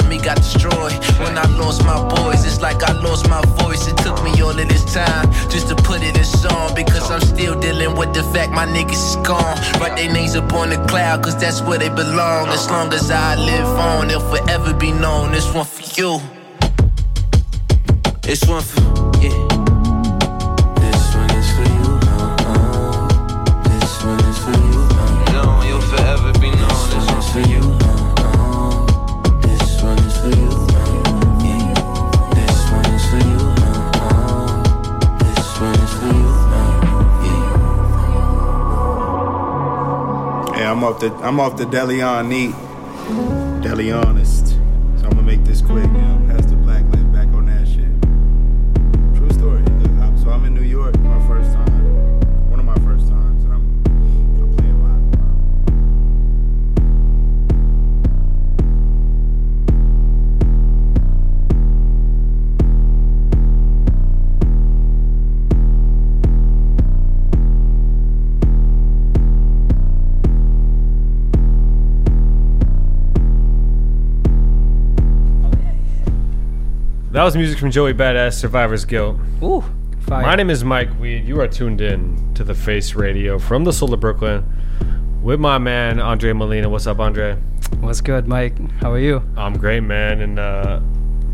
of 0.00 0.08
me 0.08 0.18
got 0.18 0.36
destroyed 0.36 0.92
when 1.20 1.38
I 1.38 1.46
lost 1.58 1.84
my 1.84 1.98
boys. 2.08 2.44
It's 2.44 2.60
like 2.60 2.82
I 2.82 2.92
lost 2.92 3.28
my 3.28 3.42
voice. 3.62 3.86
It 3.86 3.96
took 3.98 4.22
me 4.22 4.40
all 4.42 4.50
of 4.50 4.68
this 4.68 4.84
time 4.92 5.30
just 5.50 5.68
to 5.68 5.76
put 5.76 6.02
it 6.02 6.16
in 6.16 6.24
song 6.24 6.74
because 6.74 7.10
I'm 7.10 7.20
still 7.20 7.58
dealing 7.58 7.96
with 7.96 8.12
the 8.14 8.22
fact 8.34 8.52
my 8.52 8.66
niggas 8.66 9.02
is 9.10 9.16
gone. 9.16 9.56
Write 9.80 9.96
their 9.96 10.12
names 10.12 10.34
up 10.36 10.52
on 10.52 10.70
the 10.70 10.76
cloud 10.88 11.22
cause 11.22 11.36
that's 11.38 11.60
where 11.62 11.78
they 11.78 11.88
belong. 11.88 12.48
As 12.48 12.70
long 12.70 12.92
as 12.92 13.10
I 13.10 13.36
live 13.36 13.66
on, 13.66 14.08
they'll 14.08 14.20
forever 14.20 14.72
be 14.74 14.92
known. 14.92 15.32
This 15.32 15.52
one 15.54 15.66
for 15.66 15.84
you. 16.00 16.20
This 18.22 18.44
one 18.46 18.62
for, 18.62 18.80
yeah. 19.20 19.36
This 20.82 21.14
one 21.14 21.30
is 21.40 21.48
for 21.56 21.66
you, 21.76 21.88
uh, 22.14 22.36
uh. 22.52 23.08
This 23.64 24.04
one 24.04 24.20
is 24.30 24.38
for 24.44 24.56
you, 24.70 24.80
uh. 25.02 25.32
No, 25.32 25.62
you'll 25.66 25.80
forever 25.92 26.32
be 26.38 26.50
known. 26.50 26.68
This 26.92 27.06
one 27.06 27.18
is 27.18 27.30
for 27.32 27.40
you, 27.40 27.62
I'm 40.70 40.84
off 40.84 41.00
the 41.00 41.12
I'm 41.16 41.40
off 41.40 41.56
the 41.56 41.64
Deleon 41.64 42.28
neat. 42.28 42.54
Deleonist. 43.60 44.50
So 45.00 45.06
I'm 45.06 45.10
gonna 45.10 45.22
make 45.22 45.42
this 45.42 45.62
quick, 45.62 45.90
That 77.20 77.24
was 77.24 77.36
music 77.36 77.58
from 77.58 77.70
Joey 77.70 77.92
Badass, 77.92 78.32
Survivor's 78.32 78.86
Guilt. 78.86 79.18
Ooh, 79.42 79.62
fire. 80.06 80.22
My 80.22 80.36
name 80.36 80.48
is 80.48 80.64
Mike 80.64 80.88
Weed. 80.98 81.26
You 81.26 81.38
are 81.42 81.46
tuned 81.46 81.82
in 81.82 82.32
to 82.32 82.42
the 82.42 82.54
Face 82.54 82.94
Radio 82.94 83.38
from 83.38 83.64
the 83.64 83.74
Soul 83.74 83.92
of 83.92 84.00
Brooklyn 84.00 84.42
with 85.22 85.38
my 85.38 85.58
man 85.58 86.00
Andre 86.00 86.32
Molina. 86.32 86.70
What's 86.70 86.86
up, 86.86 86.98
Andre? 86.98 87.34
What's 87.80 88.00
good, 88.00 88.26
Mike? 88.26 88.56
How 88.80 88.90
are 88.92 88.98
you? 88.98 89.22
I'm 89.36 89.52
great, 89.52 89.80
man. 89.80 90.22
And 90.22 90.38
uh, 90.38 90.80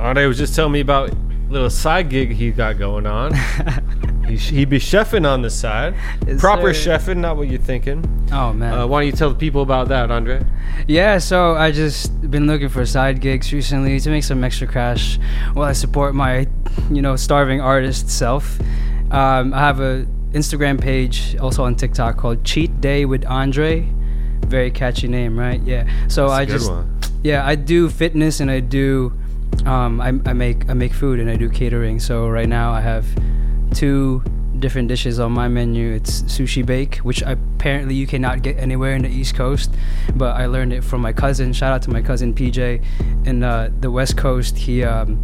Andre 0.00 0.26
was 0.26 0.38
just 0.38 0.56
telling 0.56 0.72
me 0.72 0.80
about 0.80 1.10
a 1.10 1.16
little 1.50 1.70
side 1.70 2.10
gig 2.10 2.32
he 2.32 2.50
got 2.50 2.78
going 2.78 3.06
on. 3.06 3.32
he, 4.26 4.64
be 4.64 4.78
chefing 4.78 5.26
on 5.30 5.42
the 5.42 5.50
side, 5.50 5.94
Yes, 6.26 6.40
proper 6.40 6.74
sir. 6.74 6.98
chefing, 6.98 7.18
not 7.18 7.36
what 7.36 7.48
you're 7.48 7.58
thinking. 7.60 8.04
Oh 8.32 8.52
man. 8.52 8.72
Uh, 8.74 8.86
why 8.86 9.00
don't 9.00 9.06
you 9.06 9.12
tell 9.12 9.30
the 9.30 9.36
people 9.38 9.62
about 9.62 9.88
that, 9.88 10.10
Andre? 10.10 10.44
Yeah, 10.88 11.18
so 11.18 11.54
I 11.54 11.70
just 11.72 12.28
been 12.30 12.46
looking 12.46 12.68
for 12.68 12.84
side 12.86 13.20
gigs 13.20 13.52
recently 13.52 13.98
to 14.00 14.10
make 14.10 14.24
some 14.24 14.42
extra 14.44 14.66
cash 14.66 15.18
while 15.54 15.68
I 15.68 15.72
support 15.72 16.14
my, 16.14 16.46
you 16.90 17.02
know, 17.02 17.16
starving 17.16 17.60
artist 17.60 18.10
self. 18.10 18.58
Um, 19.10 19.54
I 19.54 19.60
have 19.60 19.80
a 19.80 20.06
Instagram 20.32 20.80
page 20.80 21.36
also 21.36 21.64
on 21.64 21.76
TikTok 21.76 22.16
called 22.16 22.44
Cheat 22.44 22.80
Day 22.80 23.04
with 23.04 23.24
Andre. 23.26 23.88
Very 24.46 24.70
catchy 24.70 25.08
name, 25.08 25.38
right? 25.38 25.60
Yeah. 25.62 25.88
So 26.08 26.28
That's 26.28 26.38
I 26.38 26.44
good 26.44 26.52
just 26.52 26.70
one. 26.70 27.00
yeah, 27.22 27.46
I 27.46 27.54
do 27.54 27.88
fitness 27.88 28.40
and 28.40 28.50
I 28.50 28.60
do 28.60 29.12
um, 29.64 30.00
I, 30.00 30.08
I 30.08 30.32
make 30.32 30.68
I 30.68 30.74
make 30.74 30.92
food 30.92 31.18
and 31.20 31.30
I 31.30 31.36
do 31.36 31.48
catering. 31.48 31.98
So 32.00 32.28
right 32.28 32.48
now 32.48 32.72
I 32.72 32.80
have 32.80 33.06
two 33.74 34.22
different 34.58 34.88
dishes 34.88 35.20
on 35.20 35.32
my 35.32 35.48
menu. 35.48 35.92
It's 35.92 36.22
sushi 36.22 36.64
bake, 36.64 36.96
which 36.98 37.22
apparently 37.22 37.94
you 37.94 38.06
cannot 38.06 38.42
get 38.42 38.58
anywhere 38.58 38.94
in 38.94 39.02
the 39.02 39.08
East 39.08 39.34
Coast, 39.34 39.74
but 40.14 40.36
I 40.36 40.46
learned 40.46 40.72
it 40.72 40.82
from 40.82 41.00
my 41.00 41.12
cousin. 41.12 41.52
Shout 41.52 41.72
out 41.72 41.82
to 41.82 41.90
my 41.90 42.02
cousin 42.02 42.34
PJ 42.34 42.82
in 43.26 43.42
uh, 43.42 43.70
the 43.80 43.90
West 43.90 44.16
Coast. 44.16 44.56
He 44.56 44.82
um, 44.84 45.18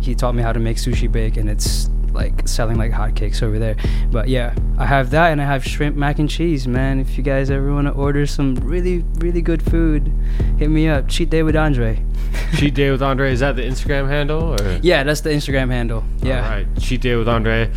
he 0.00 0.14
taught 0.14 0.34
me 0.34 0.42
how 0.42 0.52
to 0.52 0.60
make 0.60 0.76
sushi 0.76 1.10
bake, 1.10 1.36
and 1.36 1.48
it's 1.48 1.90
like 2.12 2.48
selling 2.48 2.76
like 2.76 2.92
hotcakes 2.92 3.42
over 3.42 3.58
there. 3.58 3.76
But 4.10 4.28
yeah, 4.28 4.54
I 4.78 4.86
have 4.86 5.10
that, 5.10 5.32
and 5.32 5.40
I 5.40 5.44
have 5.44 5.64
shrimp 5.64 5.96
mac 5.96 6.18
and 6.18 6.28
cheese, 6.28 6.66
man. 6.66 7.00
If 7.00 7.16
you 7.16 7.22
guys 7.22 7.50
ever 7.50 7.72
want 7.72 7.86
to 7.86 7.92
order 7.92 8.26
some 8.26 8.54
really 8.56 9.04
really 9.18 9.42
good 9.42 9.62
food, 9.62 10.12
hit 10.58 10.70
me 10.70 10.88
up. 10.88 11.08
Cheat 11.08 11.30
day 11.30 11.42
with 11.42 11.56
Andre. 11.56 12.02
Cheat 12.56 12.74
Day 12.74 12.90
with 12.90 13.02
Andre, 13.02 13.32
is 13.32 13.40
that 13.40 13.56
the 13.56 13.62
Instagram 13.62 14.08
handle? 14.08 14.54
Or? 14.54 14.78
Yeah, 14.82 15.02
that's 15.02 15.20
the 15.20 15.30
Instagram 15.30 15.70
handle. 15.70 16.02
Yeah. 16.22 16.44
All 16.44 16.50
right, 16.50 16.66
Cheat 16.80 17.00
Day 17.02 17.14
with 17.14 17.28
Andre. 17.28 17.70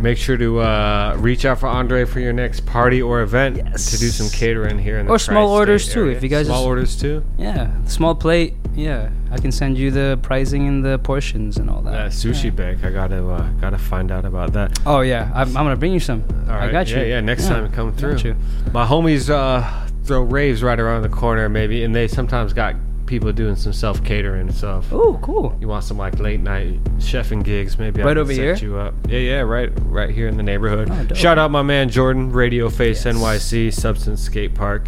Make 0.00 0.16
sure 0.16 0.36
to 0.36 0.60
uh, 0.60 1.16
reach 1.18 1.44
out 1.44 1.58
for 1.58 1.66
Andre 1.66 2.04
for 2.04 2.20
your 2.20 2.32
next 2.32 2.64
party 2.66 3.02
or 3.02 3.20
event 3.22 3.56
yes. 3.56 3.90
to 3.90 3.98
do 3.98 4.08
some 4.08 4.28
catering 4.30 4.78
here 4.78 4.98
in 4.98 5.06
the 5.06 5.12
Or 5.12 5.18
small 5.18 5.48
tri-state 5.48 5.58
orders 5.58 5.92
too. 5.92 6.08
If 6.08 6.22
you 6.22 6.28
guys 6.28 6.46
small 6.46 6.58
just- 6.60 6.66
orders 6.66 6.96
too. 6.96 7.24
Yeah, 7.36 7.70
small 7.86 8.14
plate. 8.14 8.54
Yeah, 8.74 9.10
I 9.32 9.38
can 9.38 9.50
send 9.50 9.76
you 9.76 9.90
the 9.90 10.20
pricing 10.22 10.68
and 10.68 10.84
the 10.84 11.00
portions 11.00 11.56
and 11.56 11.68
all 11.68 11.82
that. 11.82 11.90
That 11.90 12.10
sushi 12.12 12.54
bake, 12.54 12.84
I 12.84 12.90
gotta 12.90 13.26
uh, 13.28 13.48
gotta 13.60 13.78
find 13.78 14.12
out 14.12 14.24
about 14.24 14.52
that. 14.52 14.78
Oh 14.86 15.00
yeah, 15.00 15.32
I'm, 15.34 15.48
I'm 15.48 15.64
gonna 15.64 15.74
bring 15.76 15.92
you 15.92 15.98
some. 16.00 16.22
All 16.48 16.54
right, 16.54 16.68
I 16.68 16.70
got 16.70 16.88
you. 16.88 17.00
Yeah, 17.00 17.20
next 17.20 17.44
Yeah, 17.44 17.54
time 17.54 17.72
come 17.72 17.92
through. 17.92 18.36
My 18.72 18.86
homies 18.86 19.28
uh, 19.30 19.88
throw 20.04 20.22
raves 20.22 20.62
right 20.62 20.78
around 20.78 21.02
the 21.02 21.08
corner, 21.08 21.48
maybe, 21.48 21.82
and 21.82 21.92
they 21.92 22.06
sometimes 22.06 22.52
got 22.52 22.76
people 23.08 23.32
doing 23.32 23.56
some 23.56 23.72
self 23.72 24.04
catering 24.04 24.52
stuff. 24.52 24.92
Oh, 24.92 25.18
cool. 25.22 25.56
You 25.60 25.66
want 25.66 25.82
some 25.82 25.98
like 25.98 26.20
late 26.20 26.38
night 26.40 26.82
chefing 26.98 27.42
gigs? 27.42 27.78
Maybe 27.78 28.02
I 28.02 28.04
Right 28.04 28.12
can 28.12 28.18
over 28.18 28.32
set 28.32 28.40
here? 28.40 28.54
you 28.56 28.76
up. 28.76 28.94
Yeah, 29.08 29.18
yeah, 29.18 29.40
right, 29.40 29.70
right 29.86 30.10
here 30.10 30.28
in 30.28 30.36
the 30.36 30.42
neighborhood. 30.44 30.88
Oh. 30.90 31.14
Shout 31.14 31.38
out 31.38 31.50
my 31.50 31.62
man 31.62 31.88
Jordan, 31.88 32.30
Radio 32.30 32.68
Face 32.68 33.02
NYC, 33.04 33.72
Substance 33.72 34.20
Skate 34.22 34.54
Park. 34.54 34.86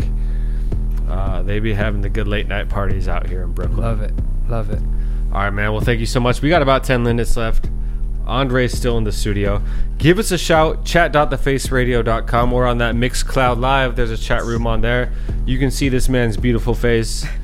Uh, 1.08 1.42
they 1.42 1.58
be 1.58 1.72
having 1.74 2.02
the 2.02 2.08
good 2.08 2.28
late 2.28 2.46
night 2.46 2.68
parties 2.68 3.08
out 3.08 3.26
here 3.26 3.42
in 3.42 3.52
Brooklyn. 3.52 3.80
Love 3.80 4.02
it, 4.02 4.12
love 4.48 4.70
it. 4.70 4.80
All 5.32 5.40
right, 5.42 5.50
man. 5.50 5.72
Well, 5.72 5.80
thank 5.80 5.98
you 5.98 6.06
so 6.06 6.20
much. 6.20 6.42
We 6.42 6.48
got 6.48 6.62
about 6.62 6.84
10 6.84 7.02
minutes 7.02 7.36
left. 7.36 7.68
Andre's 8.26 8.72
still 8.72 8.96
in 8.98 9.04
the 9.04 9.10
studio. 9.12 9.60
Give 9.98 10.18
us 10.18 10.30
a 10.30 10.38
shout. 10.38 10.84
Chat.thefaceradio.com. 10.84 12.50
We're 12.52 12.66
on 12.66 12.78
that 12.78 12.94
Mixcloud 12.94 13.58
Live. 13.58 13.96
There's 13.96 14.10
a 14.10 14.16
chat 14.16 14.44
room 14.44 14.66
on 14.66 14.80
there. 14.82 15.12
You 15.46 15.58
can 15.58 15.70
see 15.70 15.88
this 15.88 16.08
man's 16.08 16.36
beautiful 16.36 16.74
face. 16.74 17.26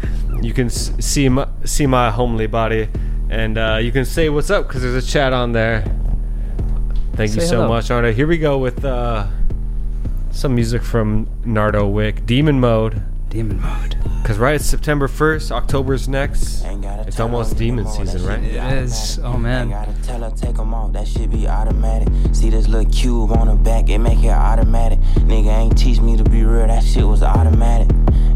You 0.42 0.52
can 0.52 0.70
see 0.70 1.28
my, 1.28 1.48
see 1.64 1.86
my 1.86 2.10
homely 2.10 2.46
body. 2.46 2.88
And 3.28 3.58
uh, 3.58 3.78
you 3.82 3.90
can 3.90 4.04
say 4.04 4.28
what's 4.28 4.50
up 4.50 4.68
because 4.68 4.82
there's 4.82 5.04
a 5.04 5.06
chat 5.06 5.32
on 5.32 5.52
there. 5.52 5.82
Thank 7.14 7.34
you 7.34 7.40
so 7.40 7.56
hello. 7.56 7.68
much, 7.68 7.90
Arna. 7.90 8.12
Here 8.12 8.26
we 8.26 8.38
go 8.38 8.58
with 8.58 8.84
uh, 8.84 9.26
some 10.30 10.54
music 10.54 10.82
from 10.82 11.26
Nardo 11.44 11.86
Wick, 11.88 12.26
Demon 12.26 12.60
Mode. 12.60 13.02
Demon 13.30 13.60
Mode. 13.60 13.96
Because 14.22 14.38
right, 14.38 14.56
it's 14.56 14.66
September 14.66 15.08
1st, 15.08 15.50
October's 15.52 16.08
next. 16.08 16.64
It's 17.06 17.20
almost 17.20 17.56
demon 17.56 17.86
season, 17.86 18.26
right? 18.26 18.42
It 18.42 18.56
is. 18.82 19.20
Oh 19.22 19.36
man. 19.38 19.70
Gotta 19.70 19.92
tell 20.02 20.20
her 20.20 20.30
take 20.36 20.58
'em 20.58 20.74
off, 20.74 20.92
that 20.94 21.06
shit 21.06 21.30
be 21.30 21.48
automatic. 21.48 22.08
See 22.32 22.50
this 22.50 22.66
little 22.66 22.90
cube 22.90 23.30
on 23.30 23.46
the 23.46 23.54
back, 23.54 23.88
it 23.88 23.98
make 23.98 24.22
it 24.24 24.30
automatic. 24.30 24.98
Nigga 25.20 25.56
ain't 25.56 25.78
teach 25.78 26.00
me 26.00 26.16
to 26.16 26.24
be 26.24 26.44
real, 26.44 26.66
that 26.66 26.82
shit 26.82 27.06
was 27.06 27.22
automatic. 27.22 27.88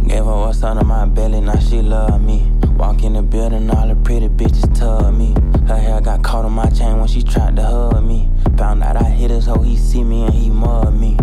Gave 0.07 0.25
her 0.25 0.37
what's 0.41 0.63
under 0.63 0.85
my 0.85 1.07
belly, 1.07 1.41
now 1.41 1.59
she 1.59 1.83
love 1.83 2.23
me. 2.23 2.51
Walk 2.77 3.03
in 3.05 3.13
the 3.13 3.23
building, 3.23 3.71
all 3.71 3.89
the 3.89 3.95
pretty 3.97 4.29
bitches 4.29 4.75
tug 4.79 5.15
me. 5.15 5.35
Her 5.69 5.77
hair 5.77 6.01
got 6.01 6.23
caught 6.23 6.45
on 6.45 6.53
my 6.53 6.69
chain 6.71 6.99
when 6.99 7.09
she 7.09 7.23
tried 7.23 7.57
to 7.57 7.63
hug 7.63 8.03
me. 8.03 8.29
Found 8.57 8.83
out 8.83 8.97
I 8.97 9.05
hit 9.05 9.31
her 9.31 9.41
so 9.41 9.61
he 9.61 9.77
see 9.77 10.03
me 10.03 10.25
and 10.25 10.35
he 10.35 10.51
mud 10.51 10.95
me. 10.95 11.17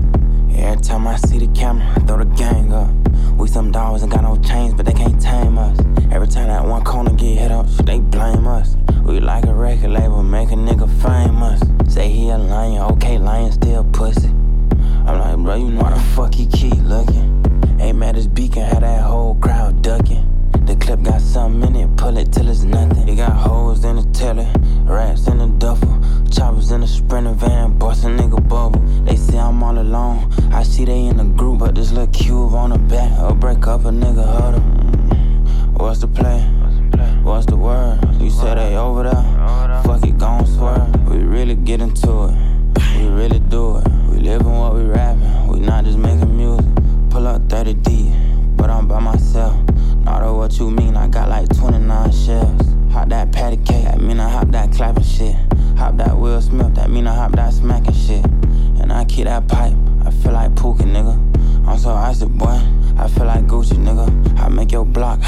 Every 0.56 0.82
time 0.82 1.08
I 1.08 1.18
see 1.18 1.40
the 1.40 1.48
camera, 1.48 1.88
I 1.96 2.00
throw 2.02 2.18
the 2.18 2.26
gang 2.26 2.74
up. 2.74 2.90
We 3.38 3.48
some 3.48 3.72
dogs 3.72 4.02
and 4.02 4.12
got 4.12 4.24
no 4.24 4.38
chains, 4.38 4.74
but 4.74 4.86
they 4.86 4.94
can't 4.94 5.22
tame 5.22 5.58
us. 5.58 5.78
Every 6.12 6.28
time 6.28 6.48
that 6.48 6.66
one 6.66 6.84
corner 6.84 7.14
get 7.14 7.38
hit 7.38 7.52
up, 7.52 7.68
they 7.86 8.00
blame 8.00 8.48
us. 8.48 8.76
We 9.04 9.20
like 9.20 9.46
a 9.46 9.54
record 9.54 9.92
label, 9.92 10.24
make 10.24 10.52
a 10.52 10.56
nigga 10.56 10.90
famous. 11.02 11.62
Say 11.94 12.10
he 12.10 12.30
a 12.30 12.38
lion, 12.38 12.82
okay, 12.94 13.18
lion 13.18 13.52
still 13.52 13.84
pussy. 13.86 14.30
I'm 14.30 15.20
like, 15.20 15.38
bro, 15.38 15.56
you 15.56 15.70
know 15.70 15.82
why 15.82 15.94
the 15.94 16.00
fuck 16.00 16.34
he 16.34 16.46
keep 16.48 16.76
looking? 16.84 17.37
Ain't 17.80 17.98
mad 17.98 18.18
as 18.18 18.28
beacon, 18.28 18.64
had 18.64 18.84
that 18.84 19.02
whole 19.04 19.36
crowd 19.36 19.82
ducking. 19.82 20.26
The 20.66 20.76
clip 20.76 21.04
got 21.04 21.22
something 21.22 21.76
in 21.76 21.90
it, 21.90 21.98
pull 21.98 22.18
it 22.18 22.34
till 22.34 22.50
it's 22.50 22.64
nothing. 22.64 23.08
It 23.08 23.16
got 23.16 23.32
holes 23.32 23.86
in 23.86 23.96
the 23.96 24.04
telly, 24.12 24.48
rats 24.84 25.28
in 25.28 25.38
the 25.38 25.48
duffel, 25.48 25.98
choppers 26.30 26.72
in 26.72 26.82
the 26.82 26.88
sprinter 26.88 27.34
van, 27.34 27.78
bust 27.78 28.04
a 28.04 28.08
nigga 28.08 28.46
bubble. 28.50 28.82
They 29.06 29.16
say 29.16 29.38
I'm 29.38 29.64
all 29.64 29.78
alone, 29.78 30.30
I 30.52 30.64
see 30.64 30.86
they 30.86 31.06
in 31.06 31.18
the 31.18 31.24
group, 31.24 31.60
but 31.60 31.76
this 31.76 31.92
little 31.92 32.08
cube 32.08 32.54
on 32.54 32.72
the 32.72 32.80
back, 32.80 33.12
I'll 33.14 33.36
break 33.36 33.66
up 33.68 33.86
a 33.86 33.90
nigga 33.90 34.26
huddle. 34.26 34.60
Mm. 34.60 35.80
What's 35.80 36.00
the 36.00 36.08
play? 36.08 36.42
What's 37.24 37.46
the 37.46 37.56
word? 37.56 38.00
You 38.20 38.30
said 38.30 38.58
they 38.58 38.76
over 38.76 39.04
there? 39.04 39.84
Fuck 39.84 40.06
it, 40.06 40.18
gon' 40.18 40.46
swerve. 40.46 41.08
We 41.10 41.20
really 41.20 41.56
get 41.56 41.82
into 41.82 42.26
it. 42.26 42.36
We 42.98 43.08
really 43.08 43.40
do 43.40 43.78
it. 43.78 43.88
We 44.10 44.20
living 44.20 44.52
what 44.52 44.74
we 44.74 44.82
rapping. 44.82 45.48
We 45.48 45.60
not 45.60 45.86
just 45.86 45.98
making 45.98 46.36
music. 46.36 46.66
Pull 47.18 47.26
up 47.26 47.50
30 47.50 47.74
deep, 47.74 48.14
but 48.58 48.70
I'm 48.70 48.88
by 48.88 49.00
myself. 49.00 49.56
Not 50.06 50.22
know 50.22 50.36
what 50.36 50.60
you 50.60 50.70
mean, 50.70 50.96
I 50.96 51.08
got 51.08 51.30
like 51.30 51.50
29 51.50 52.12
shells. 52.12 52.62
Hop 52.92 53.10
that 53.10 53.32
patty 53.32 53.58
cake, 53.58 53.86
that 53.86 54.00
mean 54.00 54.20
I 54.20 54.30
hop 54.30 54.50
that 54.50 54.72
clapping 54.72 55.04
shit. 55.04 55.36
Hop 55.80 55.98
that 55.98 56.16
Will 56.16 56.40
Smith, 56.40 56.76
that 56.76 56.92
mean 56.92 57.08
I 57.08 57.16
hop 57.16 57.32
that 57.32 57.54
smacking 57.54 57.96
shit. 57.96 58.24
And 58.80 58.94
I 58.94 59.04
keep 59.06 59.26
that 59.26 59.48
pipe, 59.48 59.74
I 60.06 60.12
feel 60.12 60.34
like 60.34 60.52
Pookie, 60.52 60.84
nigga. 60.84 61.18
I'm 61.68 61.80
so 61.80 61.90
icy, 61.90 62.28
boy. 62.28 62.62
I 63.00 63.08
feel 63.08 63.26
like 63.26 63.48
Gucci, 63.48 63.78
nigga. 63.78 64.40
I 64.40 64.50
make 64.50 64.72
your 64.72 64.86
block. 64.86 65.20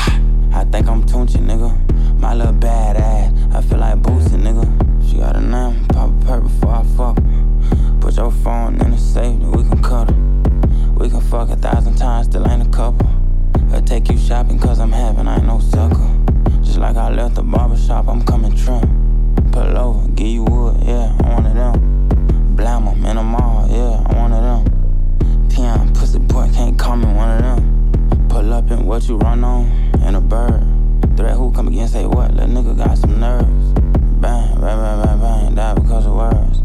I 0.54 0.66
think 0.72 0.88
I'm 0.88 1.04
Tunechi, 1.08 1.44
nigga. 1.44 1.74
My 2.20 2.36
little 2.36 2.54
bad 2.54 2.98
ass. 2.98 3.34
I 3.52 3.64
feel 3.64 3.80
like 3.80 4.00
Boosie, 4.04 4.40
nigga. 4.40 5.10
She 5.10 5.18
got 5.18 5.36
a 5.36 5.42
name, 5.42 5.88
pop 5.88 6.12
a 6.12 6.26
perk 6.26 6.44
before 6.44 6.72
I 6.72 6.84
fuck. 6.96 7.18
Put 8.00 8.16
your 8.16 8.30
phone 8.30 8.80
in 8.80 8.92
the 8.92 8.98
safe, 9.00 9.40
we 9.40 9.64
can 9.64 9.82
cut 9.82 10.12
her. 10.12 10.39
We 11.00 11.10
can 11.10 11.22
fuck 11.22 11.50
a 11.50 11.56
thousand 11.56 11.96
times, 11.96 12.28
still 12.28 12.46
ain't 12.46 12.62
a 12.62 12.70
couple. 12.70 13.10
I 13.72 13.80
take 13.80 14.10
you 14.10 14.18
shopping 14.18 14.60
cause 14.60 14.82
I'm 14.82 14.92
having, 14.92 15.30
I 15.30 15.38
ain't 15.38 15.46
no 15.46 15.60
sucker. 15.60 16.14
Just 16.62 16.78
like 16.78 16.98
I 16.98 17.10
left 17.10 17.36
the 17.36 17.42
barber 17.42 17.78
shop, 17.78 18.10
I'm 18.10 18.22
coming 18.22 18.54
trim. 18.54 18.82
Pull 19.54 19.78
over, 19.78 20.08
give 20.10 20.28
you 20.28 20.44
wood, 20.44 20.76
yeah, 20.84 21.16
I'm 21.24 21.32
one 21.36 21.46
of 21.46 21.56
them. 21.56 22.56
Blam 22.58 22.86
'em 22.86 23.06
in 23.06 23.16
the 23.16 23.24
mall, 23.24 23.66
yeah, 23.70 24.04
I'm 24.08 24.18
one 24.18 24.34
of 24.34 24.44
them. 24.44 25.48
Peon, 25.48 25.94
pussy 25.94 26.20
boy, 26.20 26.50
can't 26.54 26.78
call 26.78 26.98
me 26.98 27.06
one 27.14 27.32
of 27.32 27.42
them. 27.44 28.28
Pull 28.28 28.54
up 28.54 28.70
in 28.70 28.86
what 28.86 29.08
you 29.08 29.16
run 29.16 29.42
on, 29.42 29.72
and 30.04 30.18
a 30.18 30.22
bird. 30.22 30.62
Threat 31.16 31.38
who 31.38 31.50
come 31.54 31.70
again, 31.70 31.88
say 31.88 32.06
what? 32.08 32.34
Little 32.34 32.50
nigga 32.50 32.78
got 32.78 32.98
some 32.98 33.22
nerves. 33.22 33.72
Bang, 34.20 34.60
bang, 34.60 34.78
bang, 34.78 35.02
bang, 35.02 35.20
bang, 35.22 35.56
die 35.56 35.74
because 35.76 36.06
of 36.06 36.14
words. 36.14 36.62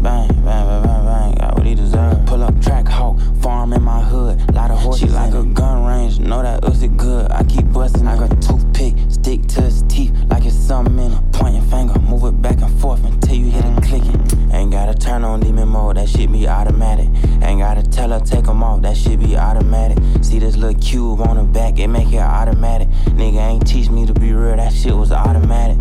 Bang, 0.00 0.28
bang, 0.28 0.44
bang, 0.44 0.82
bang, 0.82 1.04
bang, 1.04 1.34
got 1.34 1.56
what 1.56 1.66
he 1.66 1.74
deserve. 1.74 2.24
Pull 2.26 2.42
up 2.42 2.60
track 2.62 2.86
hawk, 2.86 3.18
farm 3.42 3.72
in 3.72 3.82
my 3.82 4.00
hood, 4.00 4.54
lot 4.54 4.70
of 4.70 4.78
horses. 4.78 5.08
She 5.08 5.14
like 5.14 5.34
a 5.34 5.42
gun 5.42 5.84
range, 5.84 6.20
know 6.20 6.42
that 6.42 6.62
ussy 6.62 6.94
good. 6.96 7.30
I 7.32 7.42
keep 7.44 7.72
busting 7.72 8.04
like 8.04 8.20
a 8.20 8.34
toothpick, 8.36 8.94
stick 9.08 9.46
to 9.48 9.62
his 9.62 9.82
teeth 9.88 10.12
like 10.30 10.44
it's 10.44 10.54
something 10.54 10.98
in 10.98 11.12
a 11.12 11.22
Point 11.32 11.54
your 11.54 11.64
finger, 11.64 11.98
move 12.00 12.24
it 12.24 12.42
back 12.42 12.60
and 12.60 12.80
forth 12.80 13.04
until 13.04 13.36
you 13.36 13.50
hit 13.50 13.64
it 13.64 13.70
mm. 13.70 13.86
clicking. 13.86 14.52
Ain't 14.52 14.72
gotta 14.72 14.92
turn 14.94 15.24
on 15.24 15.40
demon 15.40 15.68
mode, 15.68 15.96
that 15.96 16.08
shit 16.08 16.32
be 16.32 16.48
automatic. 16.48 17.08
Ain't 17.42 17.60
gotta 17.60 17.82
tell 17.82 18.10
her 18.10 18.18
take 18.18 18.48
'em 18.48 18.62
off, 18.62 18.82
that 18.82 18.96
shit 18.96 19.20
be 19.20 19.36
automatic. 19.36 19.98
See 20.20 20.38
this 20.38 20.56
little 20.56 20.80
cube 20.80 21.20
on 21.20 21.36
the 21.36 21.44
back, 21.44 21.78
it 21.78 21.88
make 21.88 22.12
it 22.12 22.18
automatic. 22.18 22.88
Nigga 23.06 23.50
ain't 23.50 23.66
teach 23.66 23.88
me 23.88 24.04
to 24.06 24.14
be 24.14 24.32
real, 24.32 24.56
that 24.56 24.72
shit 24.72 24.96
was 24.96 25.12
automatic. 25.12 25.78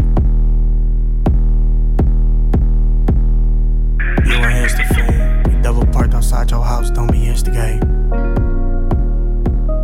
You 4.26 4.34
a 4.34 4.48
insta 4.48 5.48
We 5.48 5.62
double 5.62 5.86
parked 5.88 6.14
outside 6.14 6.52
your 6.52 6.64
house, 6.64 6.90
don't 6.90 7.12
be 7.12 7.28
instigate. 7.28 7.82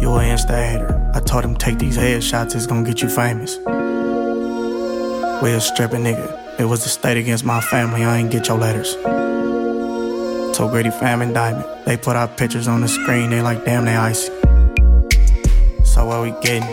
You 0.01 0.09
a 0.09 0.21
insta 0.23 0.55
hater. 0.55 1.11
I 1.13 1.19
told 1.19 1.45
him 1.45 1.55
take 1.55 1.77
these 1.77 1.97
headshots, 1.97 2.55
it's 2.55 2.65
gonna 2.65 2.83
get 2.83 3.01
you 3.01 3.09
famous. 3.09 3.57
We 5.41 5.51
a 5.51 5.61
stripping 5.61 6.03
nigga. 6.03 6.59
It 6.59 6.65
was 6.65 6.83
the 6.83 6.89
state 6.89 7.17
against 7.17 7.45
my 7.45 7.61
family, 7.61 8.03
I 8.03 8.17
ain't 8.17 8.31
get 8.31 8.47
your 8.47 8.57
letters. 8.57 8.95
Told 10.55 10.71
Gritty 10.71 10.91
Fam 10.91 11.21
and 11.21 11.33
Diamond. 11.33 11.65
They 11.85 11.97
put 11.97 12.15
our 12.15 12.27
pictures 12.27 12.67
on 12.67 12.81
the 12.81 12.87
screen, 12.87 13.29
they 13.29 13.41
like 13.41 13.65
damn 13.65 13.85
they 13.85 13.95
icy. 13.95 14.31
So 15.83 16.05
what 16.05 16.21
we 16.21 16.31
getting? 16.41 16.63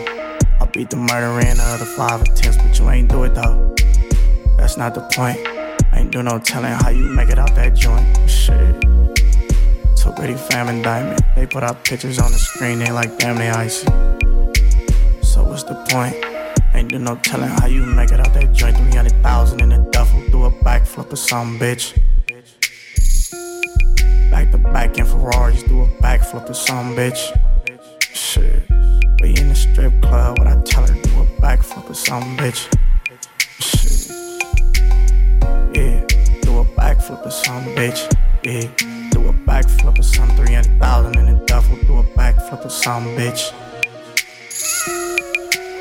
I 0.59 0.65
beat 0.71 0.89
the 0.89 0.97
murder 0.97 1.39
in 1.47 1.57
the 1.57 1.63
other 1.63 1.85
five 1.85 2.21
attempts, 2.21 2.57
but 2.57 2.77
you 2.79 2.89
ain't 2.89 3.09
do 3.09 3.23
it 3.23 3.35
though. 3.35 3.75
That's 4.57 4.77
not 4.77 4.93
the 4.93 5.01
point. 5.13 5.50
Do 6.11 6.21
no 6.21 6.39
telling 6.39 6.73
how 6.73 6.89
you 6.89 7.05
make 7.05 7.29
it 7.29 7.39
out 7.39 7.55
that 7.55 7.73
joint. 7.73 8.05
Shit. 8.29 8.83
So 9.97 10.11
Gritty 10.11 10.33
Fam 10.33 10.67
and 10.67 10.83
Diamond. 10.83 11.23
They 11.37 11.47
put 11.47 11.63
our 11.63 11.73
pictures 11.73 12.19
on 12.19 12.33
the 12.33 12.37
screen, 12.37 12.79
they 12.79 12.91
like 12.91 13.17
damn 13.17 13.37
they 13.37 13.49
icy. 13.49 13.85
So 15.23 15.41
what's 15.45 15.63
the 15.63 15.75
point? 15.89 16.17
Ain't 16.75 16.89
do 16.89 16.99
no 16.99 17.15
telling 17.15 17.47
how 17.47 17.67
you 17.67 17.85
make 17.85 18.11
it 18.11 18.19
out 18.19 18.33
that 18.33 18.51
joint. 18.51 18.75
300,000 18.75 19.61
in 19.61 19.71
a 19.71 19.89
duffel, 19.91 20.21
do 20.31 20.43
a 20.43 20.51
backflip 20.51 21.13
or 21.13 21.15
something, 21.15 21.57
bitch. 21.57 21.95
Back 24.29 24.51
to 24.51 24.57
back 24.57 24.97
in 24.97 25.05
Ferraris, 25.05 25.63
do 25.63 25.83
a 25.83 25.87
backflip 26.03 26.49
or 26.49 26.53
something, 26.53 26.93
bitch. 26.97 27.21
Shit. 28.01 28.63
We 29.21 29.29
in 29.37 29.47
the 29.47 29.55
strip 29.55 30.01
club, 30.01 30.39
what 30.39 30.47
I 30.47 30.61
tell 30.63 30.85
her, 30.85 30.93
do 30.93 31.21
a 31.21 31.25
backflip 31.41 31.89
or 31.89 31.93
something, 31.93 32.35
bitch. 32.35 32.67
Backflip 37.11 37.25
or 37.25 37.31
something, 37.31 37.75
bitch. 37.75 38.01
Yeah, 38.43 39.09
do 39.09 39.27
a 39.27 39.33
backflip 39.33 39.99
or 39.99 40.03
something. 40.03 40.37
300,000 40.37 41.17
in 41.17 41.27
a 41.27 41.45
duffel, 41.45 41.75
do 41.87 41.99
a 41.99 42.03
backflip 42.03 42.65
or 42.65 42.69
something, 42.69 43.15
bitch. 43.15 43.51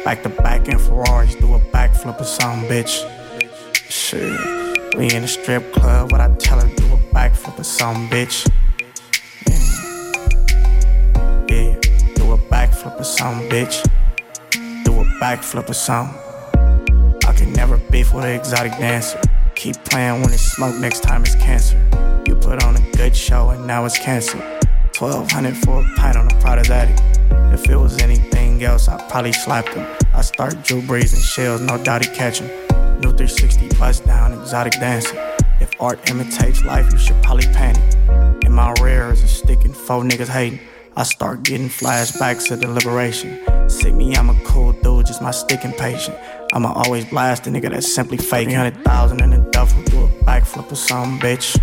Back 0.04 0.22
to 0.22 0.28
back 0.28 0.68
in 0.68 0.78
Ferraris, 0.78 1.34
do 1.36 1.54
a 1.54 1.60
backflip 1.60 2.20
or 2.20 2.24
something, 2.24 2.68
bitch. 2.68 3.06
Shit, 3.74 4.96
we 4.96 5.10
in 5.10 5.22
the 5.22 5.28
strip 5.28 5.72
club, 5.72 6.12
what 6.12 6.20
I 6.20 6.34
tell 6.36 6.60
her, 6.60 6.68
do 6.76 6.84
a 6.86 6.98
backflip 7.14 7.58
or 7.58 7.64
something, 7.64 8.08
bitch. 8.08 8.48
Yeah, 9.48 9.56
yeah, 11.48 11.78
do 12.14 12.32
a 12.32 12.38
backflip 12.38 12.98
or 12.98 13.04
something, 13.04 13.48
bitch. 13.48 13.82
Do 14.84 15.00
a 15.00 15.04
backflip 15.20 15.68
or 15.68 15.74
something. 15.74 16.18
I 17.26 17.32
can 17.32 17.52
never 17.52 17.76
beef 17.76 18.12
with 18.12 18.24
an 18.24 18.32
exotic 18.32 18.72
dancer. 18.72 19.20
Keep 19.60 19.84
playing 19.84 20.22
when 20.22 20.32
it's 20.32 20.40
smoke, 20.40 20.74
next 20.76 21.02
time 21.02 21.20
it's 21.20 21.34
cancer. 21.34 21.76
You 22.26 22.34
put 22.34 22.64
on 22.64 22.76
a 22.76 22.90
good 22.92 23.14
show 23.14 23.50
and 23.50 23.66
now 23.66 23.84
it's 23.84 23.98
canceled. 23.98 24.42
1200 24.98 25.54
for 25.54 25.82
a 25.82 25.96
pint 25.96 26.16
on 26.16 26.32
a 26.32 26.40
Prada's 26.40 26.70
addict. 26.70 27.02
If 27.52 27.68
it 27.68 27.76
was 27.76 27.98
anything 27.98 28.62
else, 28.62 28.88
I'd 28.88 29.06
probably 29.10 29.34
slapped 29.34 29.74
him. 29.74 29.86
I 30.14 30.22
start 30.22 30.62
Drew 30.62 30.80
Brees 30.80 31.12
and 31.12 31.20
shells, 31.20 31.60
no 31.60 31.76
doubt 31.84 32.06
he 32.06 32.14
catch 32.14 32.38
him. 32.38 32.48
New 33.02 33.12
360 33.12 33.68
bust 33.78 34.06
down, 34.06 34.32
exotic 34.32 34.72
dancing. 34.80 35.18
If 35.60 35.70
art 35.78 36.08
imitates 36.08 36.64
life, 36.64 36.90
you 36.90 36.96
should 36.96 37.22
probably 37.22 37.44
panic. 37.48 37.82
In 38.42 38.52
my 38.52 38.72
rear 38.80 39.12
is 39.12 39.22
a 39.22 39.28
stick 39.28 39.66
and 39.66 39.76
four 39.76 40.02
niggas 40.04 40.28
hating. 40.28 40.60
I 40.96 41.02
start 41.02 41.42
getting 41.42 41.68
flashbacks 41.68 42.48
to 42.48 42.56
the 42.56 42.66
liberation. 42.66 43.38
See 43.68 43.92
me, 43.92 44.16
I'm 44.16 44.30
a 44.30 44.40
cool 44.42 44.72
dude, 44.72 45.06
just 45.06 45.20
my 45.20 45.30
stick 45.30 45.64
impatient. 45.64 46.16
I'ma 46.52 46.72
always 46.72 47.04
blast 47.04 47.46
a 47.46 47.50
nigga 47.50 47.70
that's 47.70 47.94
simply 47.94 48.16
fake. 48.16 48.48
300,000 48.48 49.22
in 49.22 49.32
a 49.32 49.39
a 50.30 50.40
backflip 50.40 50.70
or 50.70 50.76
something, 50.76 51.18
bitch. 51.18 51.58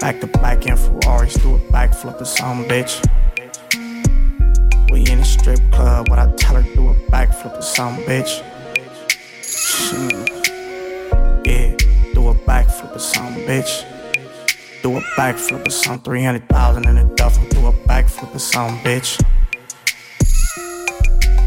Back 0.00 0.20
to 0.20 0.26
back 0.26 0.66
in 0.66 0.76
Ferraris, 0.76 1.34
do 1.34 1.56
a 1.56 1.58
backflip 1.72 2.20
or 2.20 2.24
something, 2.24 2.68
bitch. 2.68 3.00
We 4.90 5.00
in 5.10 5.20
a 5.20 5.24
strip 5.24 5.60
club, 5.70 6.08
what 6.08 6.18
I 6.18 6.30
tell 6.36 6.56
her, 6.56 6.62
do 6.74 6.88
a 6.88 6.94
backflip 7.10 7.58
or 7.58 7.62
something, 7.62 8.04
bitch. 8.04 8.42
Shit. 9.42 10.12
Yeah, 11.46 11.76
do 12.14 12.28
a 12.28 12.34
backflip 12.34 12.96
or 12.96 12.98
something, 12.98 13.44
bitch. 13.44 13.84
Do 14.82 14.96
a 14.96 15.00
backflip 15.18 15.66
or 15.66 15.70
something. 15.70 16.04
300,000 16.04 16.88
in 16.88 16.98
a 16.98 17.04
duffel. 17.16 17.46
Do 17.50 17.66
a 17.66 17.72
backflip 17.72 18.34
or 18.34 18.38
something, 18.38 18.78
bitch. 18.82 19.22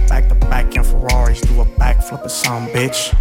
Back 0.07 0.29
to 0.29 0.35
back 0.35 0.75
in 0.75 0.83
Ferraris. 0.83 1.41
Do 1.41 1.61
a 1.61 1.65
backflip 1.65 2.23
or 2.23 2.29
something, 2.29 2.73
bitch. 2.75 3.15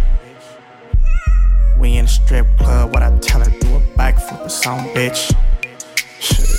We 1.79 1.97
in 1.97 2.05
a 2.05 2.07
strip 2.07 2.47
club. 2.57 2.93
What 2.93 3.03
I 3.03 3.17
tell 3.19 3.41
her, 3.41 3.49
do 3.59 3.75
a 3.75 3.79
backflip 3.97 4.45
or 4.45 4.49
something, 4.49 4.93
bitch. 4.93 5.33
Shit. 6.19 6.49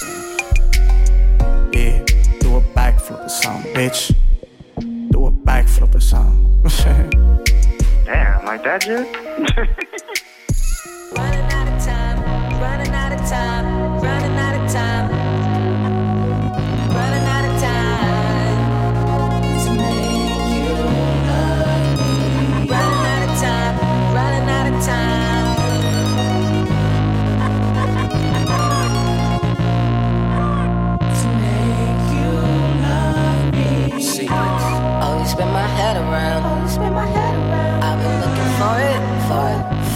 Yeah, 1.75 2.05
do 2.41 2.57
a 2.57 2.61
backflip 2.75 3.25
or 3.25 3.29
something, 3.29 3.73
bitch. 3.75 4.15
Do 5.11 5.27
a 5.27 5.31
backflip 5.31 5.95
or 5.95 6.01
something. 6.01 6.63
Damn, 8.05 8.45
like 8.45 8.63
that 8.65 8.83
shit? 8.83 9.07
Running 11.17 11.53
out 11.53 11.69
of 11.69 11.85
time, 11.85 12.19
running 12.61 12.93
out 12.93 13.13
of 13.13 13.21
time, 13.29 14.01
running 14.03 14.37
out 14.37 14.65
of 14.65 14.73
time. 14.73 15.14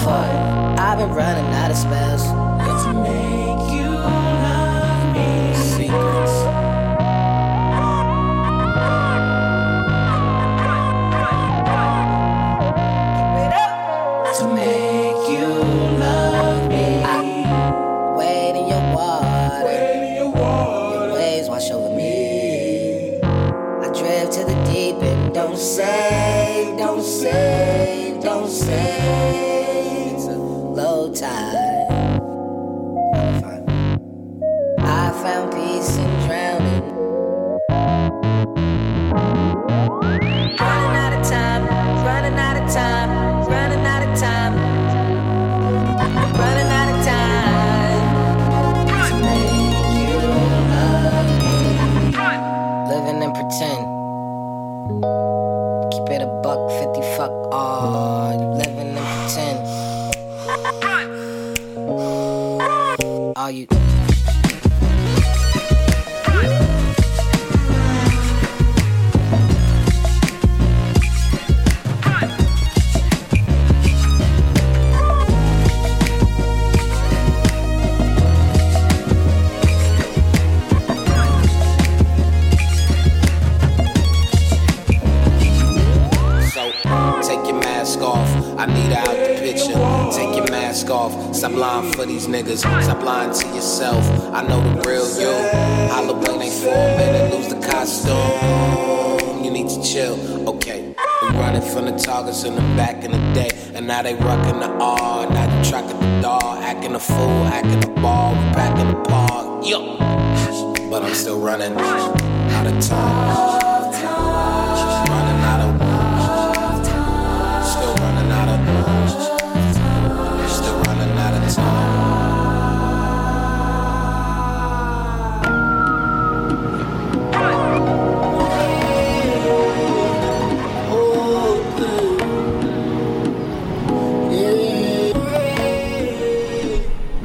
I've 0.08 0.98
been 0.98 1.10
running 1.10 1.44
out 1.54 1.70
of 1.70 1.76
spells. 1.76 3.47
For 91.98 92.06
these 92.06 92.28
niggas. 92.28 92.58
Stop 92.58 93.02
lying 93.02 93.32
to 93.32 93.46
yourself. 93.48 94.04
I 94.32 94.42
know 94.46 94.60
the 94.62 94.88
real 94.88 95.04
you. 95.18 95.32
Halloween 95.90 96.42
ain't 96.42 96.54
for 96.54 96.68
a 96.68 96.96
minute. 96.96 97.34
Lose 97.34 97.48
the 97.48 97.60
costume. 97.66 99.44
You 99.44 99.50
need 99.50 99.68
to 99.68 99.82
chill. 99.82 100.48
Okay. 100.48 100.94
We 101.22 101.28
running 101.30 101.60
from 101.60 101.86
the 101.86 101.98
targets 101.98 102.44
in 102.44 102.54
the 102.54 102.60
back 102.76 103.02
in 103.02 103.10
the 103.10 103.32
day. 103.34 103.50
And 103.74 103.88
now 103.88 104.02
they 104.02 104.14
rocking 104.14 104.60
the 104.60 104.68
R. 104.68 105.28
Now 105.28 105.58
you 105.58 105.64
tracking 105.68 105.98
the 105.98 106.20
dog. 106.20 106.62
Acting 106.62 106.94
a 106.94 107.00
fool. 107.00 107.48
Acting 107.48 107.82
a 107.82 108.00
ball. 108.00 108.32
We 108.34 108.52
back 108.52 108.78
in 108.78 108.86
the 108.86 109.00
park. 109.08 109.66
Yo. 109.66 109.96
But 110.90 111.02
I'm 111.02 111.14
still 111.14 111.40
running 111.40 111.72
out 111.72 112.66
of 112.66 112.80
time. 112.80 113.67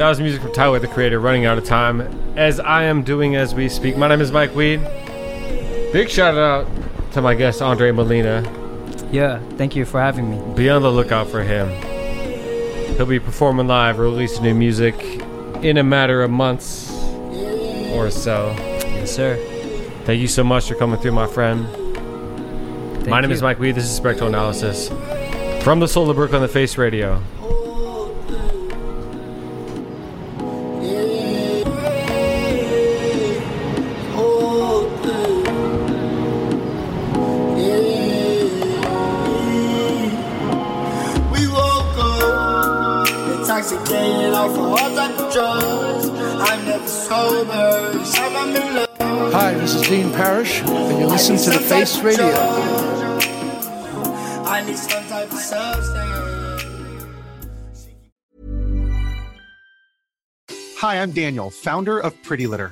That 0.04 0.10
was 0.10 0.20
music 0.20 0.42
from 0.42 0.52
Tyler 0.52 0.80
the 0.80 0.90
Creator, 0.90 1.18
running 1.22 1.46
out 1.46 1.58
of 1.58 1.64
time, 1.64 2.02
as 2.36 2.60
I 2.60 2.84
am 2.84 3.04
doing 3.04 3.38
as 3.38 3.56
we 3.56 3.70
speak. 3.70 3.96
My 3.96 4.10
name 4.10 4.20
is 4.20 4.34
Mike 4.34 4.54
Weed. 4.54 4.82
Big 5.94 6.10
shout 6.10 6.38
out 6.38 6.68
to 7.14 7.22
my 7.22 7.34
guest, 7.36 7.62
Andre 7.62 7.90
Molina. 7.92 8.44
Yeah, 9.14 9.40
thank 9.52 9.78
you 9.78 9.86
for 9.86 10.02
having 10.02 10.30
me. 10.30 10.56
Be 10.56 10.70
on 10.70 10.82
the 10.82 10.92
lookout 10.92 11.30
for 11.30 11.42
him. 11.42 11.70
He'll 12.98 13.06
be 13.06 13.18
performing 13.18 13.68
live, 13.68 13.98
releasing 13.98 14.44
new 14.44 14.54
music 14.54 14.94
in 15.64 15.78
a 15.78 15.84
matter 15.84 16.22
of 16.22 16.30
months 16.30 16.92
or 17.94 18.12
so. 18.12 18.54
Yes, 18.60 19.16
sir. 19.16 19.38
Thank 20.04 20.20
you 20.20 20.28
so 20.28 20.44
much 20.44 20.68
for 20.68 20.76
coming 20.76 21.00
through, 21.00 21.14
my 21.14 21.28
friend. 21.28 21.64
my 23.08 23.22
name 23.22 23.30
you. 23.30 23.36
is 23.36 23.42
Mike 23.42 23.58
Weed. 23.58 23.72
This 23.72 23.86
is 23.86 23.96
Spectral 23.96 24.28
Analysis 24.28 24.90
from 25.64 25.80
the 25.80 25.88
Soul 25.88 26.10
of 26.10 26.18
Brooklyn, 26.18 26.42
the 26.42 26.50
Face 26.50 26.78
Radio. 26.78 27.24
Hi, 49.34 49.56
this 49.56 49.74
is 49.74 49.82
Dean 49.88 50.12
Parrish, 50.12 50.62
and 50.62 51.00
you 51.00 51.08
listen 51.08 51.38
to 51.38 51.50
The 51.50 51.60
Face 51.60 52.00
Radio. 52.02 52.28
I 54.46 54.64
need 54.64 54.78
some 54.78 55.04
type 55.08 55.32
of 55.32 55.40
substance. 55.40 56.30
Hi, 60.78 61.02
I'm 61.02 61.12
Daniel, 61.12 61.50
founder 61.50 62.00
of 62.00 62.14
Pretty 62.22 62.46
Litter. 62.46 62.72